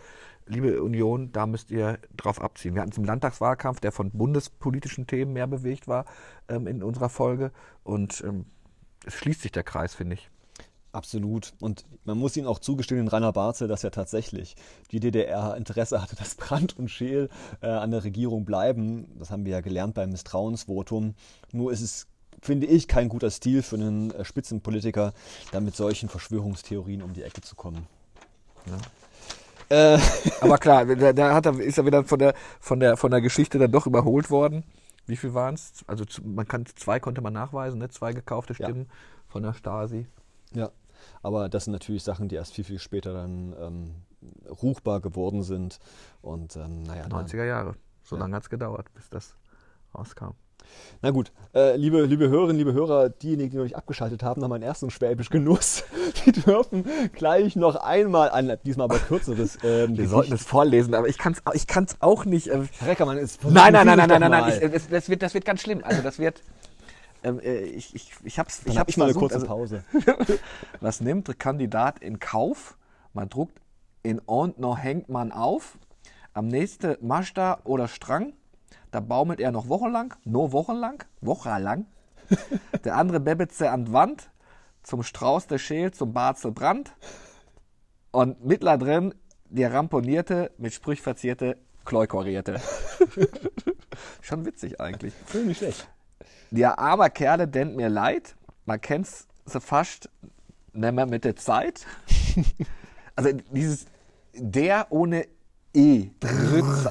liebe 0.46 0.83
Union, 0.83 1.33
da 1.33 1.46
müsst 1.46 1.70
ihr 1.70 1.98
drauf 2.16 2.40
abziehen. 2.40 2.74
Wir 2.74 2.83
hatten 2.83 2.92
es 2.92 2.98
im 2.98 3.04
Landtagswahlkampf, 3.04 3.80
der 3.80 3.92
von 3.92 4.11
bundespolitischen 4.11 5.07
Themen 5.07 5.33
mehr 5.33 5.46
bewegt 5.46 5.88
war 5.88 6.04
ähm, 6.48 6.66
in 6.66 6.83
unserer 6.83 7.09
Folge. 7.09 7.52
Und 7.83 8.22
ähm, 8.26 8.46
es 9.07 9.14
schließt 9.14 9.42
sich 9.42 9.52
der 9.52 9.62
Kreis, 9.62 9.94
finde 9.94 10.14
ich. 10.14 10.30
Absolut. 10.92 11.54
Und 11.61 11.85
man 12.04 12.16
muss 12.18 12.37
ihm 12.37 12.46
auch 12.46 12.61
zugestehen, 12.61 13.00
in 13.00 13.09
Rainer 13.09 13.33
Barzel, 13.33 13.66
dass 13.66 13.83
ja 13.83 13.90
tatsächlich 13.90 14.54
die 14.92 15.00
DDR 15.00 15.57
Interesse 15.57 16.00
hatte, 16.00 16.14
dass 16.18 16.37
Brandt 16.37 16.78
und 16.78 16.88
Scheel 16.88 17.30
äh, 17.61 17.66
an 17.66 17.90
der 17.90 18.04
Regierung 18.04 18.44
bleiben. 18.44 19.09
Das 19.18 19.30
haben 19.30 19.44
wir 19.44 19.52
ja 19.52 19.61
gelernt 19.61 19.94
beim 19.94 20.11
Misstrauensvotum. 20.11 21.14
Nur 21.52 21.72
ist 21.72 21.80
es, 21.80 22.07
finde 22.40 22.66
ich, 22.66 22.87
kein 22.87 23.09
guter 23.09 23.30
Stil 23.30 23.62
für 23.62 23.76
einen 23.76 24.12
äh, 24.12 24.24
Spitzenpolitiker, 24.24 25.14
da 25.50 25.61
mit 25.61 25.74
solchen 25.74 26.09
Verschwörungstheorien 26.09 27.02
um 27.02 27.12
die 27.12 27.22
Ecke 27.22 27.40
zu 27.40 27.57
kommen. 27.57 27.87
Ja. 28.66 28.78
Äh. 29.68 29.98
Aber 30.40 30.59
klar, 30.59 30.85
da, 30.87 31.12
da 31.12 31.35
hat 31.35 31.46
er, 31.46 31.59
ist 31.59 31.79
er 31.79 31.87
wieder 31.87 32.05
von 32.05 32.18
der, 32.18 32.35
von, 32.61 32.81
der, 32.81 32.96
von 32.96 33.11
der 33.11 33.20
Geschichte 33.20 33.59
dann 33.59 33.72
doch 33.72 33.87
überholt 33.87 34.31
worden. 34.31 34.64
Wie 35.07 35.16
viel 35.16 35.35
waren 35.35 35.55
es? 35.55 35.85
Also 35.87 36.05
man 36.24 36.48
kann 36.48 36.64
zwei 36.66 36.98
konnte 37.00 37.20
man 37.20 37.33
nachweisen, 37.33 37.79
ne? 37.79 37.88
zwei 37.90 38.12
gekaufte 38.12 38.55
Stimmen 38.55 38.87
ja. 38.88 38.94
von 39.27 39.42
der 39.42 39.53
Stasi. 39.53 40.07
Ja, 40.55 40.70
aber 41.22 41.48
das 41.48 41.64
sind 41.64 41.72
natürlich 41.72 42.03
Sachen, 42.03 42.29
die 42.29 42.37
erst 42.37 42.55
viel, 42.55 42.64
viel 42.64 42.79
später 42.79 43.12
dann 43.12 43.55
ähm, 43.59 43.94
ruchbar 44.62 45.00
geworden 45.00 45.42
sind. 45.42 45.79
Und 46.22 46.57
ähm, 46.57 46.85
naja. 46.85 47.07
90er 47.07 47.44
Jahre. 47.44 47.74
So 48.03 48.16
ja. 48.16 48.20
lange 48.20 48.37
hat 48.37 48.44
es 48.44 48.50
gedauert, 48.50 48.92
bis 48.94 49.09
das 49.11 49.35
rauskam. 49.94 50.33
Na 51.03 51.11
gut, 51.11 51.33
äh, 51.55 51.77
liebe, 51.77 52.03
liebe 52.07 52.31
Hörerinnen, 52.31 52.57
liebe 52.57 52.73
Hörer, 52.73 53.11
diejenigen, 53.11 53.51
die 53.51 53.57
noch 53.59 53.64
nicht 53.64 53.77
abgeschaltet 53.77 54.23
haben, 54.23 54.43
haben 54.43 54.53
einen 54.53 54.62
ersten 54.62 54.90
Schwäbisch 54.90 55.29
Genuss. 55.29 55.85
Die 56.25 56.33
dürfen 56.33 56.85
gleich 57.12 57.57
noch 57.57 57.77
einmal 57.77 58.31
ein, 58.31 58.57
diesmal 58.64 58.87
aber 58.87 58.99
kürzeres. 58.99 59.59
Ähm, 59.62 59.99
Wir 59.99 60.09
sollten 60.09 60.33
es 60.33 60.45
vorlesen, 60.45 60.95
aber 60.95 61.09
ich 61.09 61.19
kann 61.19 61.35
es 61.35 61.43
ich 61.53 61.67
kann's 61.67 61.97
auch 62.01 62.25
nicht. 62.25 62.47
Ähm, 62.47 62.69
Herr 62.79 62.88
Reckermann, 62.88 63.19
ist 63.19 63.45
Nein, 63.45 63.75
nein, 63.75 63.87
nein, 63.87 63.99
nein, 63.99 64.09
nein, 64.09 64.21
nein, 64.21 64.31
nein, 64.31 64.49
ich, 64.49 64.71
das, 64.71 64.88
das, 64.88 65.09
wird, 65.11 65.23
das 65.23 65.35
wird 65.35 65.45
ganz 65.45 65.61
schlimm. 65.61 65.83
Also 65.85 66.01
das 66.01 66.19
wird. 66.19 66.43
Ähm, 67.23 67.38
äh, 67.40 67.64
ich, 67.64 67.95
ich, 67.95 68.12
ich 68.25 68.38
hab's, 68.38 68.62
ich 68.64 68.79
hab's 68.79 68.90
ich 68.90 68.97
mal 68.97 69.12
versucht, 69.12 69.33
eine 69.33 69.40
kurze 69.40 69.47
Pause. 69.47 69.85
Also, 69.93 70.35
was 70.81 71.01
nimmt 71.03 71.29
der 71.29 71.35
Kandidat 71.35 71.99
in 71.99 72.19
Kauf? 72.19 72.79
Man 73.12 73.29
druckt 73.29 73.61
in 74.03 74.21
und 74.21 74.59
noch 74.59 74.79
hängt 74.79 75.11
man 75.11 75.33
auf. 75.33 75.79
Am 76.33 76.49
nächsten 76.49 76.97
Maschda 77.07 77.61
oder 77.64 77.88
Strang 77.88 78.33
da 78.94 79.00
baumelt 79.00 79.40
er 79.40 79.50
noch 79.50 79.68
wochenlang, 79.68 80.14
nur 80.24 80.52
wochenlang, 80.52 81.02
wochenlang. 81.20 81.87
der 82.85 82.96
andere 82.96 83.18
bebbetze 83.18 83.70
an 83.70 83.92
Wand, 83.92 84.30
zum 84.85 85.02
Strauß 85.02 85.48
der 85.48 85.59
Scheel, 85.59 85.90
zum 85.90 86.12
Barzel 86.12 86.52
Brand. 86.52 86.94
Und 88.12 88.44
mittler 88.44 88.78
drin 88.78 89.12
der 89.46 89.72
ramponierte, 89.72 90.52
mit 90.59 90.72
Sprüch 90.72 91.02
verzierte, 91.02 91.57
Kleukorierte. 91.85 92.61
Schon 94.20 94.46
witzig 94.46 94.80
eigentlich. 94.80 95.12
Finde 95.26 95.48
nicht 95.48 95.59
schlecht. 95.59 95.88
Der 96.52 96.78
arme 96.78 97.11
Kerle 97.11 97.48
denkt 97.48 97.76
mir 97.76 97.88
leid. 97.88 98.37
Man 98.64 98.80
kennt's 98.80 99.26
so 99.44 99.59
fast 99.59 100.09
nimmer 100.72 101.07
mit 101.07 101.24
der 101.24 101.37
Zeit. 101.37 101.85
Also 103.16 103.30
dieses 103.52 103.87
der 104.35 104.90
ohne 104.90 105.28
E. 105.75 106.11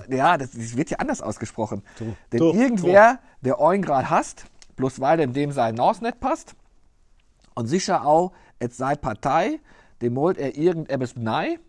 Ja, 0.09 0.37
das, 0.37 0.51
das, 0.51 0.75
wird 0.75 0.89
ja 0.89 0.97
anders 0.97 1.21
ausgesprochen. 1.21 1.83
Du, 1.97 2.15
Denn 2.31 2.39
du, 2.39 2.51
irgendwer, 2.51 3.19
der 3.41 3.59
euch 3.59 3.81
gerade 3.81 4.09
hasst, 4.09 4.45
bloß 4.75 4.99
weil 4.99 5.17
dem 5.17 5.33
dem 5.33 5.51
sein 5.51 5.75
Naus 5.75 6.01
nicht 6.01 6.19
passt, 6.19 6.55
und 7.55 7.67
sicher 7.67 8.05
auch, 8.05 8.33
es 8.59 8.77
sei 8.77 8.95
Partei, 8.95 9.59
dem 10.01 10.15
wollt 10.15 10.37
er 10.37 10.57
irgendetwas 10.57 11.15
nei, 11.15 11.59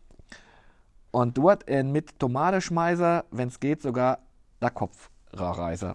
und 1.10 1.38
dort 1.38 1.68
er 1.68 1.84
mit 1.84 2.18
Tomatenschmeißer, 2.18 3.24
wenn 3.30 3.48
es 3.48 3.60
geht, 3.60 3.82
sogar 3.82 4.18
der 4.60 4.70
Kopfreiser. 4.70 5.94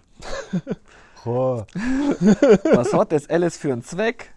oh. 1.25 1.63
Was 2.73 2.93
hat 2.93 3.11
das 3.11 3.29
alles 3.29 3.57
für 3.57 3.73
einen 3.73 3.83
Zweck? 3.83 4.33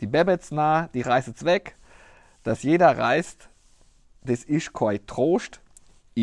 Die 0.00 0.06
Bebets 0.06 0.50
nah, 0.50 0.88
die 0.88 1.00
reist 1.00 1.44
weg, 1.44 1.76
dass 2.42 2.62
jeder 2.62 2.98
reist, 2.98 3.48
das 4.22 4.44
ist 4.44 4.72
kein 4.74 5.04
Trost, 5.06 5.60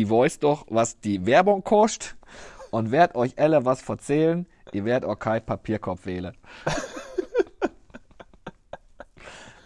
ich 0.02 0.10
weiß 0.10 0.38
doch, 0.40 0.66
was 0.68 0.98
die 1.00 1.24
Werbung 1.26 1.62
kostet 1.64 2.16
und 2.70 2.90
werd 2.90 3.14
euch 3.14 3.38
alle 3.38 3.64
was 3.64 3.88
erzählen, 3.88 4.46
ihr 4.72 4.84
werdet 4.84 5.08
auch 5.08 5.18
kein 5.18 5.44
Papierkorb 5.44 6.04
wählen. 6.06 6.36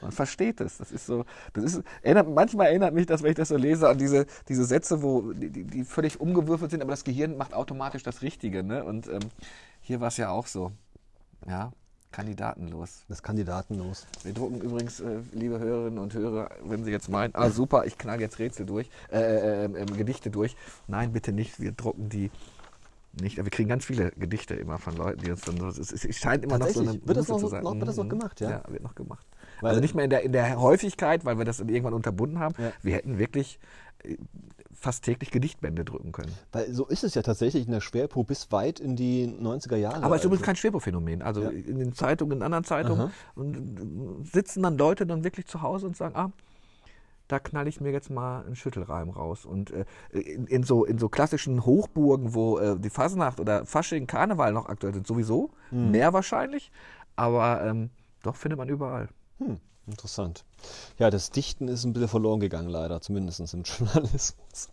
Man 0.00 0.10
versteht 0.10 0.60
es. 0.60 0.78
Das 0.78 0.90
ist 0.90 1.06
so, 1.06 1.24
das 1.52 1.64
ist, 1.64 1.82
erinnert, 2.02 2.28
manchmal 2.28 2.66
erinnert 2.66 2.92
mich 2.92 3.06
das, 3.06 3.22
wenn 3.22 3.30
ich 3.30 3.36
das 3.36 3.48
so 3.48 3.56
lese, 3.56 3.88
an 3.88 3.98
diese, 3.98 4.26
diese 4.48 4.64
Sätze, 4.64 5.02
wo, 5.02 5.32
die, 5.32 5.50
die 5.50 5.84
völlig 5.84 6.20
umgewürfelt 6.20 6.72
sind, 6.72 6.82
aber 6.82 6.90
das 6.90 7.04
Gehirn 7.04 7.36
macht 7.36 7.54
automatisch 7.54 8.02
das 8.02 8.22
Richtige. 8.22 8.64
Ne? 8.64 8.84
Und 8.84 9.06
ähm, 9.06 9.20
hier 9.80 10.00
war 10.00 10.08
es 10.08 10.16
ja 10.16 10.30
auch 10.30 10.48
so. 10.48 10.72
Ja. 11.46 11.72
Kandidatenlos. 12.12 13.04
Das 13.08 13.22
Kandidatenlos. 13.22 14.06
Wir 14.22 14.34
drucken 14.34 14.60
übrigens, 14.60 15.00
äh, 15.00 15.20
liebe 15.32 15.58
Hörerinnen 15.58 15.98
und 15.98 16.14
Hörer, 16.14 16.50
wenn 16.64 16.84
Sie 16.84 16.90
jetzt 16.90 17.08
meinen, 17.08 17.34
ah 17.34 17.50
super, 17.50 17.86
ich 17.86 17.98
knall 17.98 18.20
jetzt 18.20 18.38
Rätsel 18.38 18.66
durch, 18.66 18.88
äh, 19.10 19.18
äh, 19.18 19.64
äh, 19.64 19.86
Gedichte 19.86 20.30
durch. 20.30 20.56
Nein, 20.86 21.12
bitte 21.12 21.32
nicht. 21.32 21.58
Wir 21.58 21.72
drucken 21.72 22.08
die 22.08 22.30
nicht. 23.20 23.36
Wir 23.36 23.50
kriegen 23.50 23.68
ganz 23.68 23.84
viele 23.84 24.10
Gedichte 24.12 24.54
immer 24.54 24.78
von 24.78 24.96
Leuten, 24.96 25.22
die 25.22 25.30
uns 25.30 25.42
dann. 25.42 25.56
Es, 25.68 25.78
es 25.78 26.16
scheint 26.16 26.44
immer 26.44 26.58
noch 26.58 26.68
so 26.68 26.80
eine 26.80 27.00
wird 27.04 27.16
das 27.16 27.28
noch, 27.28 27.38
zu 27.38 27.48
sein. 27.48 27.64
Noch, 27.64 27.74
wird 27.74 27.88
das 27.88 27.96
noch 27.96 28.04
mhm. 28.04 28.10
gemacht, 28.10 28.40
ja? 28.40 28.50
Ja, 28.50 28.62
wird 28.68 28.82
noch 28.82 28.94
gemacht. 28.94 29.26
Weil 29.60 29.70
also 29.70 29.80
nicht 29.80 29.94
mehr 29.94 30.04
in 30.04 30.10
der, 30.10 30.22
in 30.22 30.32
der 30.32 30.60
Häufigkeit, 30.60 31.24
weil 31.24 31.38
wir 31.38 31.44
das 31.44 31.60
irgendwann 31.60 31.94
unterbunden 31.94 32.38
haben. 32.38 32.54
Ja. 32.58 32.72
Wir 32.82 32.94
hätten 32.94 33.18
wirklich 33.18 33.58
äh, 34.02 34.16
fast 34.82 35.04
täglich 35.04 35.30
Gedichtbände 35.30 35.84
drücken 35.84 36.12
können. 36.12 36.32
Weil 36.50 36.72
so 36.72 36.86
ist 36.86 37.04
es 37.04 37.14
ja 37.14 37.22
tatsächlich 37.22 37.66
in 37.66 37.72
der 37.72 37.80
Schwerpo 37.80 38.24
bis 38.24 38.50
weit 38.50 38.80
in 38.80 38.96
die 38.96 39.26
90er 39.26 39.76
Jahre. 39.76 40.02
Aber 40.02 40.16
es 40.16 40.22
ist 40.22 40.26
übrigens 40.26 40.44
kein 40.44 40.56
Schwerpo-Phänomen. 40.56 41.22
Also 41.22 41.42
ja. 41.42 41.50
in 41.50 41.78
den 41.78 41.94
Zeitungen, 41.94 42.38
in 42.38 42.42
anderen 42.42 42.64
Zeitungen 42.64 43.12
sitzen 44.24 44.62
dann 44.62 44.76
Leute 44.76 45.06
dann 45.06 45.22
wirklich 45.24 45.46
zu 45.46 45.62
Hause 45.62 45.86
und 45.86 45.96
sagen, 45.96 46.16
ah, 46.16 46.32
da 47.28 47.38
knall 47.38 47.68
ich 47.68 47.80
mir 47.80 47.92
jetzt 47.92 48.10
mal 48.10 48.44
einen 48.44 48.56
Schüttelreim 48.56 49.10
raus. 49.10 49.44
Und 49.44 49.70
äh, 49.70 49.84
in, 50.10 50.46
in, 50.46 50.64
so, 50.64 50.84
in 50.84 50.98
so 50.98 51.08
klassischen 51.08 51.64
Hochburgen, 51.64 52.34
wo 52.34 52.58
äh, 52.58 52.78
die 52.78 52.90
Fasnacht 52.90 53.40
oder 53.40 53.64
Fasching, 53.64 54.06
Karneval 54.06 54.52
noch 54.52 54.66
aktuell 54.66 54.92
sind, 54.92 55.06
sowieso, 55.06 55.50
mhm. 55.70 55.92
mehr 55.92 56.12
wahrscheinlich, 56.12 56.72
aber 57.14 57.64
ähm, 57.64 57.90
doch 58.22 58.36
findet 58.36 58.58
man 58.58 58.68
überall. 58.68 59.08
Hm. 59.38 59.58
Interessant. 59.86 60.44
Ja, 60.98 61.10
das 61.10 61.30
Dichten 61.30 61.68
ist 61.68 61.84
ein 61.84 61.92
bisschen 61.92 62.08
verloren 62.08 62.40
gegangen, 62.40 62.68
leider, 62.68 63.00
zumindest 63.00 63.40
im 63.54 63.62
Journalismus. 63.64 64.68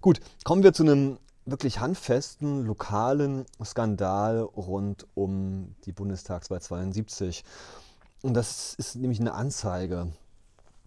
Gut, 0.00 0.20
kommen 0.44 0.62
wir 0.62 0.72
zu 0.72 0.82
einem 0.82 1.18
wirklich 1.44 1.80
handfesten 1.80 2.64
lokalen 2.64 3.46
Skandal 3.64 4.40
rund 4.40 5.06
um 5.14 5.74
die 5.84 5.92
Bundestagswahl 5.92 6.60
72. 6.60 7.44
Und 8.22 8.34
das 8.34 8.74
ist 8.74 8.96
nämlich 8.96 9.20
eine 9.20 9.34
Anzeige. 9.34 10.08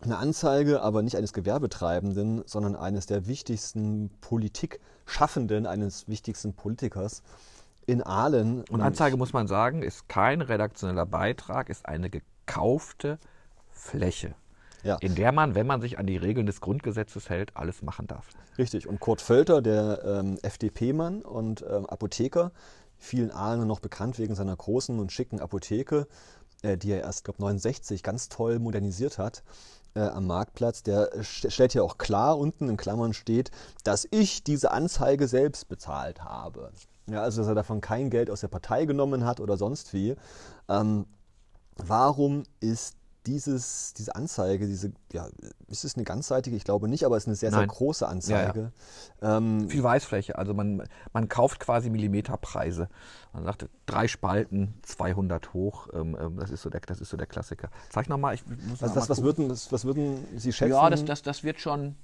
Eine 0.01 0.17
Anzeige 0.17 0.81
aber 0.81 1.01
nicht 1.03 1.15
eines 1.15 1.33
Gewerbetreibenden, 1.33 2.43
sondern 2.45 2.75
eines 2.75 3.05
der 3.05 3.27
wichtigsten 3.27 4.09
Politikschaffenden, 4.21 5.67
eines 5.67 6.07
wichtigsten 6.07 6.53
Politikers 6.53 7.21
in 7.85 8.01
Aalen. 8.01 8.63
Und 8.69 8.81
Anzeige 8.81 9.17
muss 9.17 9.33
man 9.33 9.47
sagen, 9.47 9.83
ist 9.83 10.09
kein 10.09 10.41
redaktioneller 10.41 11.05
Beitrag, 11.05 11.69
ist 11.69 11.85
eine 11.85 12.09
gekaufte 12.09 13.19
Fläche, 13.81 14.35
ja. 14.83 14.97
in 15.01 15.15
der 15.15 15.31
man, 15.31 15.55
wenn 15.55 15.65
man 15.65 15.81
sich 15.81 15.97
an 15.97 16.05
die 16.05 16.17
Regeln 16.17 16.45
des 16.45 16.61
Grundgesetzes 16.61 17.29
hält, 17.29 17.57
alles 17.57 17.81
machen 17.81 18.07
darf. 18.07 18.27
Richtig. 18.57 18.87
Und 18.87 18.99
Kurt 18.99 19.21
Völter, 19.21 19.61
der 19.61 20.03
ähm, 20.05 20.37
FDP-Mann 20.41 21.23
und 21.23 21.65
ähm, 21.67 21.87
Apotheker, 21.87 22.51
vielen 22.97 23.31
Ahlen 23.31 23.67
noch 23.67 23.79
bekannt 23.79 24.19
wegen 24.19 24.35
seiner 24.35 24.55
großen 24.55 24.99
und 24.99 25.11
schicken 25.11 25.39
Apotheke, 25.39 26.07
äh, 26.61 26.77
die 26.77 26.91
er 26.91 27.01
erst, 27.01 27.23
glaube 27.23 27.41
69 27.41 28.03
ganz 28.03 28.29
toll 28.29 28.59
modernisiert 28.59 29.17
hat 29.17 29.43
äh, 29.95 30.01
am 30.01 30.27
Marktplatz. 30.27 30.83
Der 30.83 31.09
stellt 31.23 31.73
ja 31.73 31.81
auch 31.81 31.97
klar, 31.97 32.37
unten 32.37 32.69
in 32.69 32.77
Klammern 32.77 33.13
steht, 33.13 33.49
dass 33.83 34.07
ich 34.11 34.43
diese 34.43 34.71
Anzeige 34.71 35.27
selbst 35.27 35.67
bezahlt 35.69 36.23
habe. 36.23 36.71
Ja, 37.09 37.23
also 37.23 37.41
dass 37.41 37.47
er 37.47 37.55
davon 37.55 37.81
kein 37.81 38.11
Geld 38.11 38.29
aus 38.29 38.41
der 38.41 38.47
Partei 38.47 38.85
genommen 38.85 39.25
hat 39.25 39.39
oder 39.39 39.57
sonst 39.57 39.91
wie. 39.93 40.15
Ähm, 40.69 41.07
warum 41.77 42.43
ist 42.59 42.95
dieses, 43.27 43.93
diese 43.93 44.15
Anzeige, 44.15 44.65
diese, 44.65 44.91
ja, 45.11 45.27
ist 45.67 45.83
es 45.83 45.95
eine 45.95 46.03
ganzseitige? 46.03 46.55
Ich 46.55 46.63
glaube 46.63 46.87
nicht, 46.87 47.05
aber 47.05 47.17
es 47.17 47.23
ist 47.23 47.27
eine 47.27 47.35
sehr, 47.35 47.51
Nein. 47.51 47.59
sehr 47.59 47.67
große 47.67 48.07
Anzeige. 48.07 48.71
Ja, 49.21 49.29
ja. 49.29 49.37
Ähm, 49.37 49.69
Viel 49.69 49.83
Weißfläche, 49.83 50.37
also 50.37 50.53
man, 50.53 50.83
man 51.13 51.29
kauft 51.29 51.59
quasi 51.59 51.89
Millimeterpreise. 51.89 52.89
Man 53.33 53.43
sagt 53.43 53.67
drei 53.85 54.07
Spalten, 54.07 54.73
200 54.81 55.53
hoch, 55.53 55.89
ähm, 55.93 56.17
ähm, 56.19 56.37
das, 56.37 56.49
ist 56.49 56.63
so 56.63 56.69
der, 56.69 56.81
das 56.81 56.99
ist 56.99 57.09
so 57.09 57.17
der 57.17 57.27
Klassiker. 57.27 57.69
Zeig 57.89 58.09
nochmal, 58.09 58.33
ich 58.33 58.43
muss 58.47 58.81
also 58.81 58.95
das, 58.95 59.09
was, 59.09 59.21
würden, 59.21 59.49
das, 59.49 59.71
was 59.71 59.85
würden 59.85 60.25
Sie 60.37 60.51
schätzen? 60.51 60.71
Ja, 60.71 60.89
das, 60.89 61.05
das, 61.05 61.21
das 61.21 61.43
wird 61.43 61.59
schon, 61.59 61.95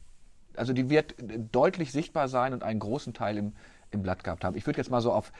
also 0.55 0.73
die 0.73 0.89
wird 0.89 1.15
deutlich 1.51 1.91
sichtbar 1.91 2.27
sein 2.27 2.53
und 2.53 2.61
einen 2.63 2.79
großen 2.79 3.13
Teil 3.13 3.37
im, 3.37 3.53
im 3.89 4.03
Blatt 4.03 4.23
gehabt 4.23 4.43
haben. 4.43 4.55
Ich 4.55 4.67
würde 4.67 4.77
jetzt 4.77 4.91
mal 4.91 5.01
so 5.01 5.11
auf 5.11 5.31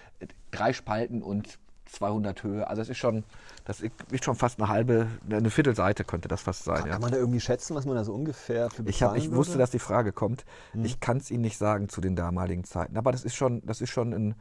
drei 0.51 0.73
Spalten 0.73 1.21
und 1.21 1.59
200 1.91 2.43
Höhe. 2.43 2.67
Also 2.67 2.81
es 2.81 2.89
ist 2.89 2.97
schon, 2.97 3.23
das 3.65 3.81
ist 3.81 4.23
schon 4.23 4.35
fast 4.35 4.59
eine 4.59 4.69
halbe, 4.69 5.07
eine 5.29 5.49
Viertelseite 5.49 6.03
könnte 6.03 6.27
das 6.27 6.41
fast 6.41 6.63
sein. 6.63 6.77
Kann, 6.77 6.85
ja. 6.87 6.93
kann 6.93 7.01
man 7.01 7.11
da 7.11 7.17
irgendwie 7.17 7.39
schätzen, 7.39 7.75
was 7.75 7.85
man 7.85 7.95
da 7.95 8.03
so 8.03 8.13
ungefähr 8.13 8.69
für 8.69 8.83
Ich, 8.83 9.03
hab, 9.03 9.15
ich 9.15 9.31
wusste, 9.31 9.57
dass 9.57 9.71
die 9.71 9.79
Frage 9.79 10.11
kommt. 10.11 10.45
Hm. 10.71 10.85
Ich 10.85 10.99
kann 10.99 11.17
es 11.17 11.31
Ihnen 11.31 11.41
nicht 11.41 11.57
sagen 11.57 11.89
zu 11.89 12.01
den 12.01 12.15
damaligen 12.15 12.63
Zeiten. 12.63 12.97
Aber 12.97 13.11
das 13.11 13.23
ist 13.23 13.35
schon, 13.35 13.61
das 13.65 13.81
ist 13.81 13.89
schon 13.89 14.13
ein, 14.13 14.35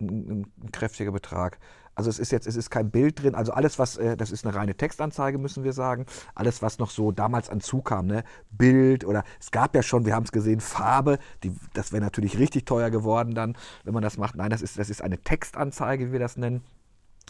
ein, 0.00 0.46
ein 0.62 0.72
kräftiger 0.72 1.12
Betrag. 1.12 1.58
Also 1.94 2.08
es 2.08 2.18
ist 2.18 2.32
jetzt, 2.32 2.46
es 2.46 2.56
ist 2.56 2.70
kein 2.70 2.90
Bild 2.90 3.22
drin. 3.22 3.34
Also 3.34 3.52
alles, 3.52 3.78
was, 3.78 3.96
äh, 3.98 4.16
das 4.16 4.30
ist 4.30 4.46
eine 4.46 4.54
reine 4.54 4.74
Textanzeige, 4.74 5.38
müssen 5.38 5.62
wir 5.62 5.72
sagen. 5.72 6.06
Alles, 6.34 6.62
was 6.62 6.78
noch 6.78 6.90
so 6.90 7.12
damals 7.12 7.50
anzukam, 7.50 8.06
ne, 8.06 8.24
Bild 8.50 9.04
oder 9.04 9.24
es 9.40 9.50
gab 9.50 9.74
ja 9.74 9.82
schon, 9.82 10.06
wir 10.06 10.14
haben 10.14 10.24
es 10.24 10.32
gesehen, 10.32 10.60
Farbe. 10.60 11.18
Die, 11.42 11.52
das 11.74 11.92
wäre 11.92 12.02
natürlich 12.02 12.38
richtig 12.38 12.64
teuer 12.64 12.90
geworden 12.90 13.34
dann, 13.34 13.56
wenn 13.84 13.92
man 13.92 14.02
das 14.02 14.16
macht. 14.16 14.36
Nein, 14.36 14.50
das 14.50 14.62
ist, 14.62 14.78
das 14.78 14.88
ist 14.88 15.02
eine 15.02 15.18
Textanzeige, 15.18 16.08
wie 16.08 16.12
wir 16.12 16.20
das 16.20 16.36
nennen. 16.36 16.62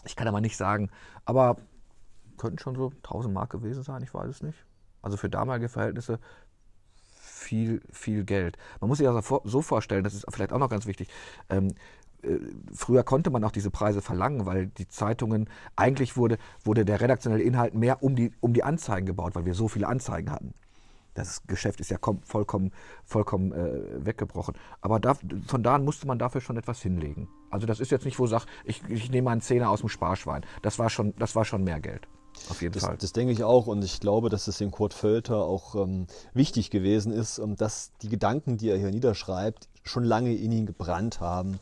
Ich 0.04 0.16
kann 0.16 0.28
aber 0.28 0.40
nicht 0.40 0.56
sagen, 0.56 0.90
aber 1.24 1.56
könnten 2.38 2.58
schon 2.58 2.74
so 2.74 2.90
1000 3.04 3.32
Mark 3.32 3.50
gewesen 3.50 3.82
sein, 3.82 4.02
ich 4.02 4.12
weiß 4.12 4.28
es 4.28 4.42
nicht. 4.42 4.58
Also 5.00 5.16
für 5.16 5.28
damalige 5.28 5.68
Verhältnisse 5.68 6.18
viel, 7.20 7.82
viel 7.90 8.24
Geld. 8.24 8.56
Man 8.80 8.88
muss 8.88 8.98
sich 8.98 9.06
das 9.06 9.32
so 9.44 9.62
vorstellen, 9.62 10.04
das 10.04 10.14
ist 10.14 10.26
vielleicht 10.30 10.52
auch 10.52 10.58
noch 10.58 10.70
ganz 10.70 10.86
wichtig. 10.86 11.08
Ähm, 11.50 11.74
äh, 12.22 12.38
früher 12.72 13.02
konnte 13.02 13.30
man 13.30 13.44
auch 13.44 13.52
diese 13.52 13.70
Preise 13.70 14.00
verlangen, 14.00 14.46
weil 14.46 14.68
die 14.68 14.88
Zeitungen, 14.88 15.48
eigentlich 15.76 16.16
wurde, 16.16 16.38
wurde 16.64 16.84
der 16.84 17.00
redaktionelle 17.00 17.42
Inhalt 17.42 17.74
mehr 17.74 18.02
um 18.02 18.16
die, 18.16 18.32
um 18.40 18.52
die 18.52 18.62
Anzeigen 18.62 19.06
gebaut, 19.06 19.34
weil 19.34 19.44
wir 19.44 19.54
so 19.54 19.68
viele 19.68 19.88
Anzeigen 19.88 20.30
hatten. 20.30 20.54
Das 21.14 21.42
Geschäft 21.46 21.80
ist 21.80 21.90
ja 21.90 21.98
vollkommen, 22.24 22.72
vollkommen 23.04 23.52
äh, 23.52 24.06
weggebrochen. 24.06 24.54
Aber 24.80 24.98
da, 24.98 25.14
von 25.46 25.62
da 25.62 25.74
an 25.74 25.84
musste 25.84 26.06
man 26.06 26.18
dafür 26.18 26.40
schon 26.40 26.56
etwas 26.56 26.80
hinlegen. 26.80 27.28
Also 27.50 27.66
das 27.66 27.80
ist 27.80 27.90
jetzt 27.90 28.04
nicht, 28.04 28.18
wo 28.18 28.24
ich 28.24 28.30
sage, 28.30 28.46
ich, 28.64 28.82
ich 28.88 29.10
nehme 29.10 29.30
einen 29.30 29.42
Zehner 29.42 29.70
aus 29.70 29.80
dem 29.80 29.88
Sparschwein. 29.88 30.44
Das 30.62 30.78
war 30.78 30.88
schon, 30.88 31.14
das 31.18 31.36
war 31.36 31.44
schon 31.44 31.64
mehr 31.64 31.80
Geld. 31.80 32.08
Auf 32.48 32.62
jeden 32.62 32.72
das, 32.72 32.84
Fall. 32.84 32.96
Das 32.96 33.12
denke 33.12 33.32
ich 33.32 33.44
auch 33.44 33.66
und 33.66 33.84
ich 33.84 34.00
glaube, 34.00 34.30
dass 34.30 34.48
es 34.48 34.58
dem 34.58 34.70
Kurt 34.70 34.94
Völter 34.94 35.44
auch 35.44 35.74
ähm, 35.74 36.06
wichtig 36.32 36.70
gewesen 36.70 37.12
ist, 37.12 37.38
um, 37.38 37.56
dass 37.56 37.92
die 38.00 38.08
Gedanken, 38.08 38.56
die 38.56 38.70
er 38.70 38.78
hier 38.78 38.90
niederschreibt, 38.90 39.68
schon 39.84 40.04
lange 40.04 40.34
in 40.34 40.50
ihn 40.50 40.66
gebrannt 40.66 41.20
haben. 41.20 41.58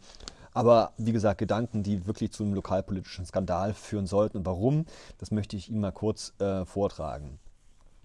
Aber 0.52 0.92
wie 0.96 1.12
gesagt, 1.12 1.38
Gedanken, 1.38 1.82
die 1.82 2.06
wirklich 2.06 2.32
zu 2.32 2.42
einem 2.42 2.54
lokalpolitischen 2.54 3.24
Skandal 3.24 3.74
führen 3.74 4.06
sollten. 4.06 4.38
Und 4.38 4.46
warum, 4.46 4.84
das 5.18 5.30
möchte 5.30 5.56
ich 5.56 5.68
Ihnen 5.70 5.80
mal 5.80 5.92
kurz 5.92 6.34
äh, 6.40 6.64
vortragen. 6.64 7.38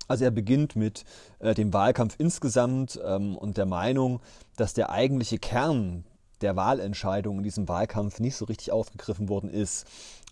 Also 0.08 0.26
er 0.26 0.32
beginnt 0.32 0.76
mit 0.76 1.04
äh, 1.40 1.54
dem 1.54 1.74
Wahlkampf 1.74 2.16
insgesamt 2.18 3.00
ähm, 3.04 3.38
und 3.38 3.58
der 3.58 3.66
Meinung, 3.66 4.22
dass 4.56 4.74
der 4.74 4.90
eigentliche 4.90 5.40
Kern 5.40 6.04
der 6.42 6.56
Wahlentscheidung 6.56 7.38
in 7.38 7.44
diesem 7.44 7.68
Wahlkampf 7.68 8.20
nicht 8.20 8.36
so 8.36 8.46
richtig 8.46 8.72
aufgegriffen 8.72 9.30
worden 9.30 9.50
ist. 9.50 9.86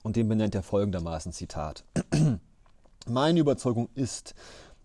Und 0.04 0.16
den 0.16 0.28
benennt 0.28 0.54
er 0.54 0.64
folgendermaßen 0.64 1.32
Zitat. 1.32 1.86
Meine 3.08 3.40
Überzeugung 3.40 3.90
ist, 3.96 4.36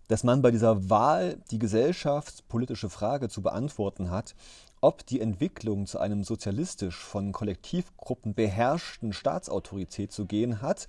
dass 0.07 0.23
man 0.23 0.41
bei 0.41 0.51
dieser 0.51 0.89
Wahl 0.89 1.37
die 1.51 1.59
gesellschaftspolitische 1.59 2.89
Frage 2.89 3.29
zu 3.29 3.41
beantworten 3.41 4.09
hat, 4.09 4.33
ob 4.81 5.05
die 5.05 5.19
Entwicklung 5.19 5.85
zu 5.85 5.99
einem 5.99 6.23
sozialistisch 6.23 6.97
von 6.97 7.31
Kollektivgruppen 7.31 8.33
beherrschten 8.33 9.13
Staatsautorität 9.13 10.11
zu 10.11 10.25
gehen 10.25 10.61
hat 10.61 10.87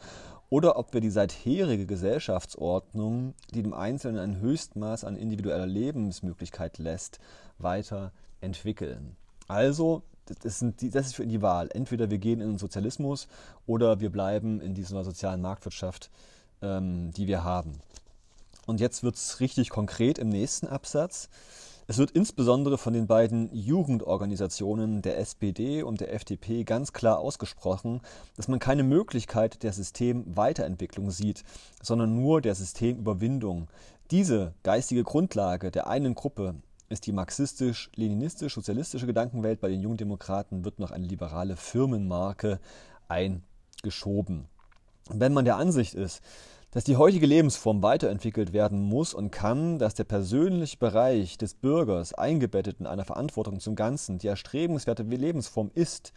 oder 0.51 0.76
ob 0.76 0.92
wir 0.92 1.01
die 1.01 1.11
seitherige 1.11 1.86
Gesellschaftsordnung, 1.86 3.34
die 3.55 3.62
dem 3.62 3.72
Einzelnen 3.72 4.18
ein 4.18 4.40
Höchstmaß 4.40 5.05
an 5.05 5.16
individueller 5.16 5.66
Lebensmöglichkeit 5.66 6.78
lässt, 6.78 7.20
weiter 7.59 8.12
entwickeln. 8.40 9.16
Also, 9.46 10.03
das, 10.42 10.64
die, 10.80 10.90
das 10.90 11.07
ist 11.07 11.14
für 11.14 11.26
die 11.26 11.40
Wahl. 11.40 11.70
Entweder 11.72 12.11
wir 12.11 12.18
gehen 12.18 12.40
in 12.40 12.51
den 12.51 12.59
Sozialismus 12.59 13.28
oder 13.66 14.01
wir 14.01 14.11
bleiben 14.11 14.61
in 14.61 14.74
dieser 14.74 15.05
sozialen 15.05 15.40
Marktwirtschaft, 15.40 16.11
ähm, 16.62 17.12
die 17.12 17.26
wir 17.26 17.44
haben. 17.44 17.78
Und 18.66 18.80
jetzt 18.80 19.03
wird 19.03 19.16
es 19.16 19.40
richtig 19.40 19.70
konkret 19.70 20.18
im 20.18 20.28
nächsten 20.28 20.66
Absatz. 20.66 21.28
Es 21.91 21.99
wird 21.99 22.12
insbesondere 22.12 22.78
von 22.78 22.93
den 22.93 23.09
beiden 23.09 23.53
Jugendorganisationen 23.53 25.03
der 25.03 25.18
SPD 25.18 25.82
und 25.82 26.01
der 26.01 26.14
FDP 26.14 26.62
ganz 26.62 26.93
klar 26.93 27.18
ausgesprochen, 27.18 28.01
dass 28.36 28.47
man 28.47 28.61
keine 28.61 28.84
Möglichkeit 28.84 29.64
der 29.64 29.72
Systemweiterentwicklung 29.72 31.11
sieht, 31.11 31.43
sondern 31.82 32.14
nur 32.14 32.43
der 32.43 32.55
Systemüberwindung. 32.55 33.66
Diese 34.12 34.55
geistige 34.62 35.03
Grundlage 35.03 35.72
der 35.72 35.88
einen 35.88 36.14
Gruppe 36.14 36.55
ist 36.91 37.09
die 37.09 37.12
marxistisch-leninistisch-sozialistische 37.12 39.09
Gedankenwelt. 39.09 39.61
Bei 39.61 39.68
den 39.68 39.80
Jungdemokraten 39.80 40.64
wird 40.64 40.78
noch 40.78 40.93
eine 40.93 41.09
liberale 41.09 41.57
Firmenmarke 41.57 42.61
eingeschoben. 43.09 44.47
Wenn 45.12 45.32
man 45.32 45.45
der 45.45 45.57
Ansicht 45.57 45.95
ist, 45.95 46.22
dass 46.71 46.85
die 46.85 46.97
heutige 46.97 47.27
Lebensform 47.27 47.83
weiterentwickelt 47.83 48.53
werden 48.53 48.81
muss 48.81 49.12
und 49.12 49.31
kann, 49.31 49.79
dass 49.79 49.95
der 49.95 50.05
persönliche 50.05 50.77
Bereich 50.77 51.37
des 51.37 51.55
Bürgers 51.55 52.14
eingebettet 52.14 52.79
in 52.79 52.87
einer 52.87 53.05
Verantwortung 53.05 53.59
zum 53.59 53.75
Ganzen 53.75 54.18
die 54.18 54.29
erstrebenswerte 54.29 55.03
Lebensform 55.03 55.71
ist, 55.75 56.12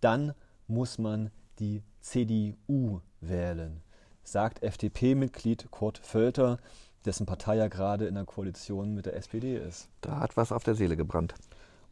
dann 0.00 0.34
muss 0.66 0.98
man 0.98 1.30
die 1.58 1.82
CDU 2.00 3.00
wählen, 3.20 3.80
sagt 4.22 4.62
FDP-Mitglied 4.62 5.70
Kurt 5.70 5.98
Völter, 5.98 6.58
dessen 7.06 7.24
Partei 7.24 7.56
ja 7.56 7.68
gerade 7.68 8.06
in 8.06 8.14
der 8.16 8.24
Koalition 8.24 8.94
mit 8.94 9.06
der 9.06 9.16
SPD 9.16 9.56
ist. 9.56 9.88
Da 10.02 10.20
hat 10.20 10.36
was 10.36 10.52
auf 10.52 10.64
der 10.64 10.74
Seele 10.74 10.96
gebrannt. 10.96 11.34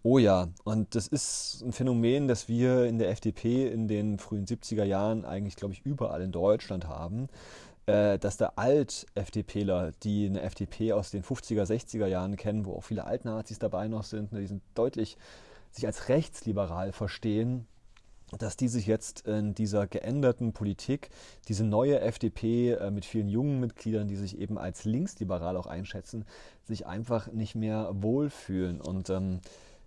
Oh 0.02 0.18
ja, 0.18 0.48
und 0.64 0.94
das 0.94 1.06
ist 1.06 1.62
ein 1.64 1.72
Phänomen, 1.72 2.28
das 2.28 2.46
wir 2.46 2.84
in 2.84 2.98
der 2.98 3.08
FDP 3.08 3.66
in 3.68 3.88
den 3.88 4.18
frühen 4.18 4.44
70er 4.44 4.84
Jahren 4.84 5.24
eigentlich, 5.24 5.56
glaube 5.56 5.72
ich, 5.72 5.80
überall 5.86 6.20
in 6.20 6.30
Deutschland 6.30 6.86
haben 6.86 7.28
dass 7.86 8.38
da 8.38 8.52
Alt-FDPler, 8.56 9.92
die 10.02 10.26
eine 10.26 10.40
FDP 10.40 10.92
aus 10.94 11.10
den 11.10 11.22
50er, 11.22 11.64
60er 11.64 12.06
Jahren 12.06 12.36
kennen, 12.36 12.64
wo 12.64 12.74
auch 12.74 12.84
viele 12.84 13.04
Altnazis 13.04 13.58
dabei 13.58 13.88
noch 13.88 14.04
sind, 14.04 14.32
ne, 14.32 14.40
die 14.40 14.46
sind 14.46 14.62
deutlich 14.74 15.18
sich 15.70 15.86
als 15.86 16.08
rechtsliberal 16.08 16.92
verstehen, 16.92 17.66
dass 18.38 18.56
die 18.56 18.68
sich 18.68 18.86
jetzt 18.86 19.26
in 19.26 19.54
dieser 19.54 19.86
geänderten 19.86 20.52
Politik, 20.52 21.10
diese 21.48 21.64
neue 21.64 22.00
FDP 22.00 22.72
äh, 22.72 22.90
mit 22.90 23.04
vielen 23.04 23.28
jungen 23.28 23.60
Mitgliedern, 23.60 24.08
die 24.08 24.16
sich 24.16 24.38
eben 24.38 24.58
als 24.58 24.84
linksliberal 24.84 25.56
auch 25.56 25.66
einschätzen, 25.66 26.24
sich 26.64 26.86
einfach 26.86 27.28
nicht 27.28 27.54
mehr 27.54 27.90
wohlfühlen. 27.92 28.80
Und 28.80 29.10
ähm, 29.10 29.40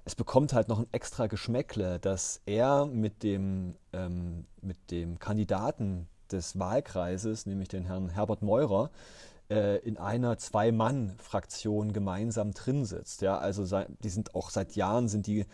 es 0.05 0.15
bekommt 0.15 0.53
halt 0.53 0.67
noch 0.67 0.79
ein 0.79 0.87
extra 0.91 1.27
Geschmäckle, 1.27 1.99
dass 1.99 2.41
er 2.45 2.85
mit 2.85 3.23
dem, 3.23 3.75
ähm, 3.93 4.45
mit 4.61 4.91
dem 4.91 5.19
Kandidaten 5.19 6.07
des 6.31 6.59
Wahlkreises, 6.59 7.45
nämlich 7.45 7.69
den 7.69 7.85
Herrn 7.85 8.09
Herbert 8.09 8.41
Meurer, 8.41 8.89
äh, 9.49 9.77
in 9.79 9.97
einer 9.97 10.37
Zwei-Mann-Fraktion 10.37 11.93
gemeinsam 11.93 12.53
drin 12.53 12.85
sitzt. 12.85 13.21
Ja, 13.21 13.37
also 13.37 13.65
die 14.03 14.09
sind 14.09 14.35
auch 14.35 14.49
seit 14.49 14.75
Jahren 14.75 15.07
sind 15.07 15.27
die 15.27 15.45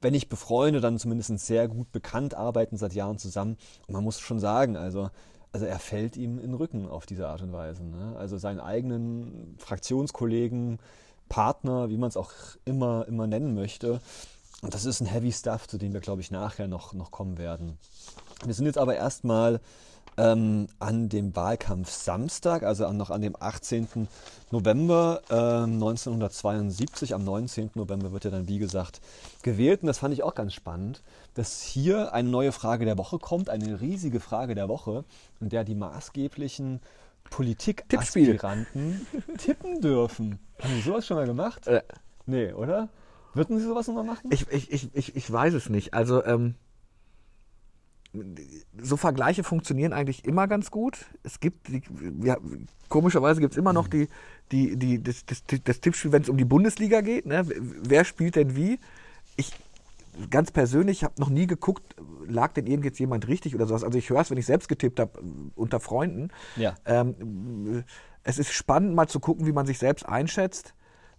wenn 0.00 0.12
nicht 0.12 0.28
befreundet, 0.28 0.84
dann 0.84 0.98
zumindest 0.98 1.38
sehr 1.38 1.68
gut 1.68 1.90
bekannt, 1.92 2.34
arbeiten 2.34 2.76
seit 2.76 2.94
Jahren 2.94 3.18
zusammen. 3.18 3.56
Und 3.86 3.94
man 3.94 4.04
muss 4.04 4.20
schon 4.20 4.38
sagen, 4.38 4.76
also, 4.76 5.10
also 5.52 5.66
er 5.66 5.78
fällt 5.78 6.16
ihm 6.16 6.38
in 6.38 6.50
den 6.50 6.54
Rücken 6.54 6.88
auf 6.88 7.06
diese 7.06 7.28
Art 7.28 7.42
und 7.42 7.52
Weise. 7.52 7.84
Ne? 7.84 8.14
Also 8.16 8.38
seinen 8.38 8.60
eigenen 8.60 9.56
Fraktionskollegen, 9.58 10.78
Partner, 11.28 11.90
wie 11.90 11.98
man 11.98 12.08
es 12.08 12.16
auch 12.16 12.32
immer, 12.64 13.06
immer 13.08 13.26
nennen 13.26 13.54
möchte. 13.54 14.00
Und 14.62 14.74
das 14.74 14.84
ist 14.84 15.00
ein 15.00 15.06
Heavy 15.06 15.32
Stuff, 15.32 15.68
zu 15.68 15.78
dem 15.78 15.92
wir, 15.92 16.00
glaube 16.00 16.20
ich, 16.20 16.30
nachher 16.30 16.68
noch, 16.68 16.92
noch 16.94 17.10
kommen 17.10 17.38
werden. 17.38 17.78
Wir 18.44 18.54
sind 18.54 18.66
jetzt 18.66 18.78
aber 18.78 18.96
erstmal 18.96 19.60
ähm, 20.18 20.66
an 20.80 21.08
dem 21.08 21.34
Wahlkampf 21.34 21.90
Samstag, 21.90 22.64
also 22.64 22.90
noch 22.92 23.10
an 23.10 23.22
dem 23.22 23.36
18. 23.38 24.08
November 24.50 25.22
äh, 25.30 25.64
1972. 25.64 27.14
Am 27.14 27.24
19. 27.24 27.70
November 27.74 28.12
wird 28.12 28.24
ja 28.24 28.30
dann, 28.30 28.48
wie 28.48 28.58
gesagt, 28.58 29.00
gewählt. 29.42 29.82
Und 29.82 29.86
das 29.86 29.98
fand 29.98 30.12
ich 30.12 30.24
auch 30.24 30.34
ganz 30.34 30.54
spannend, 30.54 31.02
dass 31.34 31.62
hier 31.62 32.12
eine 32.12 32.28
neue 32.28 32.52
Frage 32.52 32.84
der 32.84 32.98
Woche 32.98 33.18
kommt, 33.18 33.48
eine 33.48 33.80
riesige 33.80 34.18
Frage 34.18 34.54
der 34.54 34.68
Woche, 34.68 35.04
in 35.40 35.48
der 35.48 35.62
die 35.62 35.76
maßgeblichen 35.76 36.80
Politikaspiranten 37.30 39.06
tippen 39.38 39.80
dürfen. 39.80 40.40
Haben 40.60 40.74
Sie 40.74 40.80
sowas 40.80 41.06
schon 41.06 41.16
mal 41.16 41.26
gemacht? 41.26 41.66
Äh. 41.68 41.82
Nee, 42.26 42.52
oder? 42.52 42.88
Würden 43.34 43.58
Sie 43.58 43.64
sowas 43.64 43.86
nochmal 43.86 44.04
machen? 44.04 44.30
Ich, 44.30 44.46
ich, 44.50 44.94
ich, 44.94 45.16
ich, 45.16 45.32
weiß 45.32 45.54
es 45.54 45.68
nicht. 45.68 45.94
Also, 45.94 46.24
ähm, 46.24 46.56
so 48.80 48.96
Vergleiche 48.96 49.44
funktionieren 49.44 49.92
eigentlich 49.92 50.24
immer 50.24 50.48
ganz 50.48 50.70
gut. 50.70 51.06
Es 51.22 51.40
gibt, 51.40 51.68
die, 51.68 51.82
ja, 52.22 52.36
komischerweise 52.88 53.40
gibt 53.40 53.52
es 53.52 53.58
immer 53.58 53.72
noch 53.72 53.86
die, 53.86 54.08
die, 54.50 54.76
die, 54.76 55.02
das, 55.02 55.26
das, 55.26 55.42
das 55.62 55.80
Tippspiel, 55.80 56.12
wenn 56.12 56.22
es 56.22 56.28
um 56.28 56.36
die 56.36 56.44
Bundesliga 56.44 57.00
geht. 57.00 57.26
Ne? 57.26 57.44
Wer 57.46 58.04
spielt 58.04 58.36
denn 58.36 58.56
wie? 58.56 58.80
Ich 59.36 59.52
ganz 60.30 60.50
persönlich 60.50 61.04
habe 61.04 61.14
noch 61.18 61.28
nie 61.28 61.46
geguckt, 61.46 61.94
lag 62.26 62.52
denn 62.52 62.66
irgend 62.66 62.84
jetzt 62.84 62.98
jemand 62.98 63.28
richtig 63.28 63.54
oder 63.54 63.66
sowas. 63.66 63.84
Also 63.84 63.98
ich 63.98 64.10
höre 64.10 64.20
es, 64.20 64.30
wenn 64.30 64.38
ich 64.38 64.46
selbst 64.46 64.68
getippt 64.68 65.00
habe, 65.00 65.22
unter 65.54 65.80
Freunden. 65.80 66.30
Ja. 66.56 66.74
Ähm, 66.86 67.84
es 68.24 68.38
ist 68.38 68.52
spannend, 68.52 68.94
mal 68.94 69.06
zu 69.06 69.20
gucken, 69.20 69.46
wie 69.46 69.52
man 69.52 69.66
sich 69.66 69.78
selbst 69.78 70.06
einschätzt. 70.06 70.74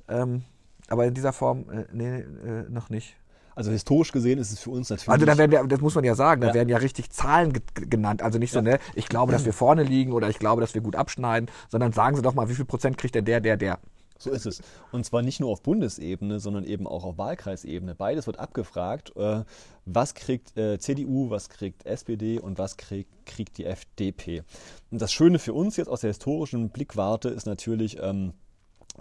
Ähm, 0.08 0.44
aber 0.88 1.06
in 1.06 1.14
dieser 1.14 1.34
Form, 1.34 1.70
äh, 1.70 1.86
nee, 1.94 2.20
äh, 2.20 2.70
noch 2.70 2.90
nicht. 2.90 3.16
Also 3.60 3.72
historisch 3.72 4.14
gesehen 4.14 4.40
ist 4.40 4.54
es 4.54 4.60
für 4.60 4.70
uns 4.70 4.90
natürlich. 4.90 5.10
Also 5.10 5.26
da 5.26 5.38
werden 5.38 5.52
ja, 5.52 5.62
das 5.62 5.82
muss 5.82 5.94
man 5.94 6.06
ja 6.06 6.16
sagen, 6.16 6.40
da 6.40 6.48
ja. 6.48 6.54
werden 6.54 6.70
ja 6.70 6.78
richtig 6.78 7.10
Zahlen 7.10 7.52
ge 7.52 7.62
genannt. 7.74 8.22
Also 8.22 8.40
nicht 8.40 8.54
so, 8.54 8.60
ja. 8.60 8.64
ne, 8.64 8.80
ich 8.96 9.10
glaube, 9.10 9.34
dass 9.34 9.44
wir 9.44 9.52
vorne 9.52 9.84
liegen 9.84 10.14
oder 10.14 10.30
ich 10.30 10.40
glaube, 10.40 10.62
dass 10.62 10.76
wir 10.76 10.82
gut 10.82 10.96
abschneiden, 10.96 11.52
sondern 11.68 11.92
sagen 11.92 12.16
Sie 12.16 12.22
doch 12.22 12.34
mal, 12.34 12.48
wie 12.48 12.54
viel 12.54 12.64
Prozent 12.64 12.98
kriegt 12.98 13.16
denn 13.16 13.26
der, 13.26 13.42
der, 13.42 13.58
der. 13.58 13.80
So 14.18 14.32
ist 14.32 14.46
es. 14.46 14.62
Und 14.94 15.06
zwar 15.06 15.24
nicht 15.24 15.42
nur 15.42 15.50
auf 15.50 15.62
Bundesebene, 15.62 16.40
sondern 16.40 16.64
eben 16.64 16.88
auch 16.88 17.04
auf 17.04 17.18
Wahlkreisebene. 17.18 17.96
Beides 17.96 18.28
wird 18.28 18.40
abgefragt. 18.40 19.12
Äh, 19.18 19.44
was 19.86 20.14
kriegt 20.14 20.56
äh, 20.56 20.80
CDU, 20.80 21.30
was 21.30 21.50
kriegt 21.50 21.86
SPD 21.86 22.40
und 22.40 22.60
was 22.60 22.78
kriegt, 22.78 23.26
kriegt 23.26 23.58
die 23.58 23.66
FDP? 23.66 24.44
Und 24.90 25.02
das 25.02 25.12
Schöne 25.12 25.38
für 25.38 25.52
uns 25.52 25.76
jetzt 25.76 25.90
aus 25.90 26.00
der 26.00 26.12
historischen 26.12 26.70
Blickwarte 26.70 27.28
ist 27.28 27.46
natürlich, 27.46 27.98
ähm, 28.02 28.32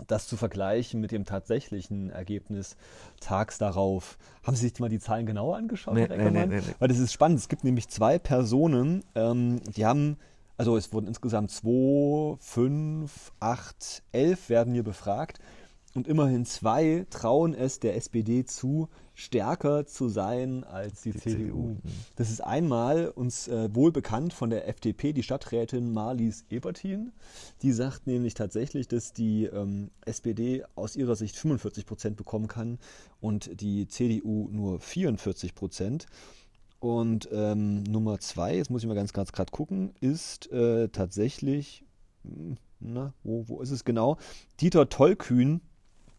das 0.06 0.28
zu 0.28 0.36
vergleichen 0.36 1.00
mit 1.00 1.10
dem 1.10 1.24
tatsächlichen 1.24 2.10
Ergebnis 2.10 2.76
tags 3.20 3.58
darauf. 3.58 4.18
Haben 4.44 4.56
Sie 4.56 4.68
sich 4.68 4.78
mal 4.78 4.88
die 4.88 5.00
Zahlen 5.00 5.26
genauer 5.26 5.56
angeschaut, 5.56 5.94
nee, 5.94 6.06
Herr 6.08 6.30
nee, 6.30 6.46
nee, 6.46 6.46
nee, 6.46 6.62
Weil 6.78 6.88
das 6.88 6.98
ist 6.98 7.12
spannend. 7.12 7.38
Es 7.38 7.48
gibt 7.48 7.64
nämlich 7.64 7.88
zwei 7.88 8.18
Personen, 8.18 9.04
ähm, 9.14 9.60
die 9.76 9.84
haben, 9.84 10.16
also 10.56 10.76
es 10.76 10.92
wurden 10.92 11.06
insgesamt 11.08 11.50
zwei, 11.50 12.36
fünf, 12.40 13.32
acht, 13.40 14.02
elf 14.12 14.48
werden 14.48 14.74
hier 14.74 14.84
befragt. 14.84 15.40
Und 15.94 16.06
immerhin 16.06 16.44
zwei 16.44 17.06
trauen 17.10 17.54
es 17.54 17.80
der 17.80 17.96
SPD 17.96 18.44
zu, 18.44 18.88
stärker 19.14 19.86
zu 19.86 20.08
sein 20.08 20.62
als 20.64 21.02
die, 21.02 21.12
die 21.12 21.18
CDU. 21.18 21.36
CDU. 21.36 21.76
Das 22.16 22.30
ist 22.30 22.40
einmal 22.40 23.08
uns 23.08 23.48
äh, 23.48 23.74
wohl 23.74 23.90
bekannt 23.90 24.32
von 24.32 24.50
der 24.50 24.68
FDP, 24.68 25.12
die 25.12 25.22
Stadträtin 25.22 25.92
Marlies 25.92 26.44
Ebertin. 26.50 27.12
Die 27.62 27.72
sagt 27.72 28.06
nämlich 28.06 28.34
tatsächlich, 28.34 28.86
dass 28.86 29.12
die 29.12 29.46
ähm, 29.46 29.90
SPD 30.04 30.62
aus 30.74 30.94
ihrer 30.94 31.16
Sicht 31.16 31.36
45 31.36 31.86
Prozent 31.86 32.16
bekommen 32.16 32.48
kann 32.48 32.78
und 33.20 33.60
die 33.60 33.88
CDU 33.88 34.48
nur 34.52 34.80
44 34.80 35.54
Prozent. 35.54 36.06
Und 36.80 37.28
ähm, 37.32 37.82
Nummer 37.82 38.20
zwei, 38.20 38.56
jetzt 38.56 38.70
muss 38.70 38.82
ich 38.82 38.88
mal 38.88 38.94
ganz 38.94 39.12
ganz 39.12 39.32
gerade 39.32 39.50
gucken, 39.50 39.94
ist 40.00 40.52
äh, 40.52 40.88
tatsächlich, 40.90 41.84
hm, 42.22 42.56
na, 42.78 43.14
wo, 43.24 43.48
wo 43.48 43.60
ist 43.60 43.72
es 43.72 43.84
genau? 43.84 44.18
Dieter 44.60 44.88
Tollkühn 44.88 45.60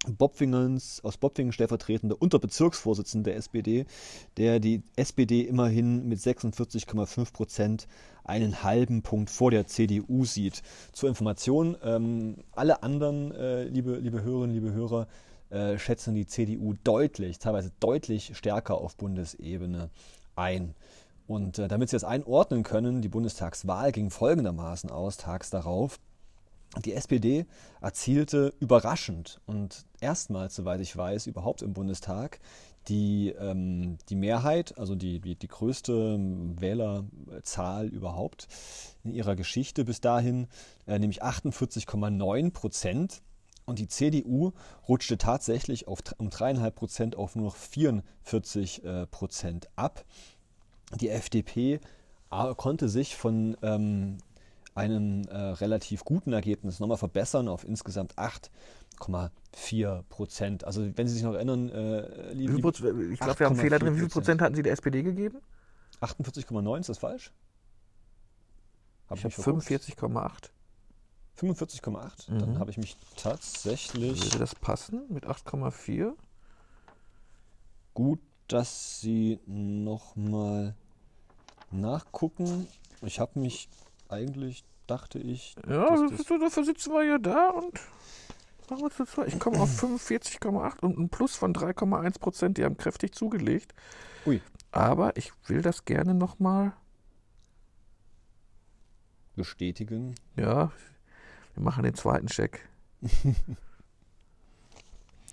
Bobwingens, 0.08 1.04
aus 1.04 1.18
Bobwingen 1.18 1.52
stellvertretender 1.52 2.22
Unterbezirksvorsitzender 2.22 3.32
der 3.32 3.38
SPD, 3.38 3.86
der 4.38 4.60
die 4.60 4.82
SPD 4.96 5.42
immerhin 5.42 6.08
mit 6.08 6.20
46,5 6.20 7.34
Prozent 7.34 7.88
einen 8.24 8.64
halben 8.64 9.02
Punkt 9.02 9.30
vor 9.30 9.52
der 9.52 9.68
CDU 9.68 10.24
sieht. 10.24 10.62
Zur 10.94 11.10
Information, 11.10 11.76
ähm, 11.84 12.38
alle 12.52 12.82
anderen, 12.82 13.32
äh, 13.34 13.64
liebe, 13.66 13.98
liebe 13.98 14.24
Hörerinnen, 14.24 14.56
liebe 14.56 14.72
Hörer, 14.72 15.08
äh, 15.50 15.78
schätzen 15.78 16.16
die 16.16 16.28
CDU 16.28 16.76
deutlich, 16.84 17.40
teilweise 17.40 17.72
deutlich 17.80 18.38
stärker 18.38 18.76
auf 18.76 18.96
Bundesebene 18.96 19.90
ein. 20.36 20.76
Und 21.28 21.60
äh, 21.60 21.68
damit 21.68 21.90
Sie 21.90 21.96
das 21.96 22.04
einordnen 22.04 22.64
können, 22.64 23.02
die 23.02 23.10
Bundestagswahl 23.10 23.92
ging 23.92 24.10
folgendermaßen 24.10 24.90
aus, 24.90 25.18
tags 25.18 25.50
darauf. 25.50 26.00
Die 26.86 26.94
SPD 26.94 27.46
erzielte 27.82 28.54
überraschend 28.60 29.42
und 29.48 29.86
erstmals, 30.02 30.56
soweit 30.56 30.82
ich 30.82 30.96
weiß, 30.96 31.26
überhaupt 31.26 31.64
im 31.64 31.74
Bundestag 31.74 32.40
die, 32.88 33.30
ähm, 33.40 33.98
die 34.10 34.16
Mehrheit, 34.16 34.78
also 34.78 34.96
die, 34.96 35.20
die, 35.20 35.36
die 35.36 35.48
größte 35.48 36.18
Wählerzahl 36.60 37.88
überhaupt 37.88 38.48
in 39.04 39.12
ihrer 39.12 39.36
Geschichte 39.36 39.84
bis 39.84 40.00
dahin, 40.00 40.48
äh, 40.88 41.00
nämlich 41.00 41.24
48,9 41.24 42.52
Prozent. 42.52 43.22
Und 43.66 43.78
die 43.78 43.88
CDU 43.88 44.54
rutschte 44.88 45.20
tatsächlich 45.20 45.88
auf, 45.88 46.00
um 46.18 46.32
dreieinhalb 46.32 46.76
Prozent 46.76 47.16
auf 47.16 47.36
nur 47.36 47.46
noch 47.46 47.56
44 47.56 48.84
äh, 48.84 49.06
Prozent 49.08 49.70
ab. 49.76 50.06
Die 51.00 51.10
FDP 51.10 51.80
äh, 52.32 52.56
konnte 52.56 52.90
sich 52.90 53.16
von 53.16 53.56
ähm, 53.62 54.18
einem 54.76 55.24
äh, 55.28 55.36
relativ 55.36 56.04
guten 56.04 56.34
Ergebnis 56.34 56.80
nochmal 56.80 56.98
verbessern 56.98 57.48
auf 57.48 57.64
insgesamt 57.64 58.16
8,4 58.16 60.04
Prozent. 60.04 60.64
Also 60.64 60.86
wenn 60.98 61.08
Sie 61.08 61.14
sich 61.14 61.24
noch 61.24 61.34
erinnern, 61.34 61.70
äh, 61.70 62.34
lieb, 62.34 62.52
ich 62.56 63.20
glaube, 63.20 63.40
wir 63.40 63.46
haben 63.46 63.54
einen 63.54 63.56
Fehler 63.56 63.80
drin. 63.80 63.96
Wie 63.96 64.00
viel 64.00 64.10
Prozent 64.10 64.42
hatten 64.42 64.56
Sie 64.56 64.64
der 64.64 64.74
SPD 64.74 65.04
gegeben? 65.04 65.40
48,9, 66.02 66.80
ist 66.80 66.90
das 66.90 66.98
falsch? 66.98 67.32
Hab 69.10 69.18
ich 69.18 69.24
habe 69.24 69.34
45,8. 69.34 70.50
45,8? 71.40 72.32
Mhm. 72.32 72.40
Dann 72.40 72.60
habe 72.60 72.72
ich 72.72 72.78
mich 72.78 72.98
tatsächlich. 73.16 74.24
Würde 74.24 74.40
das 74.40 74.56
passen 74.56 75.04
mit 75.10 75.26
8,4? 75.26 76.14
Gut, 77.94 78.20
dass 78.48 79.02
Sie 79.02 79.40
nochmal 79.46 80.76
nachgucken. 81.72 82.68
Ich 83.02 83.20
habe 83.20 83.40
mich 83.40 83.70
eigentlich 84.10 84.64
dachte 84.88 85.20
ich. 85.20 85.56
Ja, 85.68 86.08
das 86.08 86.26
dafür 86.26 86.64
sitzen 86.64 86.92
wir 86.92 87.04
ja 87.04 87.18
da 87.18 87.50
und 87.50 87.80
machen 88.70 88.90
wir 88.98 89.06
zu 89.06 89.24
Ich 89.26 89.40
komme 89.40 89.60
auf 89.60 89.70
45,8 89.82 90.80
und 90.82 90.98
ein 90.98 91.10
Plus 91.10 91.36
von 91.36 91.54
3,1 91.54 92.20
Prozent. 92.20 92.58
Die 92.58 92.66
haben 92.66 92.78
kräftig 92.78 93.14
zugelegt. 93.14 93.74
Ui. 94.26 94.42
Aber 94.72 95.16
ich 95.18 95.32
will 95.48 95.62
das 95.62 95.86
gerne 95.86 96.14
nochmal 96.14 96.74
bestätigen. 99.36 100.16
Ja, 100.36 100.72
wir 101.56 101.64
machen 101.64 101.84
den 101.84 101.96
zweiten 101.96 102.28
Check. 102.28 102.68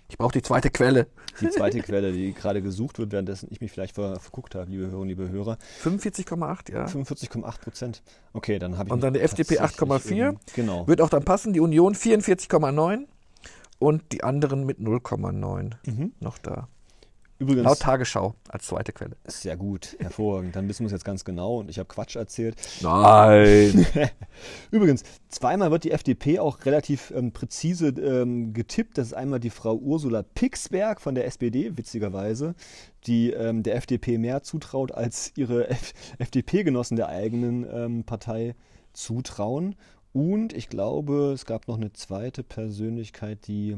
Ich 0.09 0.17
brauche 0.17 0.31
die 0.31 0.41
zweite 0.41 0.69
Quelle. 0.69 1.07
Die 1.41 1.49
zweite 1.49 1.81
Quelle, 1.81 2.13
die 2.13 2.33
gerade 2.33 2.61
gesucht 2.61 2.97
wird, 2.97 3.11
währenddessen 3.11 3.47
ich 3.51 3.61
mich 3.61 3.71
vielleicht 3.71 3.95
ver 3.95 4.19
verguckt 4.19 4.55
habe, 4.55 4.71
liebe 4.71 4.83
Hörerinnen, 4.83 5.09
liebe 5.09 5.29
Hörer. 5.29 5.57
45,8, 5.83 6.71
ja. 6.71 6.85
45,8 6.85 7.61
Prozent. 7.61 8.03
Okay, 8.33 8.57
dann 8.57 8.77
habe 8.77 8.87
ich. 8.87 8.93
Und 8.93 9.03
dann 9.03 9.13
die 9.13 9.19
FDP 9.19 9.59
8,4. 9.59 10.35
Genau. 10.55 10.87
Wird 10.87 11.01
auch 11.01 11.09
dann 11.09 11.23
passen. 11.23 11.53
Die 11.53 11.59
Union 11.59 11.93
44,9 11.93 13.05
und 13.79 14.11
die 14.11 14.23
anderen 14.23 14.65
mit 14.65 14.79
0,9 14.79 15.73
mhm. 15.85 16.13
noch 16.19 16.37
da. 16.37 16.69
Übrigens, 17.39 17.65
Laut 17.65 17.79
Tagesschau 17.79 18.33
als 18.49 18.65
zweite 18.65 18.91
Quelle. 18.91 19.15
Sehr 19.25 19.57
gut, 19.57 19.95
hervorragend. 19.99 20.55
Dann 20.55 20.67
wissen 20.67 20.81
wir 20.81 20.87
es 20.87 20.91
jetzt 20.91 21.05
ganz 21.05 21.23
genau 21.23 21.59
und 21.59 21.69
ich 21.69 21.77
habe 21.77 21.87
Quatsch 21.87 22.15
erzählt. 22.15 22.55
Nein! 22.81 23.85
Übrigens, 24.71 25.03
zweimal 25.29 25.69
wird 25.69 25.83
die 25.83 25.91
FDP 25.91 26.39
auch 26.39 26.65
relativ 26.65 27.11
ähm, 27.11 27.33
präzise 27.33 27.89
ähm, 27.89 28.53
getippt. 28.53 28.97
Das 28.97 29.07
ist 29.07 29.13
einmal 29.13 29.39
die 29.39 29.51
Frau 29.51 29.75
Ursula 29.75 30.23
Pixberg 30.23 30.99
von 30.99 31.13
der 31.13 31.27
SPD, 31.27 31.77
witzigerweise, 31.77 32.55
die 33.05 33.31
ähm, 33.31 33.61
der 33.61 33.75
FDP 33.75 34.17
mehr 34.17 34.41
zutraut, 34.41 34.91
als 34.91 35.31
ihre 35.35 35.69
FDP-Genossen 36.17 36.95
der 36.95 37.09
eigenen 37.09 37.67
ähm, 37.71 38.03
Partei 38.03 38.55
zutrauen. 38.93 39.75
Und 40.11 40.53
ich 40.53 40.69
glaube, 40.69 41.33
es 41.33 41.45
gab 41.45 41.67
noch 41.67 41.77
eine 41.77 41.93
zweite 41.93 42.41
Persönlichkeit, 42.41 43.45
die 43.47 43.77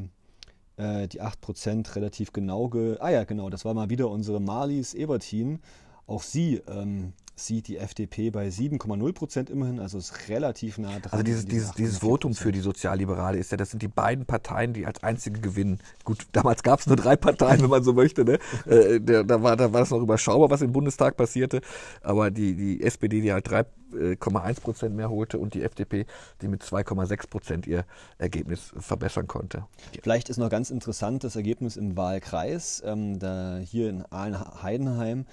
äh, 0.79 1.07
die 1.07 1.21
8% 1.21 1.95
relativ 1.95 2.33
genau 2.33 2.69
ge. 2.69 2.97
Ah 2.99 3.09
ja, 3.09 3.23
genau, 3.25 3.49
das 3.49 3.65
war 3.65 3.73
mal 3.73 3.89
wieder 3.89 4.09
unsere 4.09 4.39
Marlies 4.39 4.93
Ebertin. 4.93 5.59
Auch 6.07 6.23
sie 6.23 6.61
ähm, 6.67 7.13
sieht 7.35 7.67
die 7.67 7.77
FDP 7.77 8.31
bei 8.31 8.47
7,0 8.47 9.13
Prozent 9.13 9.49
immerhin, 9.49 9.79
also 9.79 9.97
ist 9.97 10.29
relativ 10.29 10.77
nah 10.77 10.99
dran. 10.99 11.11
Also 11.11 11.23
dieses, 11.23 11.45
dieses, 11.45 11.71
dieses 11.73 11.99
Votum 11.99 12.33
für 12.33 12.51
die 12.51 12.61
Sozialliberale 12.61 13.37
ist 13.37 13.51
ja, 13.51 13.57
das 13.57 13.69
sind 13.69 13.81
die 13.81 13.87
beiden 13.87 14.25
Parteien, 14.25 14.73
die 14.73 14.85
als 14.85 15.03
einzige 15.03 15.39
gewinnen. 15.39 15.79
Gut, 16.03 16.25
damals 16.31 16.63
gab 16.63 16.79
es 16.79 16.87
nur 16.87 16.95
drei 16.95 17.15
Parteien, 17.15 17.61
wenn 17.61 17.69
man 17.69 17.83
so 17.83 17.93
möchte. 17.93 18.25
Ne? 18.25 18.39
Äh, 18.65 18.99
der, 18.99 19.23
da, 19.23 19.43
war, 19.43 19.55
da 19.55 19.71
war 19.71 19.83
es 19.83 19.91
noch 19.91 20.01
überschaubar, 20.01 20.49
was 20.49 20.61
im 20.61 20.71
Bundestag 20.71 21.15
passierte. 21.15 21.61
Aber 22.01 22.31
die, 22.31 22.55
die 22.55 22.81
SPD, 22.81 23.21
die 23.21 23.31
halt 23.31 23.45
3,1 23.91 24.61
Prozent 24.61 24.95
mehr 24.95 25.09
holte 25.09 25.39
und 25.39 25.53
die 25.53 25.63
FDP, 25.63 26.05
die 26.41 26.47
mit 26.47 26.63
2,6 26.63 27.29
Prozent 27.29 27.67
ihr 27.67 27.85
Ergebnis 28.17 28.73
verbessern 28.77 29.27
konnte. 29.27 29.65
Vielleicht 30.01 30.29
ist 30.29 30.37
noch 30.37 30.49
ganz 30.49 30.69
interessant 30.69 31.23
das 31.23 31.35
Ergebnis 31.35 31.77
im 31.77 31.97
Wahlkreis, 31.97 32.81
ähm, 32.85 33.19
da 33.19 33.57
hier 33.57 33.89
in 33.89 34.03
Aalen-Heidenheim 34.09 35.25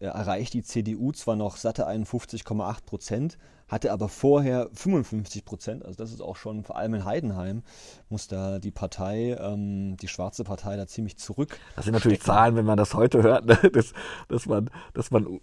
äh, 0.00 0.06
erreicht 0.06 0.54
die 0.54 0.62
CDU 0.62 1.12
zwar 1.12 1.36
noch 1.36 1.56
satte 1.56 1.88
51,8 1.88 2.84
Prozent, 2.84 3.38
hatte 3.68 3.92
aber 3.92 4.08
vorher 4.08 4.68
55 4.74 5.44
Prozent. 5.44 5.84
Also 5.84 5.96
das 5.96 6.12
ist 6.12 6.20
auch 6.20 6.36
schon, 6.36 6.64
vor 6.64 6.76
allem 6.76 6.94
in 6.94 7.04
Heidenheim, 7.04 7.62
muss 8.08 8.28
da 8.28 8.58
die 8.58 8.70
Partei, 8.70 9.36
ähm, 9.40 9.96
die 9.96 10.08
schwarze 10.08 10.44
Partei 10.44 10.76
da 10.76 10.86
ziemlich 10.86 11.16
zurück. 11.16 11.58
Das 11.76 11.84
sind 11.86 11.94
natürlich 11.94 12.22
Zahlen, 12.22 12.56
wenn 12.56 12.66
man 12.66 12.76
das 12.76 12.94
heute 12.94 13.22
hört, 13.22 13.46
ne? 13.46 13.56
dass, 13.72 13.92
dass, 14.28 14.46
man, 14.46 14.70
dass 14.92 15.10
man 15.10 15.40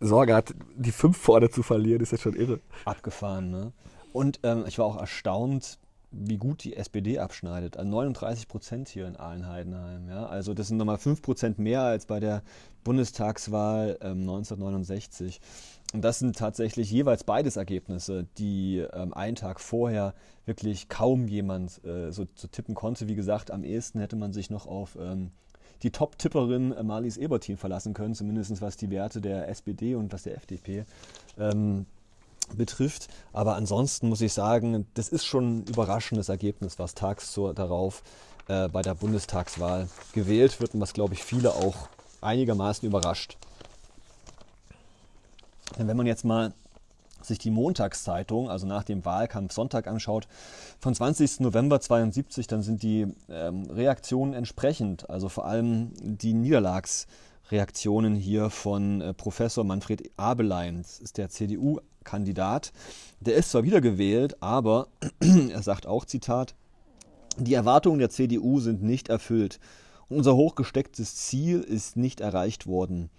Sorge 0.00 0.34
hat, 0.34 0.54
die 0.76 0.92
fünf 0.92 1.16
vorne 1.16 1.50
zu 1.50 1.62
verlieren, 1.62 2.00
ist 2.00 2.12
ja 2.12 2.18
schon 2.18 2.34
irre. 2.34 2.60
Abgefahren, 2.84 3.50
ne? 3.50 3.72
Und 4.12 4.40
ähm, 4.42 4.64
ich 4.66 4.78
war 4.78 4.86
auch 4.86 4.96
erstaunt, 4.96 5.78
wie 6.10 6.38
gut 6.38 6.64
die 6.64 6.76
SPD 6.76 7.18
abschneidet. 7.18 7.76
Also 7.76 7.88
39 7.88 8.48
Prozent 8.48 8.88
hier 8.88 9.06
in 9.06 9.16
Ahlen-Heidenheim. 9.16 10.08
Ja? 10.08 10.26
Also 10.26 10.54
das 10.54 10.68
sind 10.68 10.76
nochmal 10.76 10.98
5 10.98 11.22
Prozent 11.22 11.58
mehr 11.58 11.82
als 11.82 12.06
bei 12.06 12.18
der 12.18 12.42
Bundestagswahl 12.82 13.98
ähm, 14.00 14.20
1969. 14.22 15.40
Und 15.92 16.02
das 16.02 16.18
sind 16.18 16.36
tatsächlich 16.36 16.90
jeweils 16.90 17.24
beides 17.24 17.56
Ergebnisse, 17.56 18.26
die 18.38 18.78
ähm, 18.92 19.14
einen 19.14 19.36
Tag 19.36 19.60
vorher 19.60 20.14
wirklich 20.46 20.88
kaum 20.88 21.28
jemand 21.28 21.84
äh, 21.84 22.10
so, 22.10 22.26
so, 22.34 22.48
tippen 22.48 22.74
konnte. 22.74 23.06
Wie 23.08 23.14
gesagt, 23.14 23.50
am 23.50 23.62
ehesten 23.62 24.00
hätte 24.00 24.16
man 24.16 24.32
sich 24.32 24.50
noch 24.50 24.66
auf 24.66 24.96
ähm, 25.00 25.30
die 25.82 25.90
Top-Tipperin 25.90 26.72
äh, 26.72 26.82
Marlies 26.82 27.16
Ebertin 27.16 27.56
verlassen 27.56 27.94
können, 27.94 28.14
zumindest 28.14 28.60
was 28.60 28.76
die 28.76 28.90
Werte 28.90 29.20
der 29.20 29.48
SPD 29.48 29.94
und 29.94 30.12
was 30.12 30.24
der 30.24 30.36
FDP 30.36 30.84
ähm, 31.38 31.86
betrifft. 32.56 33.08
Aber 33.32 33.56
ansonsten 33.56 34.08
muss 34.08 34.20
ich 34.20 34.32
sagen, 34.32 34.86
das 34.94 35.08
ist 35.08 35.24
schon 35.24 35.58
ein 35.58 35.64
überraschendes 35.64 36.28
Ergebnis, 36.28 36.78
was 36.78 36.94
tags 36.94 37.32
so 37.32 37.52
darauf 37.52 38.02
äh, 38.48 38.68
bei 38.68 38.82
der 38.82 38.94
Bundestagswahl 38.94 39.88
gewählt 40.12 40.60
wird 40.60 40.74
und 40.74 40.80
was, 40.80 40.92
glaube 40.92 41.14
ich, 41.14 41.22
viele 41.22 41.54
auch 41.54 41.88
einigermaßen 42.20 42.86
überrascht. 42.86 43.36
Denn 45.78 45.86
wenn 45.88 45.96
man 45.96 46.06
jetzt 46.06 46.24
mal 46.24 46.52
sich 47.24 47.38
die 47.38 47.50
Montagszeitung, 47.50 48.50
also 48.50 48.66
nach 48.66 48.84
dem 48.84 49.04
Wahlkampf 49.04 49.52
Sonntag 49.52 49.86
anschaut, 49.86 50.28
von 50.78 50.94
20. 50.94 51.40
November 51.40 51.80
72, 51.80 52.46
dann 52.46 52.62
sind 52.62 52.82
die 52.82 53.06
ähm, 53.28 53.64
Reaktionen 53.70 54.34
entsprechend. 54.34 55.08
Also 55.10 55.28
vor 55.28 55.46
allem 55.46 55.92
die 56.00 56.32
Niederlagsreaktionen 56.32 58.14
hier 58.14 58.50
von 58.50 59.00
äh, 59.00 59.14
Professor 59.14 59.64
Manfred 59.64 60.10
Abelein. 60.16 60.78
Das 60.82 60.98
ist 60.98 61.18
der 61.18 61.28
CDU 61.28 61.80
Kandidat. 62.04 62.72
Der 63.20 63.34
ist 63.36 63.50
zwar 63.50 63.64
wiedergewählt, 63.64 64.42
aber 64.42 64.88
er 65.20 65.62
sagt 65.62 65.86
auch, 65.86 66.04
Zitat, 66.04 66.54
die 67.36 67.54
Erwartungen 67.54 67.98
der 67.98 68.10
CDU 68.10 68.60
sind 68.60 68.82
nicht 68.82 69.08
erfüllt. 69.08 69.60
Unser 70.08 70.34
hochgestecktes 70.34 71.14
Ziel 71.14 71.60
ist 71.60 71.96
nicht 71.96 72.20
erreicht 72.20 72.66
worden. 72.66 73.10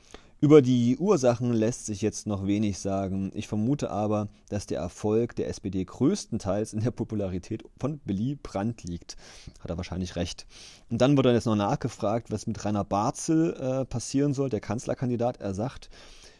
Über 0.43 0.63
die 0.63 0.97
Ursachen 0.97 1.53
lässt 1.53 1.85
sich 1.85 2.01
jetzt 2.01 2.25
noch 2.25 2.47
wenig 2.47 2.79
sagen. 2.79 3.29
Ich 3.35 3.47
vermute 3.47 3.91
aber, 3.91 4.27
dass 4.49 4.65
der 4.65 4.79
Erfolg 4.79 5.35
der 5.35 5.47
SPD 5.47 5.85
größtenteils 5.85 6.73
in 6.73 6.79
der 6.79 6.89
Popularität 6.89 7.63
von 7.79 8.01
Willy 8.05 8.39
Brandt 8.41 8.83
liegt. 8.83 9.17
Hat 9.59 9.69
er 9.69 9.77
wahrscheinlich 9.77 10.15
recht. 10.15 10.47
Und 10.89 10.99
dann 10.99 11.15
wurde 11.15 11.31
jetzt 11.31 11.45
noch 11.45 11.55
nachgefragt, 11.55 12.31
was 12.31 12.47
mit 12.47 12.65
Rainer 12.65 12.83
Barzel 12.83 13.53
äh, 13.53 13.85
passieren 13.85 14.33
soll, 14.33 14.49
der 14.49 14.61
Kanzlerkandidat. 14.61 15.39
Er 15.39 15.53
sagt, 15.53 15.91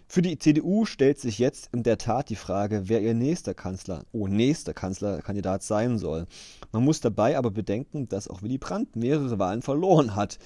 für 0.07 0.23
die 0.23 0.39
CDU 0.39 0.85
stellt 0.85 1.19
sich 1.19 1.37
jetzt 1.37 1.69
in 1.71 1.83
der 1.83 1.99
Tat 1.99 2.29
die 2.31 2.35
Frage, 2.35 2.89
wer 2.89 3.03
ihr 3.03 3.13
nächster 3.13 3.53
Kanzler, 3.53 4.03
oh, 4.13 4.25
nächster 4.27 4.73
Kanzlerkandidat 4.73 5.61
sein 5.61 5.99
soll. 5.99 6.25
Man 6.71 6.83
muss 6.83 7.01
dabei 7.01 7.37
aber 7.37 7.51
bedenken, 7.51 8.09
dass 8.09 8.27
auch 8.27 8.41
Willy 8.41 8.57
Brandt 8.57 8.95
mehrere 8.95 9.37
Wahlen 9.37 9.61
verloren 9.61 10.15
hat, 10.15 10.39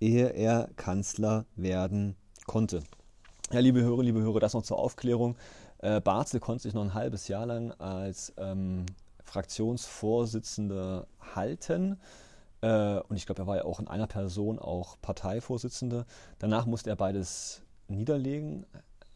ehe 0.00 0.30
er 0.30 0.70
Kanzler 0.76 1.44
werden 1.56 2.16
konnte. 2.46 2.82
Ja, 3.52 3.60
liebe 3.60 3.82
Hörer, 3.82 4.02
liebe 4.02 4.22
Hörer, 4.22 4.40
das 4.40 4.54
noch 4.54 4.62
zur 4.62 4.78
Aufklärung. 4.78 5.36
Äh, 5.82 6.00
Barzel 6.00 6.40
konnte 6.40 6.62
sich 6.62 6.72
noch 6.72 6.80
ein 6.80 6.94
halbes 6.94 7.28
Jahr 7.28 7.44
lang 7.44 7.72
als 7.72 8.32
ähm, 8.38 8.86
Fraktionsvorsitzender 9.24 11.06
halten. 11.34 12.00
Äh, 12.62 13.00
und 13.00 13.16
ich 13.16 13.26
glaube, 13.26 13.42
er 13.42 13.46
war 13.46 13.56
ja 13.56 13.64
auch 13.66 13.78
in 13.78 13.88
einer 13.88 14.06
Person 14.06 14.58
auch 14.58 14.96
Parteivorsitzender. 15.02 16.06
Danach 16.38 16.64
musste 16.64 16.88
er 16.88 16.96
beides 16.96 17.60
niederlegen. 17.88 18.64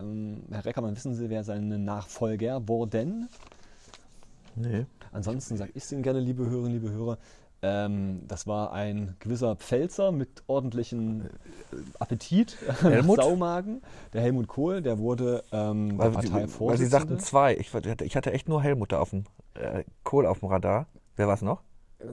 Ähm, 0.01 0.43
Herr 0.51 0.67
Reckermann, 0.67 0.95
wissen 0.95 1.15
Sie, 1.15 1.31
wer 1.31 1.43
seine 1.43 1.79
Nachfolger 1.79 2.69
wurden? 2.69 3.31
Nee. 4.55 4.85
Ansonsten 5.13 5.57
sage 5.57 5.71
ich 5.73 5.83
es 5.83 5.93
Ihnen 5.93 6.03
gerne, 6.03 6.21
liebe 6.21 6.45
Hörerinnen, 6.45 6.73
liebe 6.83 6.91
Hörer. 6.91 7.17
Ähm, 7.63 8.23
das 8.29 8.47
war 8.47 8.73
ein 8.73 9.17
gewisser 9.19 9.57
Pfälzer 9.57 10.13
mit 10.13 10.45
ordentlichem 10.47 11.23
äh, 11.23 11.77
Appetit, 11.99 12.57
Helmut? 12.81 13.17
Saumagen. 13.23 13.83
Der 14.13 14.23
Helmut 14.23 14.47
Kohl, 14.47 14.83
der 14.83 14.99
wurde 14.99 15.43
ähm, 15.53 15.99
weil, 15.99 16.11
Parteivorsitzender. 16.11 16.71
Weil 16.71 16.79
Sie 16.79 16.87
sagten 16.87 17.19
zwei. 17.19 17.57
Ich, 17.57 17.75
ich 17.75 18.17
hatte 18.17 18.33
echt 18.33 18.49
nur 18.49 18.63
Helmut 18.63 18.93
auf 18.93 19.11
dem, 19.11 19.25
äh, 19.55 19.85
Kohl 20.05 20.27
auf 20.27 20.41
dem 20.41 20.49
Radar. 20.49 20.87
Wer 21.17 21.27
war 21.27 21.35
es 21.35 21.43
noch? 21.43 21.63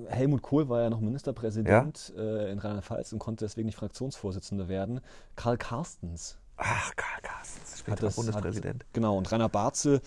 Helmut 0.07 0.41
Kohl 0.41 0.69
war 0.69 0.81
ja 0.81 0.89
noch 0.89 1.01
Ministerpräsident 1.01 2.13
ja? 2.15 2.23
äh, 2.23 2.51
in 2.51 2.59
Rheinland-Pfalz 2.59 3.11
und 3.11 3.19
konnte 3.19 3.43
deswegen 3.43 3.65
nicht 3.65 3.75
Fraktionsvorsitzender 3.75 4.69
werden. 4.69 5.01
Karl 5.35 5.57
Carstens 5.57 6.37
Ach, 6.57 6.95
Karl 6.95 7.21
Carstens, 7.21 7.79
später 7.79 8.05
das, 8.05 8.15
Bundespräsident. 8.15 8.83
Hat, 8.83 8.93
genau, 8.93 9.17
und 9.17 9.31
Rainer 9.31 9.49
Barzel, 9.49 10.01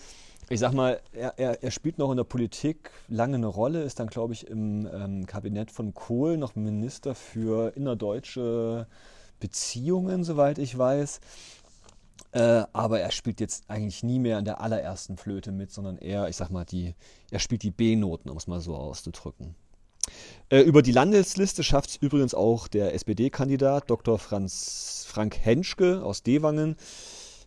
ich 0.49 0.59
sag 0.59 0.73
mal, 0.73 1.01
er, 1.11 1.37
er, 1.37 1.63
er, 1.63 1.71
spielt 1.71 1.97
noch 1.97 2.09
in 2.11 2.17
der 2.17 2.23
Politik 2.23 2.91
lange 3.09 3.35
eine 3.35 3.47
Rolle, 3.47 3.83
ist 3.83 3.99
dann, 3.99 4.07
glaube 4.07 4.33
ich, 4.33 4.47
im 4.47 4.87
ähm, 4.93 5.25
Kabinett 5.25 5.71
von 5.71 5.93
Kohl 5.93 6.37
noch 6.37 6.55
Minister 6.55 7.15
für 7.15 7.75
innerdeutsche 7.75 8.87
Beziehungen, 9.39 10.23
soweit 10.23 10.57
ich 10.57 10.77
weiß. 10.77 11.19
Äh, 12.31 12.63
aber 12.73 12.99
er 12.99 13.11
spielt 13.11 13.39
jetzt 13.39 13.69
eigentlich 13.69 14.03
nie 14.03 14.19
mehr 14.19 14.37
an 14.37 14.45
der 14.45 14.61
allerersten 14.61 15.17
Flöte 15.17 15.51
mit, 15.51 15.71
sondern 15.71 15.97
eher, 15.97 16.29
ich 16.29 16.35
sag 16.35 16.49
mal, 16.49 16.65
die, 16.65 16.95
er 17.31 17.39
spielt 17.39 17.63
die 17.63 17.71
B-Noten, 17.71 18.29
um 18.29 18.37
es 18.37 18.47
mal 18.47 18.61
so 18.61 18.75
auszudrücken. 18.75 19.55
Äh, 20.49 20.61
über 20.61 20.81
die 20.81 20.91
Landesliste 20.91 21.63
schafft 21.63 21.89
es 21.89 21.95
übrigens 21.97 22.33
auch 22.33 22.67
der 22.67 22.93
SPD-Kandidat 22.93 23.89
Dr. 23.89 24.17
Franz, 24.17 25.05
Frank 25.07 25.37
Henschke 25.37 26.03
aus 26.03 26.23
Dewangen. 26.23 26.77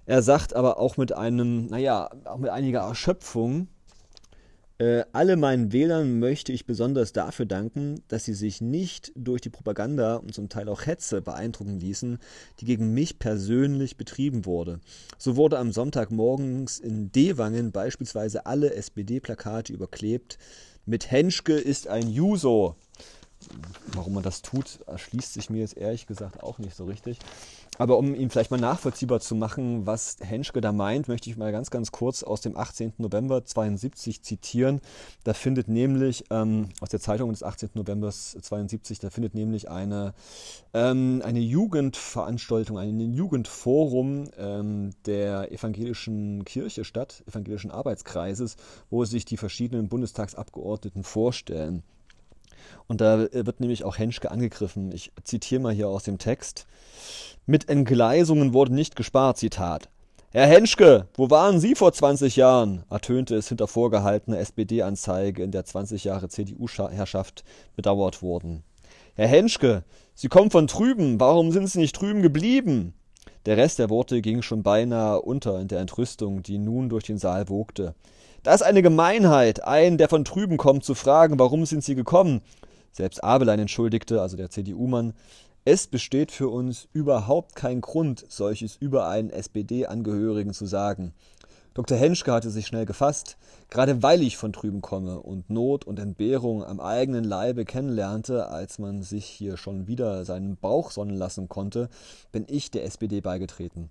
Er 0.06 0.22
sagt 0.22 0.54
aber 0.54 0.78
auch 0.78 0.96
mit 0.96 1.12
einem, 1.12 1.66
naja, 1.66 2.10
auch 2.24 2.38
mit 2.38 2.50
einiger 2.50 2.80
Erschöpfung, 2.80 3.68
äh, 4.80 5.04
alle 5.12 5.36
meinen 5.36 5.72
Wählern 5.72 6.20
möchte 6.20 6.52
ich 6.52 6.64
besonders 6.64 7.12
dafür 7.12 7.44
danken, 7.44 8.02
dass 8.08 8.24
sie 8.24 8.32
sich 8.32 8.62
nicht 8.62 9.12
durch 9.14 9.42
die 9.42 9.50
Propaganda 9.50 10.16
und 10.16 10.34
zum 10.34 10.48
Teil 10.48 10.70
auch 10.70 10.86
Hetze 10.86 11.20
beeindrucken 11.20 11.78
ließen, 11.78 12.18
die 12.60 12.64
gegen 12.64 12.94
mich 12.94 13.18
persönlich 13.18 13.98
betrieben 13.98 14.46
wurde. 14.46 14.80
So 15.18 15.36
wurde 15.36 15.58
am 15.58 15.70
Sonntagmorgens 15.70 16.78
in 16.78 17.12
Dewangen 17.12 17.72
beispielsweise 17.72 18.46
alle 18.46 18.72
SPD-Plakate 18.72 19.70
überklebt, 19.70 20.38
mit 20.86 21.10
Henschke 21.10 21.52
ist 21.52 21.86
ein 21.86 22.08
Juso. 22.08 22.74
Warum 23.94 24.14
man 24.14 24.22
das 24.22 24.42
tut, 24.42 24.80
erschließt 24.86 25.32
sich 25.32 25.50
mir 25.50 25.60
jetzt 25.60 25.76
ehrlich 25.76 26.06
gesagt 26.06 26.42
auch 26.42 26.58
nicht 26.58 26.76
so 26.76 26.84
richtig. 26.84 27.18
Aber 27.78 27.96
um 27.96 28.14
ihn 28.14 28.28
vielleicht 28.28 28.50
mal 28.50 28.60
nachvollziehbar 28.60 29.20
zu 29.20 29.34
machen, 29.34 29.86
was 29.86 30.18
Henschke 30.20 30.60
da 30.60 30.70
meint, 30.70 31.08
möchte 31.08 31.30
ich 31.30 31.38
mal 31.38 31.50
ganz, 31.50 31.70
ganz 31.70 31.90
kurz 31.92 32.22
aus 32.22 32.42
dem 32.42 32.56
18. 32.56 32.92
November 32.98 33.44
72 33.44 34.22
zitieren. 34.22 34.82
Da 35.24 35.32
findet 35.32 35.68
nämlich, 35.68 36.24
ähm, 36.30 36.68
aus 36.80 36.90
der 36.90 37.00
Zeitung 37.00 37.30
des 37.30 37.42
18. 37.42 37.70
November 37.74 38.10
72, 38.10 38.98
da 38.98 39.08
findet 39.08 39.34
nämlich 39.34 39.70
eine, 39.70 40.12
ähm, 40.74 41.22
eine 41.24 41.40
Jugendveranstaltung, 41.40 42.78
ein 42.78 43.00
Jugendforum 43.14 44.28
ähm, 44.36 44.90
der 45.06 45.50
evangelischen 45.50 46.44
Kirche 46.44 46.84
statt, 46.84 47.24
evangelischen 47.26 47.70
Arbeitskreises, 47.70 48.56
wo 48.90 49.06
sich 49.06 49.24
die 49.24 49.38
verschiedenen 49.38 49.88
Bundestagsabgeordneten 49.88 51.02
vorstellen. 51.02 51.82
Und 52.86 53.00
da 53.00 53.26
wird 53.32 53.60
nämlich 53.60 53.84
auch 53.84 53.98
Henschke 53.98 54.30
angegriffen. 54.30 54.92
Ich 54.92 55.12
zitiere 55.24 55.60
mal 55.60 55.72
hier 55.72 55.88
aus 55.88 56.04
dem 56.04 56.18
Text. 56.18 56.66
Mit 57.46 57.68
Entgleisungen 57.68 58.52
wurde 58.52 58.74
nicht 58.74 58.96
gespart, 58.96 59.38
Zitat. 59.38 59.88
Herr 60.32 60.46
Henschke, 60.46 61.08
wo 61.14 61.28
waren 61.28 61.58
Sie 61.58 61.74
vor 61.74 61.92
20 61.92 62.36
Jahren? 62.36 62.84
ertönte 62.88 63.34
es 63.34 63.48
hinter 63.48 63.66
vorgehaltener 63.66 64.38
SPD-Anzeige, 64.38 65.42
in 65.42 65.50
der 65.50 65.64
20 65.64 66.04
Jahre 66.04 66.28
CDU-Herrschaft 66.28 67.42
bedauert 67.74 68.22
wurden. 68.22 68.62
Herr 69.16 69.26
Henschke, 69.26 69.82
Sie 70.14 70.28
kommen 70.28 70.52
von 70.52 70.68
drüben, 70.68 71.18
warum 71.18 71.50
sind 71.50 71.66
Sie 71.66 71.80
nicht 71.80 72.00
drüben 72.00 72.22
geblieben? 72.22 72.94
Der 73.46 73.56
Rest 73.56 73.80
der 73.80 73.90
Worte 73.90 74.20
ging 74.20 74.42
schon 74.42 74.62
beinahe 74.62 75.20
unter 75.20 75.58
in 75.58 75.66
der 75.66 75.80
Entrüstung, 75.80 76.44
die 76.44 76.58
nun 76.58 76.88
durch 76.88 77.04
den 77.04 77.18
Saal 77.18 77.48
wogte. 77.48 77.94
Das 78.42 78.62
ist 78.62 78.66
eine 78.66 78.80
Gemeinheit, 78.80 79.64
einen, 79.64 79.98
der 79.98 80.08
von 80.08 80.24
drüben 80.24 80.56
kommt, 80.56 80.82
zu 80.82 80.94
fragen, 80.94 81.38
warum 81.38 81.66
sind 81.66 81.84
Sie 81.84 81.94
gekommen? 81.94 82.40
Selbst 82.90 83.22
Abelein 83.22 83.58
entschuldigte, 83.58 84.22
also 84.22 84.38
der 84.38 84.48
CDU-Mann, 84.48 85.12
es 85.66 85.86
besteht 85.86 86.32
für 86.32 86.48
uns 86.48 86.88
überhaupt 86.94 87.54
kein 87.54 87.82
Grund, 87.82 88.24
solches 88.28 88.76
über 88.76 89.08
einen 89.08 89.28
SPD-Angehörigen 89.28 90.54
zu 90.54 90.64
sagen. 90.64 91.12
Dr. 91.74 91.98
Henschke 91.98 92.32
hatte 92.32 92.50
sich 92.50 92.66
schnell 92.66 92.86
gefasst. 92.86 93.36
Gerade 93.68 94.02
weil 94.02 94.22
ich 94.22 94.36
von 94.36 94.52
drüben 94.52 94.80
komme 94.80 95.20
und 95.20 95.50
Not 95.50 95.84
und 95.84 96.00
Entbehrung 96.00 96.64
am 96.64 96.80
eigenen 96.80 97.24
Leibe 97.24 97.64
kennenlernte, 97.64 98.48
als 98.48 98.78
man 98.78 99.02
sich 99.02 99.26
hier 99.26 99.58
schon 99.58 99.86
wieder 99.86 100.24
seinen 100.24 100.56
Bauch 100.56 100.90
sonnen 100.90 101.16
lassen 101.16 101.48
konnte, 101.48 101.88
bin 102.32 102.46
ich 102.48 102.70
der 102.70 102.84
SPD 102.84 103.20
beigetreten. 103.20 103.90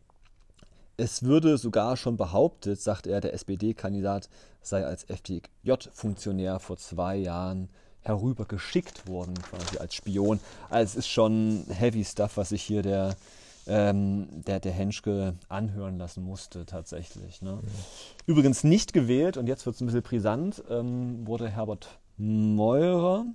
Es 1.00 1.24
würde 1.24 1.58
sogar 1.58 1.96
schon 1.96 2.18
behauptet, 2.18 2.82
sagte 2.82 3.10
er, 3.10 3.22
der 3.22 3.34
SPD-Kandidat 3.34 4.30
sei 4.62 4.86
als 4.86 5.06
FDJ-Funktionär 5.06 6.60
vor 6.60 6.78
zwei 6.78 7.16
Jahren 7.16 7.70
herübergeschickt 8.02 9.08
worden, 9.08 9.36
quasi 9.36 9.78
als 9.78 9.96
Spion. 9.96 10.40
Also 10.70 10.92
es 10.92 10.96
ist 10.96 11.08
schon 11.08 11.66
heavy 11.70 12.04
Stuff, 12.04 12.38
was 12.38 12.50
sich 12.50 12.64
hier 12.64 12.82
der, 12.82 13.16
ähm, 13.68 14.28
der, 14.46 14.60
der 14.60 14.72
Henschke 14.72 15.36
anhören 15.48 15.98
lassen 15.98 16.24
musste, 16.24 16.66
tatsächlich. 16.66 17.42
Ne? 17.42 17.60
Ja. 17.62 17.70
Übrigens 18.26 18.64
nicht 18.64 18.92
gewählt, 18.92 19.38
und 19.38 19.48
jetzt 19.48 19.66
wird 19.66 19.76
es 19.76 19.82
ein 19.82 19.86
bisschen 19.86 20.02
brisant, 20.02 20.64
ähm, 20.70 21.26
wurde 21.26 21.50
Herbert 21.50 22.00
Meurer, 22.18 23.26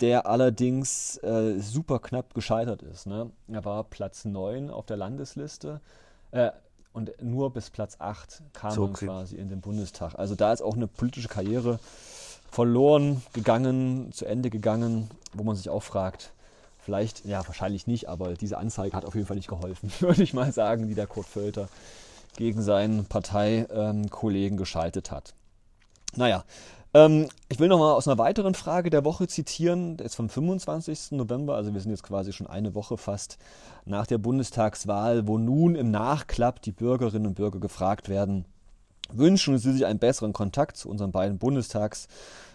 der 0.00 0.26
allerdings 0.26 1.18
äh, 1.18 1.58
super 1.60 2.00
knapp 2.00 2.34
gescheitert 2.34 2.82
ist. 2.82 3.06
Ne? 3.06 3.30
Er 3.48 3.64
war 3.64 3.84
Platz 3.84 4.24
9 4.24 4.70
auf 4.70 4.86
der 4.86 4.96
Landesliste. 4.96 5.80
Äh, 6.32 6.50
und 7.00 7.22
nur 7.22 7.50
bis 7.50 7.70
Platz 7.70 7.96
8 7.98 8.42
kam 8.52 8.72
so, 8.72 8.82
man 8.82 8.92
quasi 8.92 9.36
in 9.36 9.48
den 9.48 9.60
Bundestag. 9.60 10.18
Also 10.18 10.34
da 10.34 10.52
ist 10.52 10.60
auch 10.60 10.76
eine 10.76 10.86
politische 10.86 11.28
Karriere 11.28 11.78
verloren 12.50 13.22
gegangen, 13.32 14.12
zu 14.12 14.26
Ende 14.26 14.50
gegangen, 14.50 15.08
wo 15.32 15.44
man 15.44 15.56
sich 15.56 15.70
auch 15.70 15.82
fragt, 15.82 16.32
vielleicht, 16.78 17.24
ja, 17.24 17.46
wahrscheinlich 17.46 17.86
nicht, 17.86 18.08
aber 18.08 18.34
diese 18.34 18.58
Anzeige 18.58 18.96
hat 18.96 19.04
auf 19.04 19.14
jeden 19.14 19.26
Fall 19.26 19.36
nicht 19.36 19.48
geholfen, 19.48 19.90
würde 20.00 20.22
ich 20.22 20.34
mal 20.34 20.52
sagen, 20.52 20.88
die 20.88 20.94
der 20.94 21.06
Kurt 21.06 21.26
Völter 21.26 21.68
gegen 22.36 22.62
seinen 22.62 23.06
Parteikollegen 23.06 24.56
geschaltet 24.56 25.10
hat. 25.10 25.34
Naja, 26.16 26.44
ähm, 26.94 27.28
ich 27.48 27.58
will 27.58 27.68
nochmal 27.68 27.94
aus 27.94 28.08
einer 28.08 28.18
weiteren 28.18 28.54
Frage 28.54 28.90
der 28.90 29.04
Woche 29.04 29.28
zitieren, 29.28 29.96
der 29.96 30.06
ist 30.06 30.14
vom 30.14 30.28
25. 30.28 31.12
November, 31.12 31.56
also 31.56 31.72
wir 31.72 31.80
sind 31.80 31.90
jetzt 31.90 32.02
quasi 32.02 32.32
schon 32.32 32.46
eine 32.46 32.74
Woche 32.74 32.96
fast 32.96 33.38
nach 33.84 34.06
der 34.06 34.18
Bundestagswahl, 34.18 35.26
wo 35.26 35.38
nun 35.38 35.74
im 35.74 35.90
Nachklapp 35.90 36.62
die 36.62 36.72
Bürgerinnen 36.72 37.26
und 37.26 37.34
Bürger 37.34 37.60
gefragt 37.60 38.08
werden, 38.08 38.44
Wünschen 39.12 39.58
Sie 39.58 39.72
sich 39.72 39.86
einen 39.86 39.98
besseren 39.98 40.32
Kontakt 40.32 40.76
zu 40.76 40.88
unseren 40.88 41.12
beiden 41.12 41.38
Bundestags- 41.38 42.08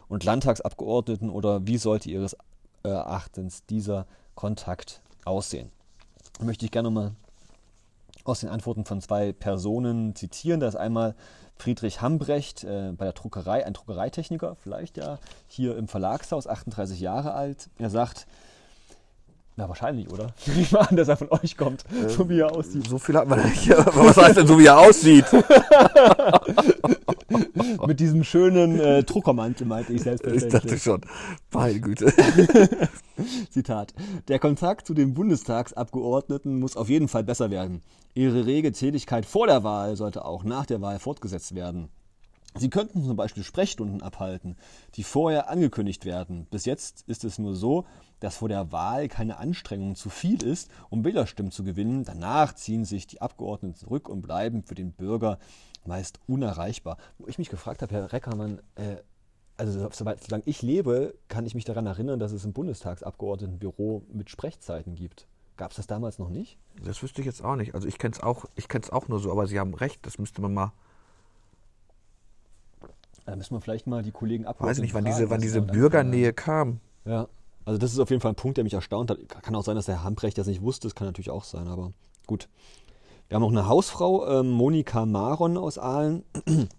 und 0.07 0.23
Landtagsabgeordneten 0.23 1.29
oder 1.29 1.67
wie 1.67 1.77
sollte 1.77 2.09
Ihres 2.09 2.37
Erachtens 2.83 3.65
dieser 3.65 4.05
Kontakt 4.35 5.01
aussehen? 5.25 5.71
Möchte 6.41 6.65
ich 6.65 6.71
gerne 6.71 6.89
mal 6.89 7.11
aus 8.23 8.39
den 8.39 8.49
Antworten 8.49 8.85
von 8.85 9.01
zwei 9.01 9.33
Personen 9.33 10.15
zitieren. 10.15 10.59
Da 10.59 10.67
ist 10.67 10.75
einmal 10.75 11.15
Friedrich 11.57 12.01
Hambrecht 12.01 12.63
äh, 12.63 12.91
bei 12.91 13.05
der 13.05 13.13
Druckerei, 13.13 13.65
ein 13.65 13.73
Druckereitechniker, 13.73 14.55
vielleicht 14.61 14.97
ja, 14.97 15.19
hier 15.47 15.77
im 15.77 15.87
Verlagshaus, 15.87 16.47
38 16.47 16.99
Jahre 16.99 17.33
alt. 17.33 17.69
Er 17.77 17.89
sagt, 17.89 18.27
na, 19.57 19.69
wahrscheinlich, 19.69 20.11
oder? 20.11 20.33
Ich 20.57 20.71
mal 20.71 20.81
an, 20.81 20.97
dass 20.97 21.07
er 21.07 21.15
von 21.15 21.31
euch 21.31 21.55
kommt, 21.55 21.85
äh, 21.91 22.09
so 22.09 22.27
wie 22.27 22.39
er 22.39 22.51
aussieht. 22.51 22.87
So 22.87 22.97
viel 22.97 23.15
hat 23.15 23.27
man 23.27 23.41
nicht. 23.41 23.69
Was 23.69 24.17
heißt 24.17 24.37
denn, 24.37 24.47
so 24.47 24.59
wie 24.59 24.65
er 24.65 24.77
aussieht? 24.77 25.25
Mit 27.87 27.99
diesem 27.99 28.23
schönen 28.23 28.79
äh, 28.79 29.03
Druckermantel, 29.03 29.65
meinte 29.65 29.93
ich 29.93 30.03
selbst. 30.03 30.25
Ich 30.27 30.47
dachte 30.47 30.77
schon. 30.77 31.01
Meine 31.51 31.79
Güte. 31.79 32.13
Zitat. 33.49 33.93
Der 34.27 34.39
Kontakt 34.39 34.85
zu 34.85 34.93
den 34.93 35.13
Bundestagsabgeordneten 35.13 36.59
muss 36.59 36.77
auf 36.77 36.89
jeden 36.89 37.07
Fall 37.07 37.23
besser 37.23 37.49
werden. 37.49 37.81
Ihre 38.13 38.45
rege 38.45 38.71
Tätigkeit 38.71 39.25
vor 39.25 39.47
der 39.47 39.63
Wahl 39.63 39.95
sollte 39.95 40.25
auch 40.25 40.43
nach 40.43 40.65
der 40.65 40.81
Wahl 40.81 40.99
fortgesetzt 40.99 41.55
werden. 41.55 41.89
Sie 42.57 42.69
könnten 42.69 43.03
zum 43.03 43.17
Beispiel 43.17 43.43
Sprechstunden 43.43 44.01
abhalten, 44.01 44.55
die 44.95 45.03
vorher 45.03 45.49
angekündigt 45.49 46.05
werden. 46.05 46.47
Bis 46.49 46.63
jetzt 46.63 47.03
ist 47.05 47.25
es 47.25 47.37
nur 47.37 47.53
so, 47.53 47.85
dass 48.21 48.37
vor 48.37 48.47
der 48.47 48.71
Wahl 48.71 49.09
keine 49.09 49.37
Anstrengung 49.37 49.95
zu 49.95 50.09
viel 50.09 50.41
ist, 50.41 50.69
um 50.89 51.03
Wählerstimmen 51.03 51.51
zu 51.51 51.65
gewinnen. 51.65 52.05
Danach 52.05 52.55
ziehen 52.55 52.85
sich 52.85 53.07
die 53.07 53.19
Abgeordneten 53.19 53.75
zurück 53.75 54.07
und 54.07 54.21
bleiben 54.21 54.63
für 54.63 54.75
den 54.75 54.93
Bürger 54.93 55.37
meist 55.87 56.19
unerreichbar. 56.27 56.97
Wo 57.17 57.27
ich 57.27 57.37
mich 57.37 57.49
gefragt 57.49 57.81
habe, 57.81 57.93
Herr 57.93 58.11
Reckermann, 58.11 58.59
äh, 58.75 58.97
also 59.57 59.89
solange 59.91 60.43
ich 60.45 60.61
lebe, 60.61 61.15
kann 61.27 61.45
ich 61.45 61.55
mich 61.55 61.65
daran 61.65 61.85
erinnern, 61.85 62.19
dass 62.19 62.31
es 62.31 62.43
im 62.43 62.53
Bundestagsabgeordnetenbüro 62.53 64.03
mit 64.11 64.29
Sprechzeiten 64.29 64.95
gibt. 64.95 65.27
Gab 65.57 65.71
es 65.71 65.77
das 65.77 65.87
damals 65.87 66.19
noch 66.19 66.29
nicht? 66.29 66.57
Das 66.83 67.01
wüsste 67.01 67.21
ich 67.21 67.25
jetzt 67.25 67.43
auch 67.43 67.55
nicht. 67.55 67.73
Also 67.73 67.87
ich 67.87 67.97
kenne 67.97 68.13
es 68.13 68.21
auch, 68.21 68.45
auch 68.91 69.07
nur 69.07 69.19
so, 69.19 69.31
aber 69.31 69.47
Sie 69.47 69.59
haben 69.59 69.73
recht, 69.73 70.05
das 70.05 70.17
müsste 70.17 70.41
man 70.41 70.53
mal 70.53 70.73
da 73.25 73.35
müssen 73.35 73.55
wir 73.55 73.61
vielleicht 73.61 73.87
mal 73.87 74.03
die 74.03 74.11
Kollegen 74.11 74.45
abholen. 74.45 74.69
Weiß 74.69 74.79
nicht, 74.79 74.93
wann 74.93 75.05
diese, 75.05 75.29
wann 75.29 75.41
diese 75.41 75.61
Bürgernähe 75.61 76.31
kam. 76.31 76.79
Ja, 77.05 77.27
also 77.65 77.79
das 77.79 77.91
ist 77.91 77.99
auf 77.99 78.11
jeden 78.11 78.21
Fall 78.21 78.31
ein 78.31 78.35
Punkt, 78.35 78.57
der 78.57 78.63
mich 78.63 78.73
erstaunt 78.73 79.09
hat. 79.09 79.17
Kann 79.41 79.55
auch 79.55 79.63
sein, 79.63 79.75
dass 79.75 79.87
der 79.87 80.03
Hambrecht 80.03 80.37
das 80.37 80.47
nicht 80.47 80.61
wusste, 80.61 80.87
das 80.87 80.95
kann 80.95 81.07
natürlich 81.07 81.31
auch 81.31 81.43
sein, 81.43 81.67
aber 81.67 81.91
gut. 82.27 82.47
Wir 83.27 83.35
haben 83.35 83.41
noch 83.41 83.49
eine 83.49 83.67
Hausfrau, 83.67 84.25
äh, 84.25 84.43
Monika 84.43 85.07
Maron 85.07 85.57
aus 85.57 85.79
Aalen. 85.79 86.23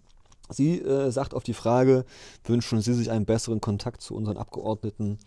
Sie 0.49 0.80
äh, 0.80 1.11
sagt 1.11 1.34
auf 1.34 1.42
die 1.42 1.55
Frage, 1.55 2.05
wünschen 2.44 2.80
Sie 2.80 2.94
sich 2.94 3.11
einen 3.11 3.26
besseren 3.26 3.61
Kontakt 3.61 4.01
zu 4.01 4.14
unseren 4.14 4.36
Abgeordneten? 4.36 5.18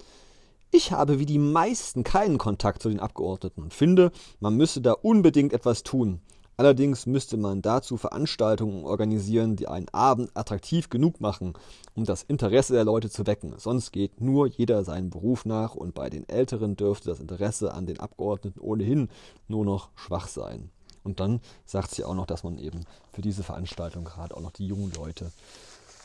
Ich 0.71 0.93
habe 0.93 1.19
wie 1.19 1.25
die 1.25 1.39
meisten 1.39 2.05
keinen 2.05 2.37
Kontakt 2.37 2.81
zu 2.81 2.87
den 2.87 3.01
Abgeordneten 3.01 3.63
und 3.63 3.73
finde, 3.73 4.11
man 4.39 4.55
müsse 4.55 4.79
da 4.79 4.93
unbedingt 4.93 5.51
etwas 5.51 5.83
tun. 5.83 6.21
Allerdings 6.55 7.05
müsste 7.05 7.35
man 7.35 7.61
dazu 7.61 7.97
Veranstaltungen 7.97 8.85
organisieren, 8.85 9.57
die 9.57 9.67
einen 9.67 9.89
Abend 9.89 10.31
attraktiv 10.35 10.89
genug 10.89 11.19
machen, 11.19 11.53
um 11.95 12.05
das 12.05 12.23
Interesse 12.23 12.73
der 12.73 12.85
Leute 12.85 13.09
zu 13.09 13.27
wecken. 13.27 13.55
Sonst 13.57 13.91
geht 13.91 14.21
nur 14.21 14.47
jeder 14.47 14.85
seinen 14.85 15.09
Beruf 15.09 15.43
nach 15.43 15.75
und 15.75 15.95
bei 15.95 16.09
den 16.09 16.27
Älteren 16.29 16.77
dürfte 16.77 17.09
das 17.09 17.19
Interesse 17.19 17.73
an 17.73 17.87
den 17.87 17.99
Abgeordneten 17.99 18.59
ohnehin 18.61 19.09
nur 19.49 19.65
noch 19.65 19.89
schwach 19.95 20.27
sein. 20.27 20.69
Und 21.09 21.19
dann 21.19 21.41
sagt 21.65 21.89
sie 21.89 22.03
auch 22.03 22.13
noch, 22.13 22.27
dass 22.27 22.43
man 22.43 22.59
eben 22.59 22.85
für 23.11 23.23
diese 23.23 23.41
Veranstaltung 23.41 24.03
gerade 24.03 24.37
auch 24.37 24.41
noch 24.41 24.51
die 24.51 24.67
jungen 24.67 24.91
Leute 24.93 25.31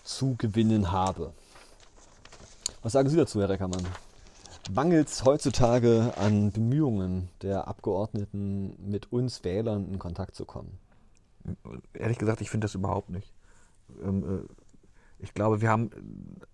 zu 0.03 0.35
gewinnen 0.39 0.93
habe. 0.93 1.35
Was 2.83 2.93
sagen 2.93 3.11
Sie 3.11 3.17
dazu, 3.17 3.39
Herr 3.41 3.51
Reckermann? 3.51 3.87
Mangelt 4.73 5.09
es 5.09 5.27
heutzutage 5.27 6.15
an 6.17 6.53
Bemühungen 6.53 7.29
der 7.43 7.69
Abgeordneten, 7.69 8.77
mit 8.79 9.13
uns 9.13 9.45
Wählern 9.45 9.93
in 9.93 9.99
Kontakt 9.99 10.35
zu 10.35 10.47
kommen? 10.47 10.79
Ehrlich 11.93 12.17
gesagt, 12.17 12.41
ich 12.41 12.49
finde 12.49 12.65
das 12.65 12.75
überhaupt 12.75 13.11
nicht. 13.11 13.35
Ähm, 14.03 14.25
äh, 14.25 15.23
ich 15.23 15.35
glaube, 15.35 15.61
wir 15.61 15.69
haben 15.69 15.91
äh, 15.93 15.97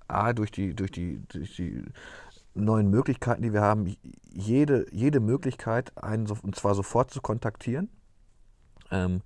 A, 0.08 0.32
durch 0.32 0.50
die, 0.50 0.74
durch 0.74 0.90
die, 0.90 1.22
durch 1.28 1.54
die 1.54 1.84
neuen 2.54 2.90
Möglichkeiten, 2.90 3.42
die 3.42 3.52
wir 3.52 3.62
haben, 3.62 3.96
jede, 4.32 4.86
jede 4.90 5.20
Möglichkeit, 5.20 5.96
einen 5.96 6.28
und 6.28 6.56
zwar 6.56 6.74
sofort 6.74 7.12
zu 7.12 7.20
kontaktieren. 7.20 7.88
Ähm, 8.90 9.22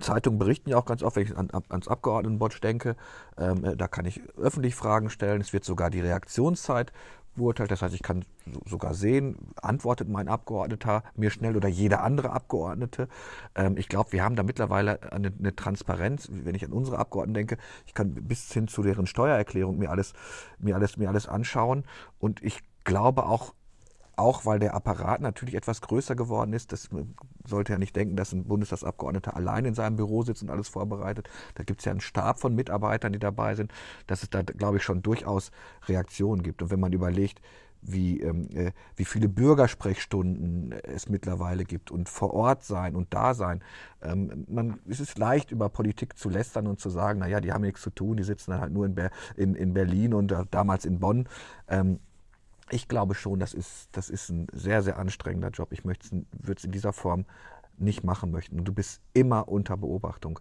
Zeitungen 0.00 0.38
berichten 0.38 0.70
ja 0.70 0.76
auch 0.76 0.84
ganz 0.84 1.02
oft, 1.02 1.16
wenn 1.16 1.22
ich 1.22 1.36
an, 1.36 1.48
ans 1.68 1.88
Abgeordnetenbot 1.88 2.62
denke, 2.62 2.96
ähm, 3.38 3.64
äh, 3.64 3.76
da 3.76 3.88
kann 3.88 4.04
ich 4.04 4.20
öffentlich 4.36 4.74
Fragen 4.74 5.10
stellen. 5.10 5.40
Es 5.40 5.52
wird 5.52 5.64
sogar 5.64 5.90
die 5.90 6.00
Reaktionszeit 6.00 6.92
beurteilt. 7.36 7.70
Das 7.70 7.82
heißt, 7.82 7.94
ich 7.94 8.02
kann 8.02 8.24
sogar 8.64 8.94
sehen, 8.94 9.36
antwortet 9.62 10.08
mein 10.08 10.28
Abgeordneter 10.28 11.02
mir 11.14 11.30
schnell 11.30 11.56
oder 11.56 11.68
jeder 11.68 12.02
andere 12.02 12.30
Abgeordnete. 12.30 13.08
Ähm, 13.54 13.76
ich 13.76 13.88
glaube, 13.88 14.12
wir 14.12 14.24
haben 14.24 14.36
da 14.36 14.42
mittlerweile 14.42 15.12
eine, 15.12 15.32
eine, 15.38 15.54
Transparenz, 15.54 16.28
wenn 16.30 16.54
ich 16.54 16.64
an 16.64 16.72
unsere 16.72 16.98
Abgeordneten 16.98 17.34
denke. 17.34 17.58
Ich 17.86 17.94
kann 17.94 18.14
bis 18.14 18.52
hin 18.52 18.68
zu 18.68 18.82
deren 18.82 19.06
Steuererklärung 19.06 19.78
mir 19.78 19.90
alles, 19.90 20.14
mir 20.58 20.74
alles, 20.74 20.96
mir 20.96 21.08
alles 21.08 21.28
anschauen. 21.28 21.84
Und 22.18 22.42
ich 22.42 22.62
glaube 22.84 23.26
auch, 23.26 23.54
auch 24.16 24.46
weil 24.46 24.58
der 24.58 24.74
Apparat 24.74 25.20
natürlich 25.20 25.54
etwas 25.54 25.82
größer 25.82 26.16
geworden 26.16 26.52
ist. 26.52 26.72
Das 26.72 26.88
sollte 27.44 27.72
ja 27.72 27.78
nicht 27.78 27.94
denken, 27.94 28.16
dass 28.16 28.32
ein 28.32 28.44
Bundestagsabgeordneter 28.44 29.36
allein 29.36 29.66
in 29.66 29.74
seinem 29.74 29.96
Büro 29.96 30.22
sitzt 30.22 30.42
und 30.42 30.50
alles 30.50 30.68
vorbereitet. 30.68 31.28
Da 31.54 31.64
gibt 31.64 31.80
es 31.80 31.84
ja 31.84 31.92
einen 31.92 32.00
Stab 32.00 32.40
von 32.40 32.54
Mitarbeitern, 32.54 33.12
die 33.12 33.18
dabei 33.18 33.54
sind, 33.54 33.72
dass 34.06 34.22
es 34.22 34.30
da, 34.30 34.42
glaube 34.42 34.78
ich, 34.78 34.82
schon 34.82 35.02
durchaus 35.02 35.50
Reaktionen 35.86 36.42
gibt. 36.42 36.62
Und 36.62 36.70
wenn 36.70 36.80
man 36.80 36.92
überlegt, 36.92 37.40
wie, 37.82 38.20
ähm, 38.20 38.48
äh, 38.52 38.72
wie 38.96 39.04
viele 39.04 39.28
Bürgersprechstunden 39.28 40.72
es 40.82 41.08
mittlerweile 41.08 41.64
gibt 41.64 41.90
und 41.90 42.08
vor 42.08 42.34
Ort 42.34 42.64
sein 42.64 42.96
und 42.96 43.14
da 43.14 43.34
sein. 43.34 43.62
Ähm, 44.02 44.44
man, 44.48 44.80
es 44.88 44.98
ist 45.00 45.18
leicht, 45.18 45.50
über 45.50 45.68
Politik 45.68 46.18
zu 46.18 46.28
lästern 46.28 46.66
und 46.66 46.80
zu 46.80 46.90
sagen, 46.90 47.20
naja, 47.20 47.40
die 47.40 47.52
haben 47.52 47.62
nichts 47.62 47.82
zu 47.82 47.90
tun, 47.90 48.16
die 48.16 48.24
sitzen 48.24 48.52
dann 48.52 48.60
halt 48.60 48.72
nur 48.72 48.86
in, 48.86 48.94
Ber 48.94 49.10
in, 49.36 49.54
in 49.54 49.72
Berlin 49.72 50.14
und 50.14 50.32
äh, 50.32 50.44
damals 50.50 50.84
in 50.84 50.98
Bonn. 50.98 51.28
Ähm, 51.68 52.00
ich 52.70 52.88
glaube 52.88 53.14
schon, 53.14 53.38
das 53.38 53.54
ist, 53.54 53.88
das 53.92 54.10
ist 54.10 54.30
ein 54.30 54.46
sehr, 54.52 54.82
sehr 54.82 54.98
anstrengender 54.98 55.50
Job. 55.50 55.72
Ich 55.72 55.84
würde 55.84 56.00
es 56.56 56.64
in 56.64 56.72
dieser 56.72 56.92
Form 56.92 57.26
nicht 57.78 58.04
machen 58.04 58.30
möchten. 58.30 58.64
Du 58.64 58.72
bist 58.72 59.00
immer 59.12 59.48
unter 59.48 59.76
Beobachtung 59.76 60.40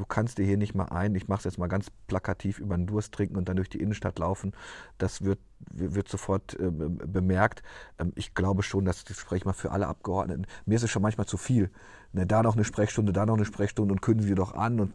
du 0.00 0.06
kannst 0.06 0.38
dir 0.38 0.46
hier 0.46 0.56
nicht 0.56 0.74
mal 0.74 0.86
ein, 0.86 1.14
ich 1.14 1.28
mache 1.28 1.40
es 1.40 1.44
jetzt 1.44 1.58
mal 1.58 1.66
ganz 1.66 1.90
plakativ, 2.06 2.58
über 2.58 2.74
den 2.74 2.86
Durst 2.86 3.12
trinken 3.12 3.36
und 3.36 3.48
dann 3.48 3.56
durch 3.56 3.68
die 3.68 3.80
Innenstadt 3.80 4.18
laufen. 4.18 4.52
Das 4.96 5.22
wird, 5.22 5.38
wird 5.70 6.08
sofort 6.08 6.58
äh, 6.58 6.70
bemerkt. 6.70 7.62
Ähm, 7.98 8.12
ich 8.16 8.34
glaube 8.34 8.62
schon, 8.62 8.86
das 8.86 9.00
spreche 9.00 9.36
ich 9.36 9.44
mal 9.44 9.52
für 9.52 9.72
alle 9.72 9.86
Abgeordneten. 9.86 10.46
Mir 10.64 10.76
ist 10.76 10.84
es 10.84 10.90
schon 10.90 11.02
manchmal 11.02 11.26
zu 11.26 11.36
viel. 11.36 11.70
Ne, 12.12 12.26
da 12.26 12.42
noch 12.42 12.54
eine 12.54 12.64
Sprechstunde, 12.64 13.12
da 13.12 13.26
noch 13.26 13.36
eine 13.36 13.44
Sprechstunde 13.44 13.92
und 13.92 14.00
kündigen 14.00 14.26
sie 14.26 14.34
doch 14.34 14.54
an. 14.54 14.80
Und 14.80 14.94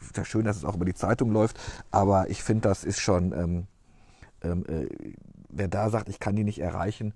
ist 0.00 0.16
ja 0.16 0.24
schön, 0.24 0.46
dass 0.46 0.56
es 0.56 0.64
auch 0.64 0.76
über 0.76 0.86
die 0.86 0.94
Zeitung 0.94 1.30
läuft. 1.30 1.60
Aber 1.90 2.30
ich 2.30 2.42
finde, 2.42 2.68
das 2.68 2.84
ist 2.84 3.00
schon, 3.00 3.32
ähm, 3.32 3.66
ähm, 4.40 4.64
äh, 4.66 4.88
wer 5.58 5.68
da 5.68 5.90
sagt, 5.90 6.08
ich 6.08 6.20
kann 6.20 6.36
die 6.36 6.44
nicht 6.44 6.60
erreichen, 6.60 7.14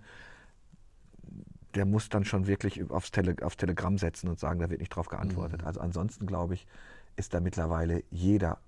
der 1.74 1.86
muss 1.86 2.08
dann 2.08 2.24
schon 2.24 2.46
wirklich 2.46 2.90
aufs, 2.90 3.10
Tele, 3.10 3.36
aufs 3.42 3.56
Telegramm 3.56 3.96
setzen 3.98 4.28
und 4.28 4.38
sagen, 4.38 4.60
da 4.60 4.68
wird 4.68 4.80
nicht 4.80 4.94
drauf 4.94 5.08
geantwortet. 5.08 5.62
Mhm. 5.62 5.66
Also 5.66 5.80
ansonsten 5.80 6.26
glaube 6.26 6.54
ich, 6.54 6.66
ist 7.16 7.32
da 7.34 7.40
mittlerweile 7.40 8.04
jeder 8.10 8.58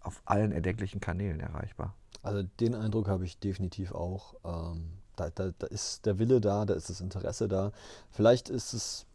auf 0.00 0.22
allen 0.24 0.52
erdenklichen 0.52 1.00
Kanälen 1.00 1.40
erreichbar. 1.40 1.94
Also 2.22 2.42
den 2.42 2.74
Eindruck 2.74 3.08
habe 3.08 3.24
ich 3.24 3.38
definitiv 3.38 3.92
auch. 3.92 4.34
Ähm, 4.44 4.92
da, 5.20 5.30
da, 5.30 5.50
da, 5.58 5.66
ist 5.66 6.06
der 6.06 6.18
Wille 6.18 6.40
da, 6.40 6.64
da 6.64 6.74
ist 6.74 6.88
das 6.88 7.00
Interesse 7.00 7.48
da. 7.48 7.72
Vielleicht 8.10 8.48
ist 8.48 8.72
es, 8.72 9.06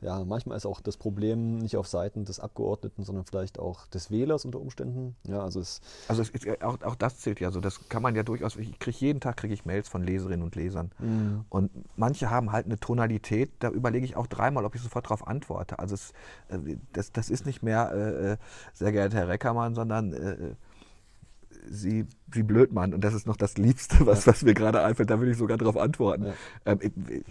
ja, 0.00 0.24
manchmal 0.24 0.56
ist 0.56 0.66
auch 0.66 0.80
das 0.80 0.96
Problem 0.96 1.58
nicht 1.58 1.76
auf 1.76 1.86
Seiten 1.86 2.24
des 2.24 2.40
Abgeordneten, 2.40 3.04
sondern 3.04 3.24
vielleicht 3.24 3.58
auch 3.58 3.86
des 3.88 4.10
Wählers 4.10 4.44
unter 4.44 4.60
Umständen. 4.60 5.16
Ja, 5.26 5.42
also 5.42 5.60
es, 5.60 5.80
also 6.08 6.22
es 6.22 6.30
ist, 6.30 6.62
auch, 6.62 6.80
auch 6.82 6.94
das 6.94 7.18
zählt 7.18 7.40
ja 7.40 7.50
so. 7.50 7.60
Das 7.60 7.88
kann 7.88 8.02
man 8.02 8.14
ja 8.14 8.22
durchaus, 8.22 8.56
ich 8.56 8.78
kriege 8.78 8.96
jeden 9.00 9.20
Tag 9.20 9.36
kriege 9.36 9.54
ich 9.54 9.64
Mails 9.64 9.88
von 9.88 10.02
Leserinnen 10.02 10.42
und 10.42 10.56
Lesern. 10.56 10.90
Mhm. 10.98 11.44
Und 11.48 11.70
manche 11.96 12.30
haben 12.30 12.52
halt 12.52 12.66
eine 12.66 12.78
Tonalität, 12.78 13.52
da 13.58 13.68
überlege 13.68 14.04
ich 14.04 14.16
auch 14.16 14.26
dreimal, 14.26 14.64
ob 14.64 14.74
ich 14.74 14.80
sofort 14.80 15.06
darauf 15.06 15.26
antworte. 15.26 15.78
Also 15.78 15.94
es, 15.94 16.12
äh, 16.48 16.76
das, 16.92 17.12
das 17.12 17.30
ist 17.30 17.46
nicht 17.46 17.62
mehr, 17.62 17.92
äh, 17.92 18.32
äh, 18.32 18.36
sehr 18.72 18.92
geehrter 18.92 19.18
Herr 19.18 19.28
Reckermann, 19.28 19.74
sondern 19.74 20.12
äh, 20.12 20.54
sie, 21.68 22.06
sie 22.32 22.42
Blödmann. 22.42 22.94
Und 22.94 23.02
das 23.02 23.14
ist 23.14 23.26
noch 23.26 23.36
das 23.36 23.56
Liebste, 23.58 24.06
was, 24.06 24.26
was 24.26 24.42
mir 24.42 24.54
gerade 24.54 24.82
einfällt. 24.82 25.10
Da 25.10 25.20
will 25.20 25.30
ich 25.30 25.36
sogar 25.36 25.58
darauf 25.58 25.76
antworten. 25.76 26.26
Ja. 26.26 26.34
Ähm, 26.66 26.78
ich, 26.82 27.24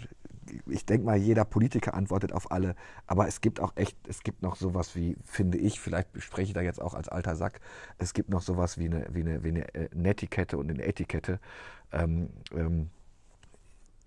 ich 0.66 0.84
denke 0.84 1.06
mal, 1.06 1.16
jeder 1.16 1.44
Politiker 1.44 1.94
antwortet 1.94 2.32
auf 2.32 2.50
alle. 2.50 2.74
Aber 3.06 3.28
es 3.28 3.40
gibt 3.40 3.60
auch 3.60 3.72
echt, 3.76 3.96
es 4.08 4.22
gibt 4.22 4.42
noch 4.42 4.56
sowas 4.56 4.96
wie, 4.96 5.16
finde 5.24 5.58
ich, 5.58 5.80
vielleicht 5.80 6.08
spreche 6.22 6.48
ich 6.48 6.54
da 6.54 6.60
jetzt 6.60 6.80
auch 6.80 6.94
als 6.94 7.08
alter 7.08 7.36
Sack, 7.36 7.60
es 7.98 8.14
gibt 8.14 8.30
noch 8.30 8.42
sowas 8.42 8.78
wie 8.78 8.86
eine, 8.86 9.06
wie 9.12 9.20
eine, 9.20 9.44
wie 9.44 9.48
eine 9.48 9.74
äh, 9.74 9.88
Netiquette 9.94 10.58
und 10.58 10.70
eine 10.70 10.84
Etikette. 10.84 11.40
Ähm, 11.92 12.30
ähm, 12.52 12.90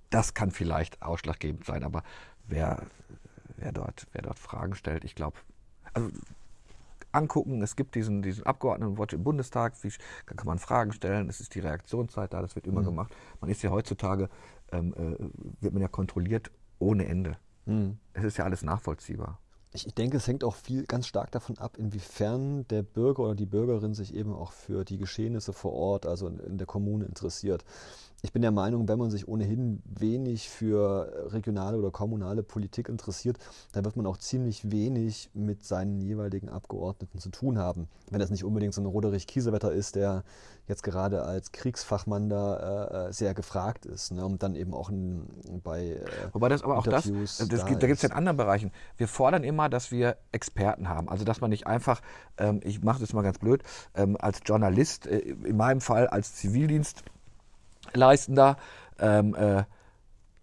das 0.09 0.33
kann 0.33 0.51
vielleicht 0.51 1.01
ausschlaggebend 1.01 1.65
sein, 1.65 1.83
aber 1.83 2.03
wer, 2.47 2.83
wer, 3.57 3.71
dort, 3.71 4.07
wer 4.11 4.21
dort 4.21 4.39
Fragen 4.39 4.75
stellt, 4.75 5.03
ich 5.03 5.15
glaube, 5.15 5.37
also 5.93 6.09
angucken. 7.13 7.61
Es 7.61 7.75
gibt 7.75 7.95
diesen, 7.95 8.21
diesen 8.21 8.45
Abgeordnetenwatch 8.45 9.13
im 9.13 9.23
Bundestag, 9.23 9.73
wie, 9.83 9.91
da 10.25 10.35
kann 10.35 10.47
man 10.47 10.59
Fragen 10.59 10.91
stellen, 10.91 11.29
es 11.29 11.39
ist 11.39 11.55
die 11.55 11.59
Reaktionszeit 11.59 12.33
da, 12.33 12.41
das 12.41 12.55
wird 12.55 12.67
immer 12.67 12.81
mhm. 12.81 12.85
gemacht. 12.85 13.15
Man 13.41 13.49
ist 13.49 13.61
ja 13.61 13.69
heutzutage, 13.69 14.29
ähm, 14.71 14.93
äh, 14.93 15.63
wird 15.63 15.73
man 15.73 15.81
ja 15.81 15.87
kontrolliert 15.87 16.51
ohne 16.79 17.05
Ende. 17.05 17.37
Mhm. 17.65 17.97
Es 18.13 18.23
ist 18.23 18.37
ja 18.37 18.45
alles 18.45 18.63
nachvollziehbar. 18.63 19.39
Ich, 19.75 19.87
ich 19.87 19.95
denke, 19.95 20.17
es 20.17 20.27
hängt 20.27 20.43
auch 20.43 20.55
viel 20.55 20.85
ganz 20.85 21.07
stark 21.07 21.31
davon 21.31 21.57
ab, 21.57 21.77
inwiefern 21.77 22.67
der 22.67 22.83
Bürger 22.83 23.23
oder 23.23 23.35
die 23.35 23.47
Bürgerin 23.47 23.95
sich 23.95 24.13
eben 24.13 24.33
auch 24.33 24.51
für 24.51 24.85
die 24.85 24.97
Geschehnisse 24.97 25.51
vor 25.51 25.73
Ort, 25.73 26.05
also 26.05 26.27
in, 26.27 26.39
in 26.39 26.57
der 26.57 26.67
Kommune 26.67 27.05
interessiert 27.05 27.65
ich 28.25 28.31
bin 28.31 28.41
der 28.41 28.51
Meinung, 28.51 28.87
wenn 28.87 28.97
man 28.97 29.11
sich 29.11 29.27
ohnehin 29.27 29.83
wenig 29.83 30.49
für 30.49 31.27
regionale 31.33 31.77
oder 31.77 31.91
kommunale 31.91 32.41
Politik 32.41 32.87
interessiert, 32.87 33.37
dann 33.73 33.83
wird 33.83 33.97
man 33.97 34.05
auch 34.05 34.15
ziemlich 34.15 34.71
wenig 34.71 35.29
mit 35.33 35.65
seinen 35.65 35.99
jeweiligen 35.99 36.47
Abgeordneten 36.47 37.19
zu 37.19 37.29
tun 37.29 37.57
haben. 37.57 37.89
Wenn 38.09 38.21
das 38.21 38.29
nicht 38.29 38.45
unbedingt 38.45 38.73
so 38.73 38.81
ein 38.81 38.85
Roderich 38.85 39.27
Kiesewetter 39.27 39.73
ist, 39.73 39.95
der 39.95 40.23
jetzt 40.69 40.83
gerade 40.83 41.23
als 41.23 41.51
Kriegsfachmann 41.51 42.29
da 42.29 43.07
äh, 43.07 43.13
sehr 43.13 43.33
gefragt 43.33 43.85
ist 43.85 44.11
ne? 44.13 44.25
und 44.25 44.41
dann 44.41 44.55
eben 44.55 44.73
auch 44.73 44.89
in, 44.89 45.27
bei 45.61 45.87
äh, 45.87 46.05
Wobei 46.31 46.47
das 46.47 46.63
aber 46.63 46.77
auch 46.77 46.83
das, 46.85 47.11
das 47.11 47.37
da, 47.39 47.57
da 47.57 47.87
gibt 47.87 47.97
es 47.97 48.03
ja 48.03 48.09
in 48.09 48.15
anderen 48.15 48.37
Bereichen. 48.37 48.71
Wir 48.95 49.09
fordern 49.09 49.43
immer, 49.43 49.67
dass 49.67 49.91
wir 49.91 50.15
Experten 50.31 50.87
haben. 50.87 51.09
Also 51.09 51.25
dass 51.25 51.41
man 51.41 51.49
nicht 51.49 51.67
einfach, 51.67 52.01
ähm, 52.37 52.61
ich 52.63 52.81
mache 52.81 53.01
das 53.01 53.11
mal 53.11 53.21
ganz 53.21 53.39
blöd, 53.39 53.63
ähm, 53.95 54.15
als 54.17 54.39
Journalist, 54.45 55.07
äh, 55.07 55.19
in 55.19 55.57
meinem 55.57 55.81
Fall 55.81 56.07
als 56.07 56.35
Zivildienst, 56.35 57.03
Leistender 57.93 58.57
ähm, 58.99 59.35
äh, 59.35 59.63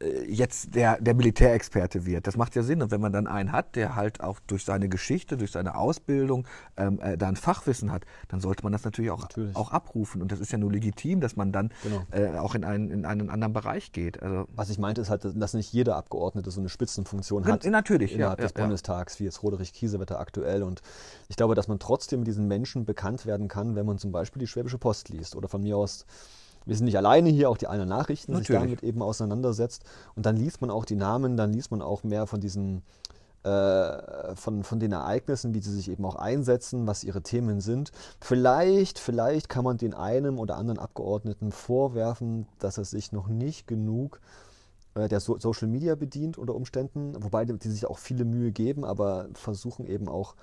äh, 0.01 0.25
jetzt 0.25 0.75
der, 0.75 1.01
der 1.01 1.15
Militärexperte 1.15 2.07
wird. 2.07 2.27
Das 2.27 2.37
macht 2.37 2.55
ja 2.57 2.63
Sinn. 2.63 2.83
Und 2.83 2.91
wenn 2.91 3.01
man 3.01 3.13
dann 3.13 3.27
einen 3.27 3.53
hat, 3.53 3.77
der 3.77 3.97
halt 3.97 4.21
auch 4.21 4.41
durch 4.47 4.65
seine 4.65 4.89
Geschichte, 4.89 5.37
durch 5.37 5.53
seine 5.53 5.75
Ausbildung 5.77 6.47
ähm, 6.77 6.99
äh, 7.01 7.19
da 7.19 7.29
ein 7.29 7.37
Fachwissen 7.37 7.93
hat, 7.93 8.05
dann 8.29 8.41
sollte 8.41 8.63
man 8.63 8.73
das 8.73 8.85
natürlich 8.85 9.11
auch, 9.11 9.23
natürlich. 9.23 9.55
auch 9.57 9.73
abrufen. 9.73 10.23
Und 10.23 10.33
das 10.33 10.41
ist 10.41 10.53
ja 10.53 10.59
nur 10.59 10.73
legitim, 10.73 11.21
dass 11.21 11.37
man 11.37 11.53
dann 11.53 11.71
genau. 11.83 12.03
äh, 12.13 12.39
auch 12.39 12.55
in 12.55 12.65
einen, 12.65 12.91
in 12.91 13.05
einen 13.05 13.31
anderen 13.31 13.53
Bereich 13.53 13.93
geht. 13.93 14.23
Also 14.23 14.47
Was 14.55 14.71
ich 14.71 14.79
meinte, 14.79 15.01
ist 15.01 15.11
halt, 15.11 15.25
dass 15.25 15.55
nicht 15.55 15.73
jeder 15.73 15.97
Abgeordnete 15.97 16.51
so 16.51 16.61
eine 16.61 16.69
Spitzenfunktion 16.69 17.45
hat. 17.45 17.65
Natürlich, 17.67 18.15
innerhalb 18.15 18.39
ja, 18.39 18.47
des 18.47 18.55
ja, 18.57 18.63
Bundestags, 18.63 19.21
wie 19.21 19.25
jetzt 19.25 19.43
Roderich 19.43 19.73
Kiesewetter 19.73 20.19
aktuell. 20.19 20.63
Und 20.63 20.81
ich 21.29 21.37
glaube, 21.37 21.55
dass 21.55 21.69
man 21.69 21.79
trotzdem 21.79 22.21
mit 22.21 22.27
diesen 22.27 22.49
Menschen 22.49 22.85
bekannt 22.85 23.27
werden 23.27 23.49
kann, 23.49 23.75
wenn 23.77 23.87
man 23.87 23.99
zum 23.99 24.13
Beispiel 24.13 24.41
die 24.41 24.47
Schwäbische 24.47 24.79
Post 24.79 25.09
liest 25.11 25.37
oder 25.37 25.49
von 25.49 25.63
mir 25.63 25.77
aus 25.77 26.07
wir 26.67 26.77
sind 26.77 26.87
nicht 26.87 26.97
alleine 26.97 27.31
hier, 27.31 27.51
auch 27.51 27.57
die 27.57 27.67
einer 27.67 27.87
Nachrichten 27.87 28.33
Natürlich. 28.33 28.49
sich 28.49 28.57
damit 28.57 28.83
eben 28.83 29.03
auseinandersetzt. 29.03 29.85
Und 30.15 30.27
dann 30.27 30.37
liest 30.37 30.61
man 30.61 30.71
auch 30.71 30.85
die 30.85 30.97
Namen, 30.97 31.37
dann 31.37 31.53
liest 31.53 31.71
man 31.71 31.83
auch 31.83 32.05
mehr 32.05 32.27
von 32.27 32.41
diesen 32.41 32.83
äh, 33.43 34.37
von, 34.37 34.65
von 34.65 34.81
den 34.81 34.93
Ereignissen, 34.93 35.55
wie 35.55 35.61
sie 35.61 35.73
sich 35.73 35.91
eben 35.91 36.05
auch 36.05 36.17
einsetzen, 36.17 36.87
was 36.87 37.05
ihre 37.05 37.23
Themen 37.23 37.63
sind. 37.63 37.91
Vielleicht, 38.21 38.99
vielleicht 38.99 39.49
kann 39.49 39.65
man 39.65 39.79
den 39.79 39.95
einen 39.95 40.37
oder 40.37 40.59
anderen 40.59 40.79
Abgeordneten 40.79 41.51
vorwerfen, 41.51 42.47
dass 42.59 42.77
er 42.77 42.85
sich 42.85 43.13
noch 43.13 43.29
nicht 43.29 43.67
genug 43.67 44.21
äh, 44.95 45.09
der 45.09 45.21
so 45.21 45.39
Social 45.39 45.69
Media 45.69 45.95
bedient 45.95 46.37
unter 46.37 46.55
Umständen, 46.55 47.15
wobei 47.23 47.45
die, 47.45 47.57
die 47.59 47.71
sich 47.71 47.87
auch 47.87 47.99
viele 47.99 48.25
Mühe 48.25 48.53
geben, 48.53 48.85
aber 48.85 49.29
versuchen 49.33 49.87
eben 49.87 50.09
auch 50.09 50.35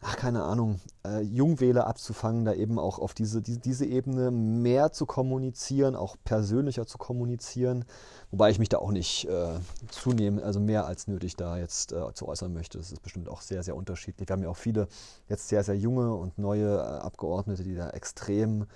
ach 0.00 0.16
keine 0.16 0.42
Ahnung, 0.44 0.80
äh, 1.06 1.20
Jungwähler 1.22 1.86
abzufangen, 1.86 2.44
da 2.44 2.52
eben 2.52 2.78
auch 2.78 2.98
auf 2.98 3.14
diese, 3.14 3.42
die, 3.42 3.58
diese 3.58 3.86
Ebene 3.86 4.30
mehr 4.30 4.92
zu 4.92 5.06
kommunizieren, 5.06 5.96
auch 5.96 6.16
persönlicher 6.24 6.86
zu 6.86 6.98
kommunizieren, 6.98 7.84
wobei 8.30 8.50
ich 8.50 8.58
mich 8.58 8.68
da 8.68 8.78
auch 8.78 8.92
nicht 8.92 9.26
äh, 9.26 9.58
zunehmend, 9.88 10.42
also 10.42 10.60
mehr 10.60 10.86
als 10.86 11.08
nötig 11.08 11.36
da 11.36 11.58
jetzt 11.58 11.92
äh, 11.92 12.12
zu 12.14 12.28
äußern 12.28 12.52
möchte. 12.52 12.78
Das 12.78 12.92
ist 12.92 13.02
bestimmt 13.02 13.28
auch 13.28 13.40
sehr, 13.40 13.62
sehr 13.62 13.76
unterschiedlich. 13.76 14.28
Wir 14.28 14.34
haben 14.34 14.42
ja 14.42 14.50
auch 14.50 14.56
viele 14.56 14.88
jetzt 15.28 15.48
sehr, 15.48 15.64
sehr 15.64 15.76
junge 15.76 16.14
und 16.14 16.38
neue 16.38 16.76
äh, 16.76 16.80
Abgeordnete, 16.80 17.64
die 17.64 17.74
da 17.74 17.90
extrem 17.90 18.66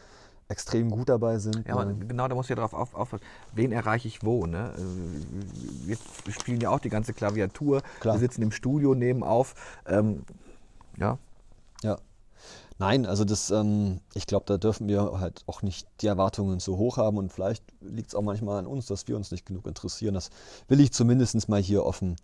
extrem 0.49 0.91
gut 0.91 1.09
dabei 1.09 1.39
sind. 1.39 1.69
Ja, 1.69 1.85
ne? 1.85 1.95
genau, 1.95 2.27
da 2.27 2.35
muss 2.35 2.47
ich 2.47 2.51
ja 2.51 2.57
darauf 2.57 2.75
auf, 2.75 2.95
aufpassen. 2.97 3.23
Wen 3.55 3.71
erreiche 3.71 4.09
ich 4.09 4.25
wo? 4.25 4.47
Ne? 4.47 4.75
Wir 5.85 5.97
spielen 6.33 6.61
ja 6.61 6.71
auch 6.71 6.81
die 6.81 6.89
ganze 6.89 7.13
Klaviatur. 7.13 7.83
Klar. 8.01 8.17
Wir 8.17 8.19
sitzen 8.19 8.43
im 8.43 8.51
Studio, 8.51 8.97
nehmen 8.97 9.23
auf. 9.23 9.55
Ähm, 9.87 10.25
ja. 10.99 11.19
Ja. 11.83 11.99
Nein, 12.79 13.05
also 13.05 13.25
das, 13.25 13.51
ähm, 13.51 14.01
ich 14.15 14.27
glaube, 14.27 14.47
da 14.47 14.57
dürfen 14.57 14.89
wir 14.89 15.21
halt 15.21 15.43
auch 15.47 15.61
nicht 15.61 15.87
die 16.01 16.07
Erwartungen 16.07 16.61
so 16.61 16.79
hoch 16.79 16.97
haben 16.97 17.19
und 17.19 17.31
vielleicht 17.31 17.63
liegt 17.83 18.09
es 18.09 18.15
auch 18.15 18.23
manchmal 18.23 18.59
an 18.59 18.67
uns, 18.67 18.87
dass 18.87 19.07
wir 19.07 19.17
uns 19.17 19.31
nicht 19.31 19.45
genug 19.45 19.67
interessieren. 19.67 20.15
Das 20.15 20.31
will 20.69 20.81
ich 20.81 20.93
zumindest 20.93 21.49
mal 21.49 21.61
hier 21.61 21.85
offen 21.85 22.17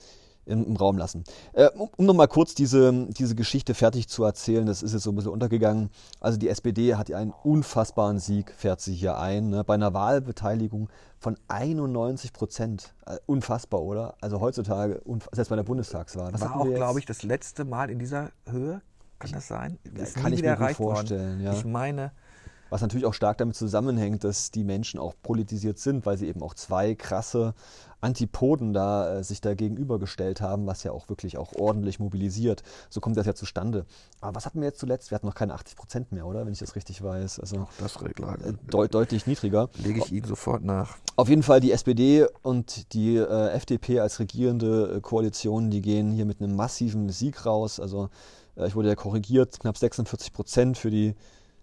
im, 0.47 0.65
im 0.65 0.77
Raum 0.77 0.97
lassen. 0.97 1.25
Äh, 1.53 1.69
um, 1.71 1.91
um 1.97 2.07
nochmal 2.07 2.29
kurz 2.29 2.55
diese, 2.55 3.07
diese 3.11 3.35
Geschichte 3.35 3.75
fertig 3.75 4.09
zu 4.09 4.25
erzählen, 4.25 4.65
das 4.65 4.83
ist 4.83 4.93
jetzt 4.93 5.03
so 5.03 5.11
ein 5.11 5.17
bisschen 5.17 5.33
untergegangen. 5.33 5.91
Also 6.21 6.39
die 6.39 6.49
SPD 6.49 6.95
hat 6.95 7.09
ja 7.09 7.19
einen 7.19 7.33
unfassbaren 7.43 8.19
Sieg, 8.19 8.53
fährt 8.57 8.81
sie 8.81 8.95
hier 8.95 9.19
ein, 9.19 9.51
ne? 9.51 9.65
bei 9.65 9.75
einer 9.75 9.93
Wahlbeteiligung 9.93 10.89
von 11.19 11.37
91 11.49 12.33
Prozent. 12.33 12.95
Äh, 13.07 13.17
unfassbar, 13.27 13.83
oder? 13.83 14.15
Also 14.21 14.41
heutzutage, 14.41 15.03
selbst 15.33 15.49
bei 15.51 15.57
der 15.57 15.65
Bundestagswahl. 15.65 16.33
Das 16.33 16.41
war 16.41 16.57
auch, 16.57 16.65
glaube 16.65 16.99
ich, 16.99 17.07
das 17.07 17.23
letzte 17.23 17.65
Mal 17.65 17.91
in 17.91 17.99
dieser 17.99 18.31
Höhe. 18.49 18.81
Kann 19.19 19.33
das 19.33 19.49
sein? 19.49 19.79
Das 19.95 20.15
kann 20.15 20.33
ich 20.33 20.43
mir 20.43 20.57
gut 20.57 20.73
vorstellen. 20.73 21.41
Ja. 21.41 21.55
Ich 21.55 21.65
meine, 21.65 22.13
Was 22.71 22.81
natürlich 22.83 23.07
auch 23.07 23.15
stark 23.15 23.39
damit 23.39 23.57
zusammenhängt, 23.57 24.25
dass 24.25 24.51
die 24.51 24.65
Menschen 24.65 24.99
auch 24.99 25.15
politisiert 25.23 25.79
sind, 25.79 26.07
weil 26.07 26.17
sie 26.19 26.27
eben 26.27 26.43
auch 26.43 26.55
zwei 26.55 26.95
krasse 26.95 27.55
Antipoden 28.01 28.73
da 28.73 29.17
äh, 29.17 29.25
sich 29.25 29.41
da 29.41 29.55
gegenübergestellt 29.55 30.41
haben, 30.41 30.67
was 30.67 30.83
ja 30.83 30.93
auch 30.93 31.09
wirklich 31.09 31.39
auch 31.39 31.55
ordentlich 31.55 31.99
mobilisiert. 31.99 32.63
So 32.91 33.01
kommt 33.01 33.17
das 33.17 33.27
ja 33.27 33.35
zustande. 33.35 33.87
Aber 34.21 34.37
was 34.37 34.47
hatten 34.47 34.61
wir 34.61 34.67
jetzt 34.67 34.81
zuletzt? 34.81 35.11
Wir 35.11 35.17
hatten 35.17 35.27
noch 35.27 35.35
keine 35.35 35.55
80 35.55 35.77
Prozent 35.77 36.13
mehr, 36.13 36.27
oder? 36.27 36.45
Wenn 36.45 36.53
ich 36.53 36.59
das 36.59 36.77
richtig 36.77 37.03
weiß. 37.03 37.41
Also 37.41 37.61
auch 37.61 37.71
das 37.79 38.03
Regler. 38.03 38.37
Äh, 38.45 38.53
deut 38.69 38.95
deutlich 38.95 39.27
niedriger. 39.27 39.69
Lege 39.83 40.01
ich 40.01 40.13
Ihnen 40.13 40.27
sofort 40.27 40.63
nach. 40.63 40.97
Auf 41.17 41.29
jeden 41.29 41.43
Fall 41.43 41.61
die 41.61 41.73
SPD 41.73 42.27
und 42.43 42.93
die 42.93 43.17
äh, 43.17 43.49
FDP 43.51 44.01
als 44.01 44.21
regierende 44.21 44.97
äh, 44.97 45.01
Koalition, 45.01 45.71
die 45.71 45.81
gehen 45.81 46.13
hier 46.13 46.27
mit 46.27 46.41
einem 46.41 46.55
massiven 46.55 47.09
Sieg 47.09 47.47
raus. 47.47 47.81
Also 47.81 48.11
äh, 48.57 48.67
ich 48.67 48.77
wurde 48.77 48.89
ja 48.89 48.95
korrigiert, 48.95 49.59
knapp 49.59 49.79
46 49.79 50.33
Prozent 50.33 50.79
für 50.79 50.91
die 50.91 51.15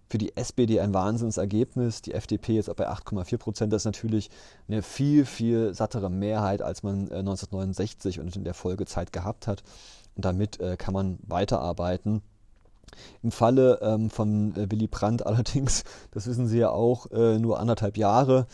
für 0.09 0.17
die 0.17 0.35
SPD 0.37 0.79
ein 0.79 0.93
Wahnsinnsergebnis. 0.93 2.01
Die 2.01 2.13
FDP 2.13 2.59
ist 2.59 2.73
bei 2.75 2.89
8,4 2.89 3.37
Prozent. 3.37 3.73
Das 3.73 3.81
ist 3.81 3.85
natürlich 3.85 4.29
eine 4.67 4.81
viel, 4.81 5.25
viel 5.25 5.73
sattere 5.73 6.09
Mehrheit, 6.09 6.61
als 6.61 6.83
man 6.83 7.11
1969 7.11 8.17
äh, 8.17 8.21
und 8.21 8.35
in 8.35 8.43
der 8.43 8.53
Folgezeit 8.53 9.11
gehabt 9.11 9.47
hat. 9.47 9.63
Und 10.15 10.25
damit 10.25 10.59
äh, 10.59 10.77
kann 10.77 10.93
man 10.93 11.17
weiterarbeiten. 11.25 12.21
Im 13.23 13.31
Falle 13.31 13.79
ähm, 13.81 14.11
von 14.11 14.55
äh, 14.55 14.69
Willy 14.69 14.87
Brandt 14.87 15.25
allerdings, 15.25 15.83
das 16.11 16.27
wissen 16.27 16.47
Sie 16.47 16.59
ja 16.59 16.69
auch, 16.69 17.09
äh, 17.11 17.39
nur 17.39 17.59
anderthalb 17.59 17.97
Jahre. 17.97 18.45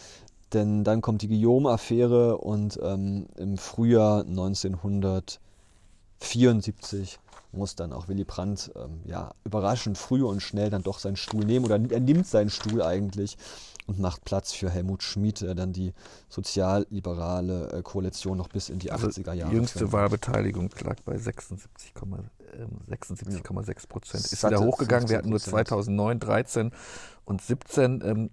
Denn 0.54 0.84
dann 0.84 1.02
kommt 1.02 1.22
die 1.22 1.28
Guillaume-Affäre 1.28 2.38
und 2.38 2.80
ähm, 2.82 3.28
im 3.38 3.58
Frühjahr 3.58 4.22
1974 4.22 7.20
muss 7.52 7.76
dann 7.76 7.94
auch 7.94 8.08
Willy 8.08 8.24
Brandt 8.24 8.72
ähm, 8.76 9.02
ja, 9.06 9.32
überraschend 9.44 9.98
früh 9.98 10.24
und 10.24 10.42
schnell 10.42 10.70
dann 10.70 10.84
doch 10.84 11.00
seinen 11.00 11.16
Stuhl 11.16 11.46
nehmen 11.46 11.66
oder 11.66 11.76
er 11.76 12.00
nimmt 12.00 12.28
seinen 12.28 12.50
Stuhl 12.50 12.82
eigentlich 12.82 13.38
und 13.88 14.00
macht 14.00 14.24
Platz 14.24 14.54
für 14.54 14.70
Helmut 14.70 15.02
Schmid, 15.02 15.42
der 15.42 15.56
dann 15.56 15.74
die 15.74 15.94
sozialliberale 16.30 17.72
äh, 17.72 17.82
Koalition 17.82 18.38
noch 18.38 18.50
bis 18.50 18.70
in 18.70 18.78
die 18.78 18.92
also 18.92 19.08
80er 19.08 19.34
Jahre. 19.34 19.50
Die 19.50 19.56
jüngste 19.56 19.80
führt. 19.80 19.94
Wahlbeteiligung 19.94 20.70
lag 20.84 20.98
bei 21.06 21.16
76,6 21.16 22.28
76, 22.88 23.34
ja. 23.34 23.74
Prozent. 23.88 24.26
Ist 24.26 24.44
wieder 24.44 24.60
hochgegangen. 24.60 25.10
Wir 25.10 25.18
hatten 25.18 25.30
nur 25.30 25.40
2009, 25.40 26.20
13 26.20 26.72
und 27.26 27.42
17. 27.42 28.02
Ähm, 28.06 28.30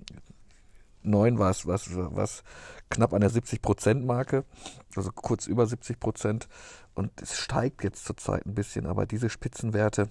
9 1.07 1.39
war 1.39 1.51
es 1.51 1.67
was, 1.67 1.89
was 1.95 2.43
knapp 2.91 3.15
an 3.15 3.21
der 3.21 3.31
70-Prozent-Marke, 3.31 4.45
also 4.95 5.11
kurz 5.13 5.47
über 5.47 5.67
70 5.67 5.99
Prozent. 6.01 6.49
Und 6.97 7.13
es 7.21 7.37
steigt 7.37 7.85
jetzt 7.85 8.07
zurzeit 8.07 8.47
ein 8.47 8.55
bisschen, 8.55 8.87
aber 8.87 9.07
diese 9.07 9.31
Spitzenwerte 9.31 10.09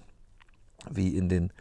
wie 0.88 1.16
in 1.16 1.28
den 1.28 1.52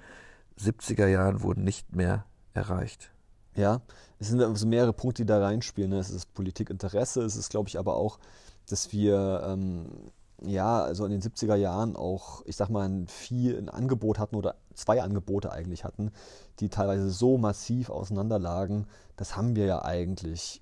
70er 0.59 1.07
Jahren 1.07 1.41
wurden 1.41 1.63
nicht 1.63 1.95
mehr 1.95 2.25
erreicht. 2.53 3.11
Ja, 3.55 3.81
es 4.19 4.27
sind 4.27 4.41
also 4.41 4.67
mehrere 4.67 4.93
Punkte, 4.93 5.23
die 5.23 5.27
da 5.27 5.39
reinspielen. 5.39 5.89
Ne? 5.89 5.97
Es 5.97 6.11
ist 6.11 6.33
Politikinteresse, 6.33 7.23
es 7.23 7.35
ist, 7.35 7.49
glaube 7.49 7.69
ich, 7.69 7.79
aber 7.79 7.95
auch, 7.95 8.19
dass 8.67 8.91
wir 8.91 9.41
ähm, 9.47 10.11
ja, 10.41 10.83
also 10.83 11.05
in 11.05 11.11
den 11.11 11.21
70er 11.21 11.55
Jahren 11.55 11.95
auch, 11.95 12.43
ich 12.45 12.55
sag 12.55 12.69
mal, 12.69 12.87
ein 12.87 13.07
viel 13.07 13.57
ein 13.57 13.69
Angebot 13.69 14.19
hatten 14.19 14.35
oder 14.35 14.55
zwei 14.73 15.01
Angebote 15.01 15.51
eigentlich 15.51 15.83
hatten, 15.83 16.11
die 16.59 16.69
teilweise 16.69 17.09
so 17.09 17.37
massiv 17.37 17.89
auseinanderlagen. 17.89 18.85
Das 19.15 19.35
haben 19.35 19.55
wir 19.55 19.65
ja 19.65 19.83
eigentlich 19.83 20.61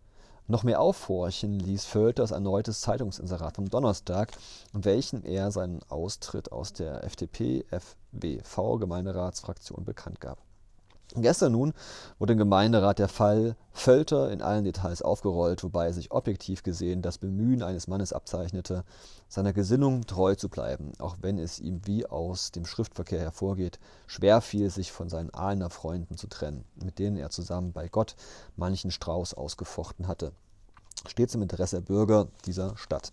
Noch 0.50 0.62
mehr 0.62 0.80
aufhorchen 0.80 1.60
ließ 1.60 1.84
Völters 1.84 2.30
erneutes 2.30 2.80
Zeitungsinserat 2.80 3.56
vom 3.56 3.68
Donnerstag, 3.68 4.32
in 4.72 4.82
welchem 4.86 5.22
er 5.22 5.50
seinen 5.50 5.82
Austritt 5.90 6.52
aus 6.52 6.72
der 6.72 7.04
FDP-FWV-Gemeinderatsfraktion 7.04 9.84
bekannt 9.84 10.22
gab. 10.22 10.38
Gestern 11.14 11.52
nun 11.52 11.72
wurde 12.18 12.34
im 12.34 12.38
Gemeinderat 12.38 12.98
der 12.98 13.08
Fall 13.08 13.56
Völter 13.72 14.30
in 14.30 14.42
allen 14.42 14.64
Details 14.64 15.00
aufgerollt, 15.00 15.64
wobei 15.64 15.90
sich 15.92 16.10
objektiv 16.10 16.62
gesehen 16.62 17.00
das 17.00 17.16
Bemühen 17.16 17.62
eines 17.62 17.88
Mannes 17.88 18.12
abzeichnete, 18.12 18.84
seiner 19.26 19.54
Gesinnung 19.54 20.04
treu 20.04 20.34
zu 20.34 20.50
bleiben, 20.50 20.92
auch 20.98 21.16
wenn 21.22 21.38
es 21.38 21.60
ihm 21.60 21.80
wie 21.86 22.04
aus 22.04 22.52
dem 22.52 22.66
Schriftverkehr 22.66 23.20
hervorgeht, 23.20 23.78
schwer 24.06 24.42
fiel, 24.42 24.68
sich 24.68 24.92
von 24.92 25.08
seinen 25.08 25.32
Ahlener 25.32 25.70
Freunden 25.70 26.18
zu 26.18 26.26
trennen, 26.26 26.64
mit 26.74 26.98
denen 26.98 27.16
er 27.16 27.30
zusammen 27.30 27.72
bei 27.72 27.88
Gott 27.88 28.14
manchen 28.56 28.90
Strauß 28.90 29.32
ausgefochten 29.32 30.08
hatte. 30.08 30.32
Stets 31.06 31.34
im 31.34 31.42
Interesse 31.42 31.76
der 31.76 31.86
Bürger 31.86 32.28
dieser 32.44 32.76
Stadt. 32.76 33.12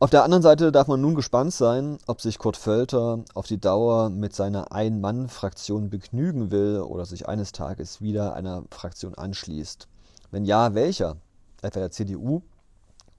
Auf 0.00 0.10
der 0.10 0.22
anderen 0.22 0.44
Seite 0.44 0.70
darf 0.70 0.86
man 0.86 1.00
nun 1.00 1.16
gespannt 1.16 1.52
sein, 1.52 1.98
ob 2.06 2.20
sich 2.20 2.38
Kurt 2.38 2.56
Völter 2.56 3.24
auf 3.34 3.48
die 3.48 3.60
Dauer 3.60 4.10
mit 4.10 4.32
seiner 4.32 4.70
Ein-Mann-Fraktion 4.70 5.90
begnügen 5.90 6.52
will 6.52 6.82
oder 6.82 7.04
sich 7.04 7.28
eines 7.28 7.50
Tages 7.50 8.00
wieder 8.00 8.34
einer 8.34 8.62
Fraktion 8.70 9.16
anschließt. 9.16 9.88
Wenn 10.30 10.44
ja, 10.44 10.74
welcher? 10.74 11.16
Etwa 11.62 11.80
der 11.80 11.90
CDU 11.90 12.42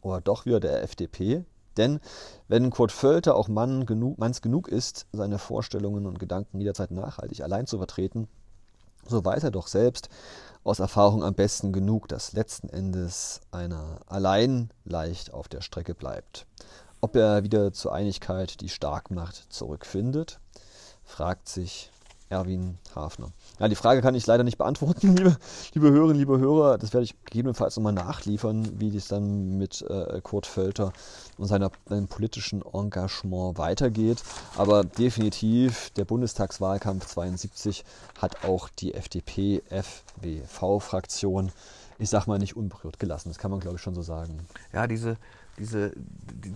oder 0.01 0.21
doch 0.21 0.45
wieder 0.45 0.61
der 0.61 0.81
FDP? 0.83 1.43
Denn 1.75 1.99
wenn 2.47 2.69
Kurt 2.69 2.93
Völter 2.93 3.35
auch 3.35 3.49
Mann 3.49 3.85
genug, 3.85 4.17
manns 4.17 4.41
genug 4.41 4.69
ist, 4.69 5.05
seine 5.11 5.37
Vorstellungen 5.37 6.05
und 6.05 6.17
Gedanken 6.17 6.61
jederzeit 6.61 6.91
nachhaltig 6.91 7.41
allein 7.41 7.67
zu 7.67 7.77
vertreten, 7.77 8.29
so 9.05 9.23
weiß 9.25 9.43
er 9.43 9.51
doch 9.51 9.67
selbst 9.67 10.07
aus 10.63 10.79
Erfahrung 10.79 11.23
am 11.23 11.33
besten 11.33 11.71
genug, 11.71 12.07
dass 12.07 12.33
letzten 12.33 12.69
Endes 12.69 13.41
einer 13.51 14.01
allein 14.07 14.69
leicht 14.83 15.33
auf 15.33 15.47
der 15.47 15.61
Strecke 15.61 15.95
bleibt. 15.95 16.45
Ob 17.01 17.15
er 17.15 17.43
wieder 17.43 17.71
zur 17.71 17.93
Einigkeit, 17.93 18.59
die 18.61 18.69
stark 18.69 19.09
macht, 19.09 19.51
zurückfindet, 19.53 20.39
fragt 21.03 21.47
sich 21.47 21.91
Erwin 22.29 22.77
Hafner. 22.95 23.31
Ja, 23.59 23.67
die 23.67 23.75
Frage 23.75 24.01
kann 24.01 24.13
ich 24.13 24.27
leider 24.27 24.43
nicht 24.43 24.59
beantworten, 24.59 25.07
liebe, 25.17 25.35
liebe 25.73 25.89
Hörerinnen, 25.89 26.17
liebe 26.17 26.37
Hörer. 26.37 26.77
Das 26.77 26.93
werde 26.93 27.05
ich 27.05 27.15
gegebenenfalls 27.25 27.75
nochmal 27.75 27.93
nachliefern, 27.93 28.79
wie 28.79 28.95
es 28.95 29.07
dann 29.07 29.57
mit 29.57 29.81
äh, 29.81 30.21
Kurt 30.21 30.45
Völter 30.45 30.93
und 31.37 31.47
seiner, 31.47 31.71
seinem 31.87 32.07
politischen 32.07 32.61
Engagement 32.61 33.57
weitergeht. 33.57 34.21
Aber 34.57 34.83
definitiv, 34.83 35.89
der 35.91 36.03
Bundestagswahlkampf 36.05 37.07
72 37.07 37.83
hat 38.19 38.45
auch 38.45 38.69
die 38.69 38.93
FDP-FWV-Fraktion, 38.93 41.51
ich 41.97 42.11
sag 42.11 42.27
mal, 42.27 42.37
nicht 42.37 42.55
unberührt 42.55 42.99
gelassen. 42.99 43.29
Das 43.29 43.39
kann 43.39 43.49
man, 43.49 43.59
glaube 43.59 43.77
ich, 43.77 43.81
schon 43.81 43.95
so 43.95 44.03
sagen. 44.03 44.45
Ja, 44.71 44.85
diese, 44.85 45.17
diese, 45.57 45.93
die, 45.95 46.53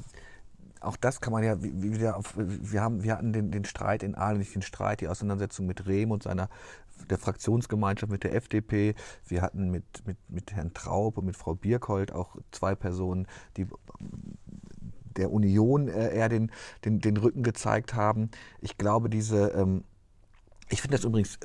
auch 0.84 0.98
das 0.98 1.22
kann 1.22 1.34
man 1.34 1.44
ja 1.44 1.62
wieder 1.62 2.18
auf, 2.18 2.34
wir 2.36 2.82
haben, 2.82 3.04
wir 3.04 3.14
hatten 3.14 3.34
den, 3.34 3.52
den 3.52 3.66
Streit 3.66 4.04
in 4.04 4.16
Aalen, 4.16 4.40
nicht 4.40 4.54
den 4.54 4.62
Streit, 4.62 5.02
die 5.02 5.08
Auseinandersetzung 5.08 5.66
mit 5.66 5.88
Rehm 5.88 6.12
und 6.12 6.24
seiner 6.24 6.50
der 7.10 7.18
Fraktionsgemeinschaft 7.18 8.12
mit 8.12 8.24
der 8.24 8.36
FDP. 8.36 8.96
Wir 9.26 9.42
hatten 9.42 9.70
mit, 9.70 9.84
mit, 10.06 10.18
mit 10.30 10.54
Herrn 10.54 10.74
Traub 10.74 11.18
und 11.18 11.26
mit 11.26 11.36
Frau 11.36 11.56
Birkhold 11.56 12.12
auch 12.12 12.36
zwei 12.52 12.76
Personen, 12.76 13.28
die 13.58 13.68
der 15.18 15.32
Union 15.32 15.88
äh, 15.88 16.16
eher 16.16 16.30
den, 16.30 16.52
den, 16.86 17.00
den 17.00 17.18
Rücken 17.18 17.44
gezeigt 17.44 17.94
haben. 17.94 18.30
Ich 18.62 18.78
glaube, 18.78 19.10
diese, 19.10 19.50
ähm, 19.50 19.84
ich 20.70 20.82
finde 20.82 20.98
das 20.98 21.06
übrigens 21.06 21.38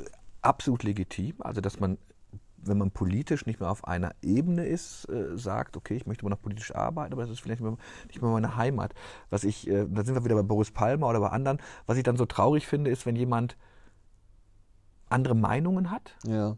absolut 0.42 0.84
legitim, 0.84 1.36
also 1.40 1.60
dass 1.60 1.80
man 1.80 1.98
wenn 2.62 2.78
man 2.78 2.90
politisch 2.90 3.46
nicht 3.46 3.60
mehr 3.60 3.70
auf 3.70 3.86
einer 3.86 4.12
Ebene 4.22 4.66
ist, 4.66 5.08
äh, 5.08 5.36
sagt, 5.36 5.76
okay, 5.76 5.94
ich 5.96 6.06
möchte 6.06 6.22
immer 6.22 6.30
noch 6.30 6.42
politisch 6.42 6.74
arbeiten, 6.74 7.12
aber 7.12 7.22
das 7.22 7.30
ist 7.30 7.40
vielleicht 7.40 7.62
nicht 7.62 8.22
mehr 8.22 8.30
meine 8.30 8.56
Heimat. 8.56 8.94
Was 9.30 9.44
ich, 9.44 9.68
äh, 9.68 9.86
da 9.88 10.04
sind 10.04 10.14
wir 10.14 10.24
wieder 10.24 10.34
bei 10.34 10.42
Boris 10.42 10.70
Palmer 10.70 11.08
oder 11.08 11.20
bei 11.20 11.28
anderen, 11.28 11.58
was 11.86 11.96
ich 11.96 12.02
dann 12.02 12.16
so 12.16 12.26
traurig 12.26 12.66
finde, 12.66 12.90
ist, 12.90 13.06
wenn 13.06 13.16
jemand 13.16 13.56
andere 15.08 15.34
Meinungen 15.34 15.90
hat. 15.90 16.16
Ja. 16.26 16.56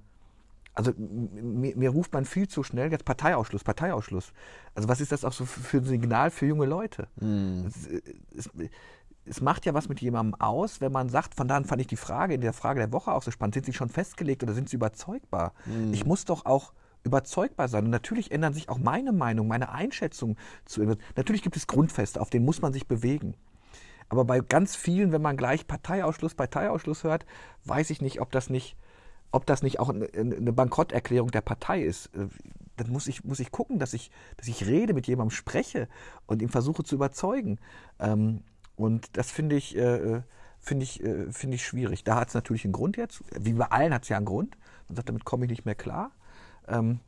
Also 0.72 0.92
mir, 0.96 1.76
mir, 1.76 1.90
ruft 1.90 2.12
man 2.12 2.24
viel 2.24 2.48
zu 2.48 2.62
schnell 2.62 2.90
jetzt 2.92 3.04
Parteiausschluss, 3.04 3.64
Parteiausschluss. 3.64 4.32
Also 4.74 4.88
was 4.88 5.00
ist 5.00 5.12
das 5.12 5.24
auch 5.24 5.32
so 5.32 5.44
für 5.44 5.78
ein 5.78 5.84
Signal 5.84 6.30
für 6.30 6.46
junge 6.46 6.66
Leute? 6.66 7.08
Mhm. 7.20 7.66
Es, 7.66 7.88
es, 8.34 8.50
es, 9.30 9.40
macht 9.40 9.66
ja 9.66 9.74
was 9.74 9.88
mit 9.88 10.00
jemandem 10.00 10.40
aus, 10.40 10.80
wenn 10.80 10.92
man 10.92 11.08
sagt, 11.08 11.34
von 11.34 11.48
daher 11.48 11.64
fand 11.64 11.80
ich 11.80 11.86
die 11.86 11.96
Frage 11.96 12.34
in 12.34 12.40
der 12.40 12.52
Frage 12.52 12.80
der 12.80 12.92
Woche 12.92 13.12
auch 13.12 13.22
so 13.22 13.30
spannend, 13.30 13.54
sind 13.54 13.66
sie 13.66 13.72
schon 13.72 13.88
festgelegt 13.88 14.42
oder 14.42 14.54
sind 14.54 14.68
sie 14.68 14.76
überzeugbar? 14.76 15.52
Mhm. 15.66 15.92
Ich 15.92 16.04
muss 16.04 16.24
doch 16.24 16.46
auch 16.46 16.72
überzeugbar 17.02 17.68
sein. 17.68 17.84
Und 17.84 17.90
natürlich 17.90 18.30
ändern 18.30 18.52
sich 18.52 18.68
auch 18.68 18.78
meine 18.78 19.12
Meinung, 19.12 19.48
meine 19.48 19.70
Einschätzung 19.70 20.36
zu. 20.64 20.96
Natürlich 21.16 21.42
gibt 21.42 21.56
es 21.56 21.66
Grundfeste, 21.66 22.20
auf 22.20 22.30
denen 22.30 22.44
muss 22.44 22.60
man 22.60 22.72
sich 22.72 22.86
bewegen. 22.86 23.34
Aber 24.08 24.24
bei 24.24 24.40
ganz 24.40 24.74
vielen, 24.76 25.12
wenn 25.12 25.22
man 25.22 25.36
gleich 25.36 25.66
Parteiausschluss, 25.66 26.34
Parteiausschluss 26.34 27.04
hört, 27.04 27.24
weiß 27.64 27.90
ich 27.90 28.02
nicht, 28.02 28.20
ob 28.20 28.32
das 28.32 28.50
nicht, 28.50 28.76
ob 29.30 29.46
das 29.46 29.62
nicht 29.62 29.78
auch 29.78 29.88
eine, 29.88 30.52
Bankrotterklärung 30.52 31.30
der 31.30 31.42
Partei 31.42 31.82
ist. 31.82 32.06
Äh, 32.16 32.26
dann 32.76 32.90
muss 32.90 33.06
ich, 33.06 33.24
muss 33.24 33.40
ich 33.40 33.52
gucken, 33.52 33.78
dass 33.78 33.94
ich, 33.94 34.10
dass 34.36 34.48
ich 34.48 34.66
rede, 34.66 34.94
mit 34.94 35.06
jemandem 35.06 35.30
spreche 35.30 35.86
und 36.26 36.42
ihn 36.42 36.48
versuche 36.48 36.82
zu 36.82 36.96
überzeugen. 36.96 37.58
Ähm, 38.00 38.42
und 38.80 39.16
das 39.16 39.30
finde 39.30 39.56
ich, 39.56 39.76
äh, 39.76 39.96
äh 39.96 40.22
finde 40.58 40.84
ich, 40.84 41.02
äh, 41.02 41.32
finde 41.32 41.56
ich 41.56 41.64
schwierig. 41.64 42.04
Da 42.04 42.16
hat 42.16 42.28
es 42.28 42.34
natürlich 42.34 42.64
einen 42.64 42.72
Grund 42.72 42.96
jetzt. 42.96 43.22
Wie 43.38 43.54
bei 43.54 43.66
allen 43.66 43.94
hat 43.94 44.02
es 44.02 44.08
ja 44.08 44.16
einen 44.16 44.26
Grund. 44.26 44.56
Man 44.88 44.96
sagt, 44.96 45.08
damit 45.08 45.24
komme 45.24 45.46
ich 45.46 45.50
nicht 45.50 45.64
mehr 45.64 45.74
klar. 45.74 46.10
Ähm, 46.68 47.00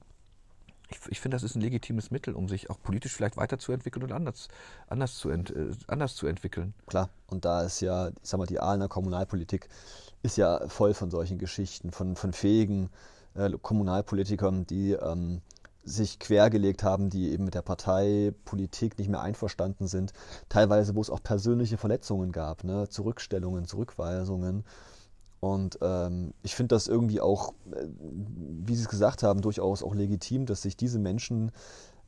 ich, 0.91 0.99
ich 1.09 1.21
finde, 1.21 1.37
das 1.37 1.43
ist 1.43 1.55
ein 1.55 1.61
legitimes 1.61 2.11
Mittel, 2.11 2.35
um 2.35 2.49
sich 2.49 2.71
auch 2.71 2.81
politisch 2.83 3.15
vielleicht 3.15 3.37
weiterzuentwickeln 3.37 4.05
und 4.05 4.13
anders, 4.13 4.49
anders, 4.89 5.17
zu, 5.17 5.31
ent, 5.31 5.51
äh, 5.51 5.71
anders 5.87 6.15
zu 6.15 6.27
entwickeln. 6.27 6.75
Klar, 6.87 7.11
und 7.27 7.45
da 7.45 7.63
ist 7.63 7.81
ja, 7.81 8.09
ich 8.09 8.15
sag 8.23 8.39
mal, 8.39 8.47
die 8.47 8.61
Aalener 8.61 8.89
Kommunalpolitik 8.89 9.69
ist 10.23 10.37
ja 10.37 10.69
voll 10.69 10.95
von 10.95 11.11
solchen 11.11 11.39
Geschichten, 11.39 11.91
von, 11.91 12.17
von 12.17 12.33
fähigen 12.33 12.91
äh, 13.35 13.51
Kommunalpolitikern, 13.51 14.67
die 14.67 14.93
ähm, 14.93 15.41
sich 15.85 16.19
quergelegt 16.19 16.83
haben, 16.85 17.11
die 17.11 17.31
eben 17.33 17.45
mit 17.45 17.55
der 17.55 17.63
Parteipolitik 17.63 18.99
nicht 18.99 19.09
mehr 19.09 19.21
einverstanden 19.21 19.87
sind. 19.87 20.13
Teilweise, 20.49 20.95
wo 20.95 21.01
es 21.01 21.11
auch 21.11 21.23
persönliche 21.23 21.77
Verletzungen 21.77 22.33
gab, 22.33 22.65
ne? 22.65 22.89
Zurückstellungen, 22.89 23.67
Zurückweisungen. 23.67 24.65
Und 25.41 25.79
ähm, 25.83 26.35
ich 26.45 26.55
finde 26.55 26.77
das 26.77 26.87
irgendwie 26.87 27.21
auch, 27.21 27.53
äh, 27.73 27.89
wie 27.99 28.77
Sie 28.77 28.83
es 28.83 28.89
gesagt 28.89 29.25
haben, 29.25 29.41
durchaus 29.41 29.83
auch 29.83 29.95
legitim, 29.95 30.47
dass 30.47 30.63
sich 30.63 30.77
diese 30.77 31.01
Menschen 31.01 31.51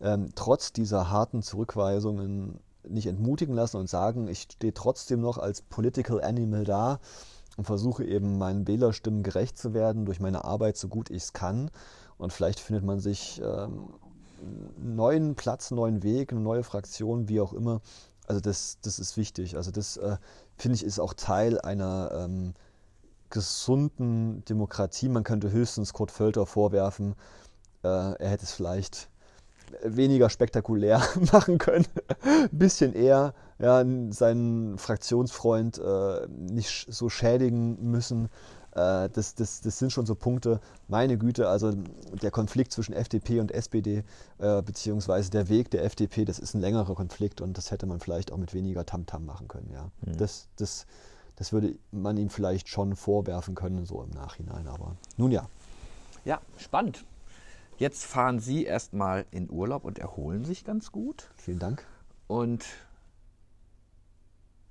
ähm, 0.01 0.31
trotz 0.37 0.73
dieser 0.73 1.11
harten 1.11 1.43
Zurückweisungen 1.43 2.61
nicht 2.89 3.07
entmutigen 3.07 3.55
lassen 3.55 3.79
und 3.79 3.89
sagen, 3.89 4.29
ich 4.29 4.43
stehe 4.43 4.75
trotzdem 4.75 5.21
noch 5.21 5.39
als 5.39 5.63
Political 5.63 6.23
Animal 6.23 6.65
da 6.65 7.01
und 7.57 7.65
versuche 7.65 8.05
eben 8.05 8.39
meinen 8.39 8.67
Wählerstimmen 8.67 9.23
gerecht 9.23 9.59
zu 9.59 9.75
werden 9.75 10.07
durch 10.07 10.21
meine 10.21 10.45
Arbeit 10.45 10.77
so 10.77 10.89
gut 10.89 11.11
ich 11.11 11.25
es 11.25 11.33
kann. 11.33 11.71
Und 12.19 12.33
vielleicht 12.33 12.61
findet 12.61 12.85
man 12.85 13.01
sich 13.01 13.41
ähm, 13.45 13.89
neuen 14.77 15.35
Platz, 15.35 15.71
neuen 15.71 16.03
Weg, 16.03 16.33
eine 16.33 16.41
neue 16.41 16.63
Fraktion, 16.63 17.29
wie 17.29 17.41
auch 17.41 17.53
immer. 17.53 17.81
Also 18.27 18.41
das, 18.41 18.79
das 18.83 18.99
ist 18.99 19.17
wichtig. 19.17 19.57
Also 19.57 19.71
das 19.71 19.97
äh, 19.97 20.17
finde 20.57 20.77
ich 20.77 20.85
ist 20.85 20.99
auch 20.99 21.15
Teil 21.15 21.61
einer 21.61 22.11
ähm, 22.13 22.55
gesunden 23.31 24.45
Demokratie. 24.45 25.09
Man 25.09 25.25
könnte 25.25 25.51
höchstens 25.51 25.93
Kurt 25.93 26.11
Völter 26.11 26.47
vorwerfen, 26.47 27.15
äh, 27.83 27.89
er 27.89 28.31
hätte 28.31 28.45
es 28.45 28.53
vielleicht 28.53 29.09
weniger 29.83 30.31
spektakulär 30.31 31.03
machen 31.33 31.59
können, 31.59 31.87
ein 32.23 32.49
bisschen 32.53 32.95
eher 32.95 33.35
ja, 33.59 33.85
seinen 34.11 34.79
Fraktionsfreund 34.79 35.79
äh, 35.79 36.27
nicht 36.29 36.87
so 36.89 37.09
schädigen 37.09 37.91
müssen. 37.91 38.29
Äh, 38.75 39.09
das, 39.11 39.35
das, 39.35 39.61
das 39.61 39.79
sind 39.79 39.93
schon 39.93 40.07
so 40.07 40.15
Punkte, 40.15 40.61
meine 40.89 41.17
Güte, 41.17 41.49
also 41.49 41.73
der 42.23 42.31
Konflikt 42.31 42.73
zwischen 42.73 42.93
FDP 42.93 43.41
und 43.41 43.53
SPD, 43.53 44.05
äh, 44.39 44.63
beziehungsweise 44.63 45.31
der 45.31 45.49
Weg 45.49 45.71
der 45.71 45.85
FDP, 45.85 46.25
das 46.25 46.39
ist 46.39 46.55
ein 46.55 46.61
längerer 46.61 46.95
Konflikt 46.95 47.41
und 47.41 47.57
das 47.57 47.71
hätte 47.71 47.87
man 47.87 48.01
vielleicht 48.01 48.33
auch 48.33 48.37
mit 48.37 48.53
weniger 48.53 48.85
Tamtam 48.85 49.23
-Tam 49.23 49.27
machen 49.27 49.49
können. 49.49 49.71
Ja. 49.73 49.91
Mhm. 50.03 50.17
Das, 50.19 50.49
das, 50.57 50.87
das 51.37 51.53
würde 51.53 51.77
man 51.93 52.17
ihm 52.17 52.31
vielleicht 52.31 52.69
schon 52.69 52.97
vorwerfen 52.97 53.55
können, 53.55 53.87
so 53.87 54.03
im 54.03 54.11
Nachhinein. 54.11 54.67
Aber 54.67 54.97
nun 55.17 55.31
ja. 55.31 55.49
Ja, 56.25 56.41
spannend. 56.59 57.05
Jetzt 57.77 58.05
fahren 58.05 58.39
Sie 58.39 58.65
erstmal 58.65 59.27
in 59.31 59.51
Urlaub 59.51 59.85
und 59.85 59.99
erholen 59.99 60.45
sich 60.45 60.65
ganz 60.65 60.93
gut. 60.93 61.29
Vielen 61.37 61.59
Dank. 61.59 61.85
Und 62.29 62.65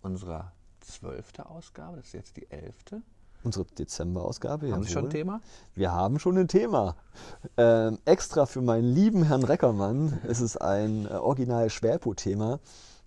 unsere 0.02 0.52
zwölfte 0.80 1.50
Ausgabe, 1.50 1.98
das 1.98 2.08
ist 2.08 2.14
jetzt 2.14 2.38
die 2.38 2.50
elfte. 2.50 3.02
Unsere 3.44 3.66
Dezember-Ausgabe. 3.66 4.72
Haben 4.72 4.84
Sie 4.84 4.92
schon 4.92 5.06
ein 5.06 5.10
Thema? 5.10 5.42
Wir 5.76 5.92
haben 5.92 6.20
schon 6.20 6.38
ein 6.38 6.48
Thema. 6.48 6.96
Ähm, 7.58 8.00
extra 8.06 8.46
für 8.46 8.62
meinen 8.62 8.94
lieben 8.94 9.24
Herrn 9.24 9.44
Reckermann 9.44 10.20
ist 10.28 10.40
es 10.40 10.56
ein 10.58 11.06
äh, 11.06 11.10
original 11.10 11.70
Schwerpo-Thema. 11.70 12.60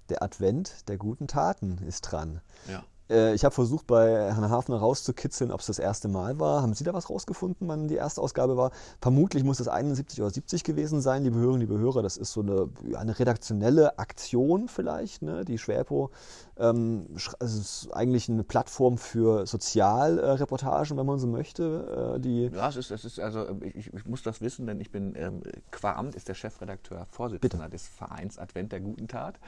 Der 0.08 0.22
Advent 0.22 0.88
der 0.88 0.98
guten 0.98 1.26
Taten 1.26 1.78
ist 1.86 2.02
dran. 2.02 2.40
Ja. 2.70 2.84
Äh, 3.08 3.34
ich 3.34 3.44
habe 3.44 3.54
versucht, 3.54 3.86
bei 3.86 4.32
Herrn 4.32 4.50
Hafner 4.50 4.78
rauszukitzeln, 4.78 5.50
ob 5.50 5.60
es 5.60 5.66
das 5.66 5.78
erste 5.78 6.08
Mal 6.08 6.38
war. 6.38 6.62
Haben 6.62 6.74
Sie 6.74 6.84
da 6.84 6.92
was 6.92 7.10
rausgefunden, 7.10 7.68
wann 7.68 7.88
die 7.88 7.94
erste 7.94 8.20
Ausgabe 8.20 8.56
war? 8.56 8.70
Vermutlich 9.00 9.44
muss 9.44 9.60
es 9.60 9.68
71 9.68 10.20
oder 10.20 10.30
70 10.30 10.64
gewesen 10.64 11.00
sein, 11.00 11.24
liebe 11.24 11.36
Hörerinnen, 11.36 11.60
liebe 11.60 11.78
Hörer. 11.78 12.02
Das 12.02 12.16
ist 12.16 12.32
so 12.32 12.40
eine, 12.40 12.68
eine 12.96 13.18
redaktionelle 13.18 13.98
Aktion 13.98 14.68
vielleicht, 14.68 15.22
ne? 15.22 15.44
die 15.44 15.58
Schwerpo. 15.58 16.10
Ähm, 16.58 17.06
ist 17.40 17.88
eigentlich 17.92 18.28
eine 18.30 18.42
Plattform 18.42 18.96
für 18.96 19.46
Sozialreportagen, 19.46 20.96
wenn 20.96 21.06
man 21.06 21.18
so 21.18 21.26
möchte. 21.26 22.16
Äh, 22.16 22.20
die 22.20 22.46
ja, 22.46 22.68
es 22.68 22.76
ist, 22.76 22.90
es 22.90 23.04
ist 23.04 23.20
also, 23.20 23.46
ich, 23.62 23.92
ich, 23.92 24.06
muss 24.06 24.22
das 24.22 24.40
wissen, 24.40 24.66
denn 24.66 24.80
ich 24.80 24.90
bin, 24.90 25.14
ähm, 25.16 25.42
qua 25.70 25.92
Amt 25.92 26.14
ist 26.14 26.28
der 26.28 26.34
Chefredakteur 26.34 27.06
Vorsitzender 27.10 27.64
Bitte. 27.64 27.70
des 27.70 27.86
Vereins 27.86 28.38
Advent 28.38 28.72
der 28.72 28.80
Guten 28.80 29.06
Tat. 29.06 29.38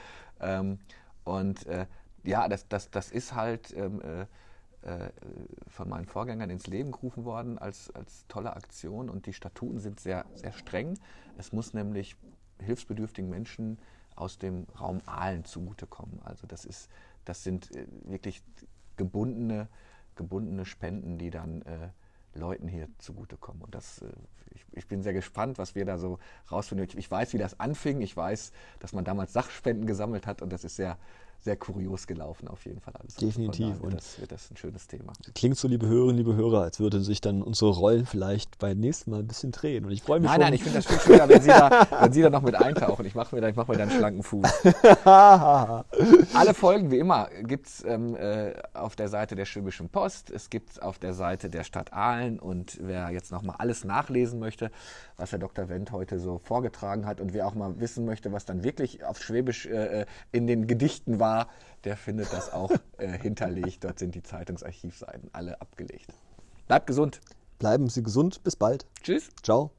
Ähm, 0.40 0.78
und 1.24 1.66
äh, 1.66 1.86
ja, 2.28 2.48
das, 2.48 2.68
das, 2.68 2.90
das 2.90 3.10
ist 3.10 3.34
halt 3.34 3.74
ähm, 3.76 4.00
äh, 4.02 4.26
äh, 4.82 5.10
von 5.68 5.88
meinen 5.88 6.06
Vorgängern 6.06 6.50
ins 6.50 6.66
Leben 6.66 6.92
gerufen 6.92 7.24
worden 7.24 7.58
als, 7.58 7.90
als 7.94 8.26
tolle 8.28 8.54
Aktion 8.54 9.08
und 9.08 9.26
die 9.26 9.32
Statuten 9.32 9.80
sind 9.80 9.98
sehr, 9.98 10.26
sehr 10.34 10.52
streng. 10.52 10.98
Es 11.36 11.52
muss 11.52 11.74
nämlich 11.74 12.16
hilfsbedürftigen 12.60 13.30
Menschen 13.30 13.78
aus 14.14 14.38
dem 14.38 14.66
Raum 14.78 15.00
Aalen 15.06 15.44
zugutekommen. 15.44 16.20
Also 16.22 16.46
das, 16.46 16.64
ist, 16.64 16.90
das 17.24 17.42
sind 17.44 17.74
äh, 17.74 17.86
wirklich 18.04 18.42
gebundene, 18.96 19.68
gebundene 20.14 20.64
Spenden, 20.66 21.18
die 21.18 21.30
dann 21.30 21.62
äh, 21.62 21.88
Leuten 22.34 22.68
hier 22.68 22.88
zugutekommen. 22.98 23.62
Und 23.62 23.74
das, 23.74 24.02
äh, 24.02 24.12
ich, 24.50 24.64
ich, 24.72 24.86
bin 24.86 25.02
sehr 25.02 25.14
gespannt, 25.14 25.58
was 25.58 25.74
wir 25.74 25.84
da 25.84 25.98
so 25.98 26.18
rausfinden. 26.50 26.86
Ich, 26.88 26.96
ich 26.96 27.10
weiß, 27.10 27.32
wie 27.32 27.38
das 27.38 27.58
anfing. 27.58 28.00
Ich 28.00 28.16
weiß, 28.16 28.52
dass 28.80 28.92
man 28.92 29.04
damals 29.04 29.32
Sachspenden 29.32 29.86
gesammelt 29.86 30.26
hat 30.26 30.42
und 30.42 30.52
das 30.52 30.64
ist 30.64 30.76
sehr, 30.76 30.98
sehr 31.40 31.56
kurios 31.56 32.06
gelaufen, 32.06 32.48
auf 32.48 32.64
jeden 32.66 32.80
Fall 32.80 32.94
alles. 32.98 33.14
Definitiv. 33.14 33.80
Und 33.80 33.94
das 33.94 34.20
wird 34.20 34.32
das 34.32 34.50
ein 34.50 34.56
schönes 34.56 34.86
Thema. 34.86 35.12
Klingt 35.34 35.56
so, 35.56 35.68
liebe 35.68 35.86
Hörerinnen, 35.86 36.16
liebe 36.16 36.34
Hörer, 36.34 36.62
als 36.62 36.80
würden 36.80 37.02
sich 37.04 37.20
dann 37.20 37.42
unsere 37.42 37.70
Rollen 37.70 38.06
vielleicht 38.06 38.58
beim 38.58 38.78
nächsten 38.78 39.12
Mal 39.12 39.20
ein 39.20 39.26
bisschen 39.26 39.52
drehen. 39.52 39.84
Und 39.84 39.92
ich 39.92 40.02
freue 40.02 40.18
mich 40.18 40.28
Nein, 40.28 40.34
schon. 40.34 40.44
nein, 40.44 40.54
ich 40.54 40.62
finde 40.62 40.78
das 40.78 40.86
viel 40.86 40.98
schöner, 41.00 41.28
wenn 41.28 41.40
Sie, 41.40 41.48
da, 41.48 41.86
wenn 42.00 42.12
Sie 42.12 42.22
da 42.22 42.30
noch 42.30 42.42
mit 42.42 42.56
eintauchen. 42.56 43.06
Ich 43.06 43.14
mache 43.14 43.34
mir, 43.34 43.40
da, 43.40 43.52
mach 43.54 43.68
mir 43.68 43.76
da 43.76 43.84
einen 43.84 43.92
schlanken 43.92 44.22
Fuß. 44.22 44.46
Alle 45.04 46.54
Folgen, 46.54 46.90
wie 46.90 46.98
immer, 46.98 47.28
gibt 47.42 47.68
es 47.68 47.84
ähm, 47.84 48.16
äh, 48.16 48.54
auf 48.74 48.96
der 48.96 49.08
Seite 49.08 49.36
der 49.36 49.44
Schwäbischen 49.44 49.88
Post. 49.88 50.30
Es 50.30 50.50
gibt 50.50 50.70
es 50.70 50.78
auf 50.80 50.98
der 50.98 51.14
Seite 51.14 51.50
der 51.50 51.62
Stadt 51.62 51.92
Aalen. 51.92 52.40
Und 52.40 52.78
wer 52.82 53.10
jetzt 53.10 53.30
nochmal 53.30 53.56
alles 53.58 53.84
nachlesen 53.84 54.40
möchte, 54.40 54.72
was 55.16 55.30
Herr 55.30 55.38
Dr. 55.38 55.68
Wendt 55.68 55.92
heute 55.92 56.18
so 56.18 56.38
vorgetragen 56.38 57.06
hat 57.06 57.20
und 57.20 57.32
wer 57.32 57.46
auch 57.46 57.54
mal 57.54 57.78
wissen 57.78 58.04
möchte, 58.04 58.32
was 58.32 58.44
dann 58.44 58.64
wirklich 58.64 59.04
auf 59.04 59.22
Schwäbisch 59.22 59.66
äh, 59.66 60.00
äh 60.00 60.06
in 60.32 60.46
den 60.46 60.66
Gedichten 60.66 61.20
war, 61.20 61.27
war, 61.28 61.48
der 61.84 61.96
findet 61.96 62.32
das 62.32 62.52
auch 62.52 62.70
äh, 62.98 63.18
hinterlegt. 63.18 63.84
Dort 63.84 63.98
sind 63.98 64.14
die 64.14 64.22
Zeitungsarchivseiten 64.22 65.30
alle 65.32 65.60
abgelegt. 65.60 66.12
Bleibt 66.66 66.86
gesund. 66.86 67.20
Bleiben 67.58 67.88
Sie 67.88 68.02
gesund. 68.02 68.42
Bis 68.42 68.56
bald. 68.56 68.86
Tschüss. 69.02 69.30
Ciao. 69.42 69.70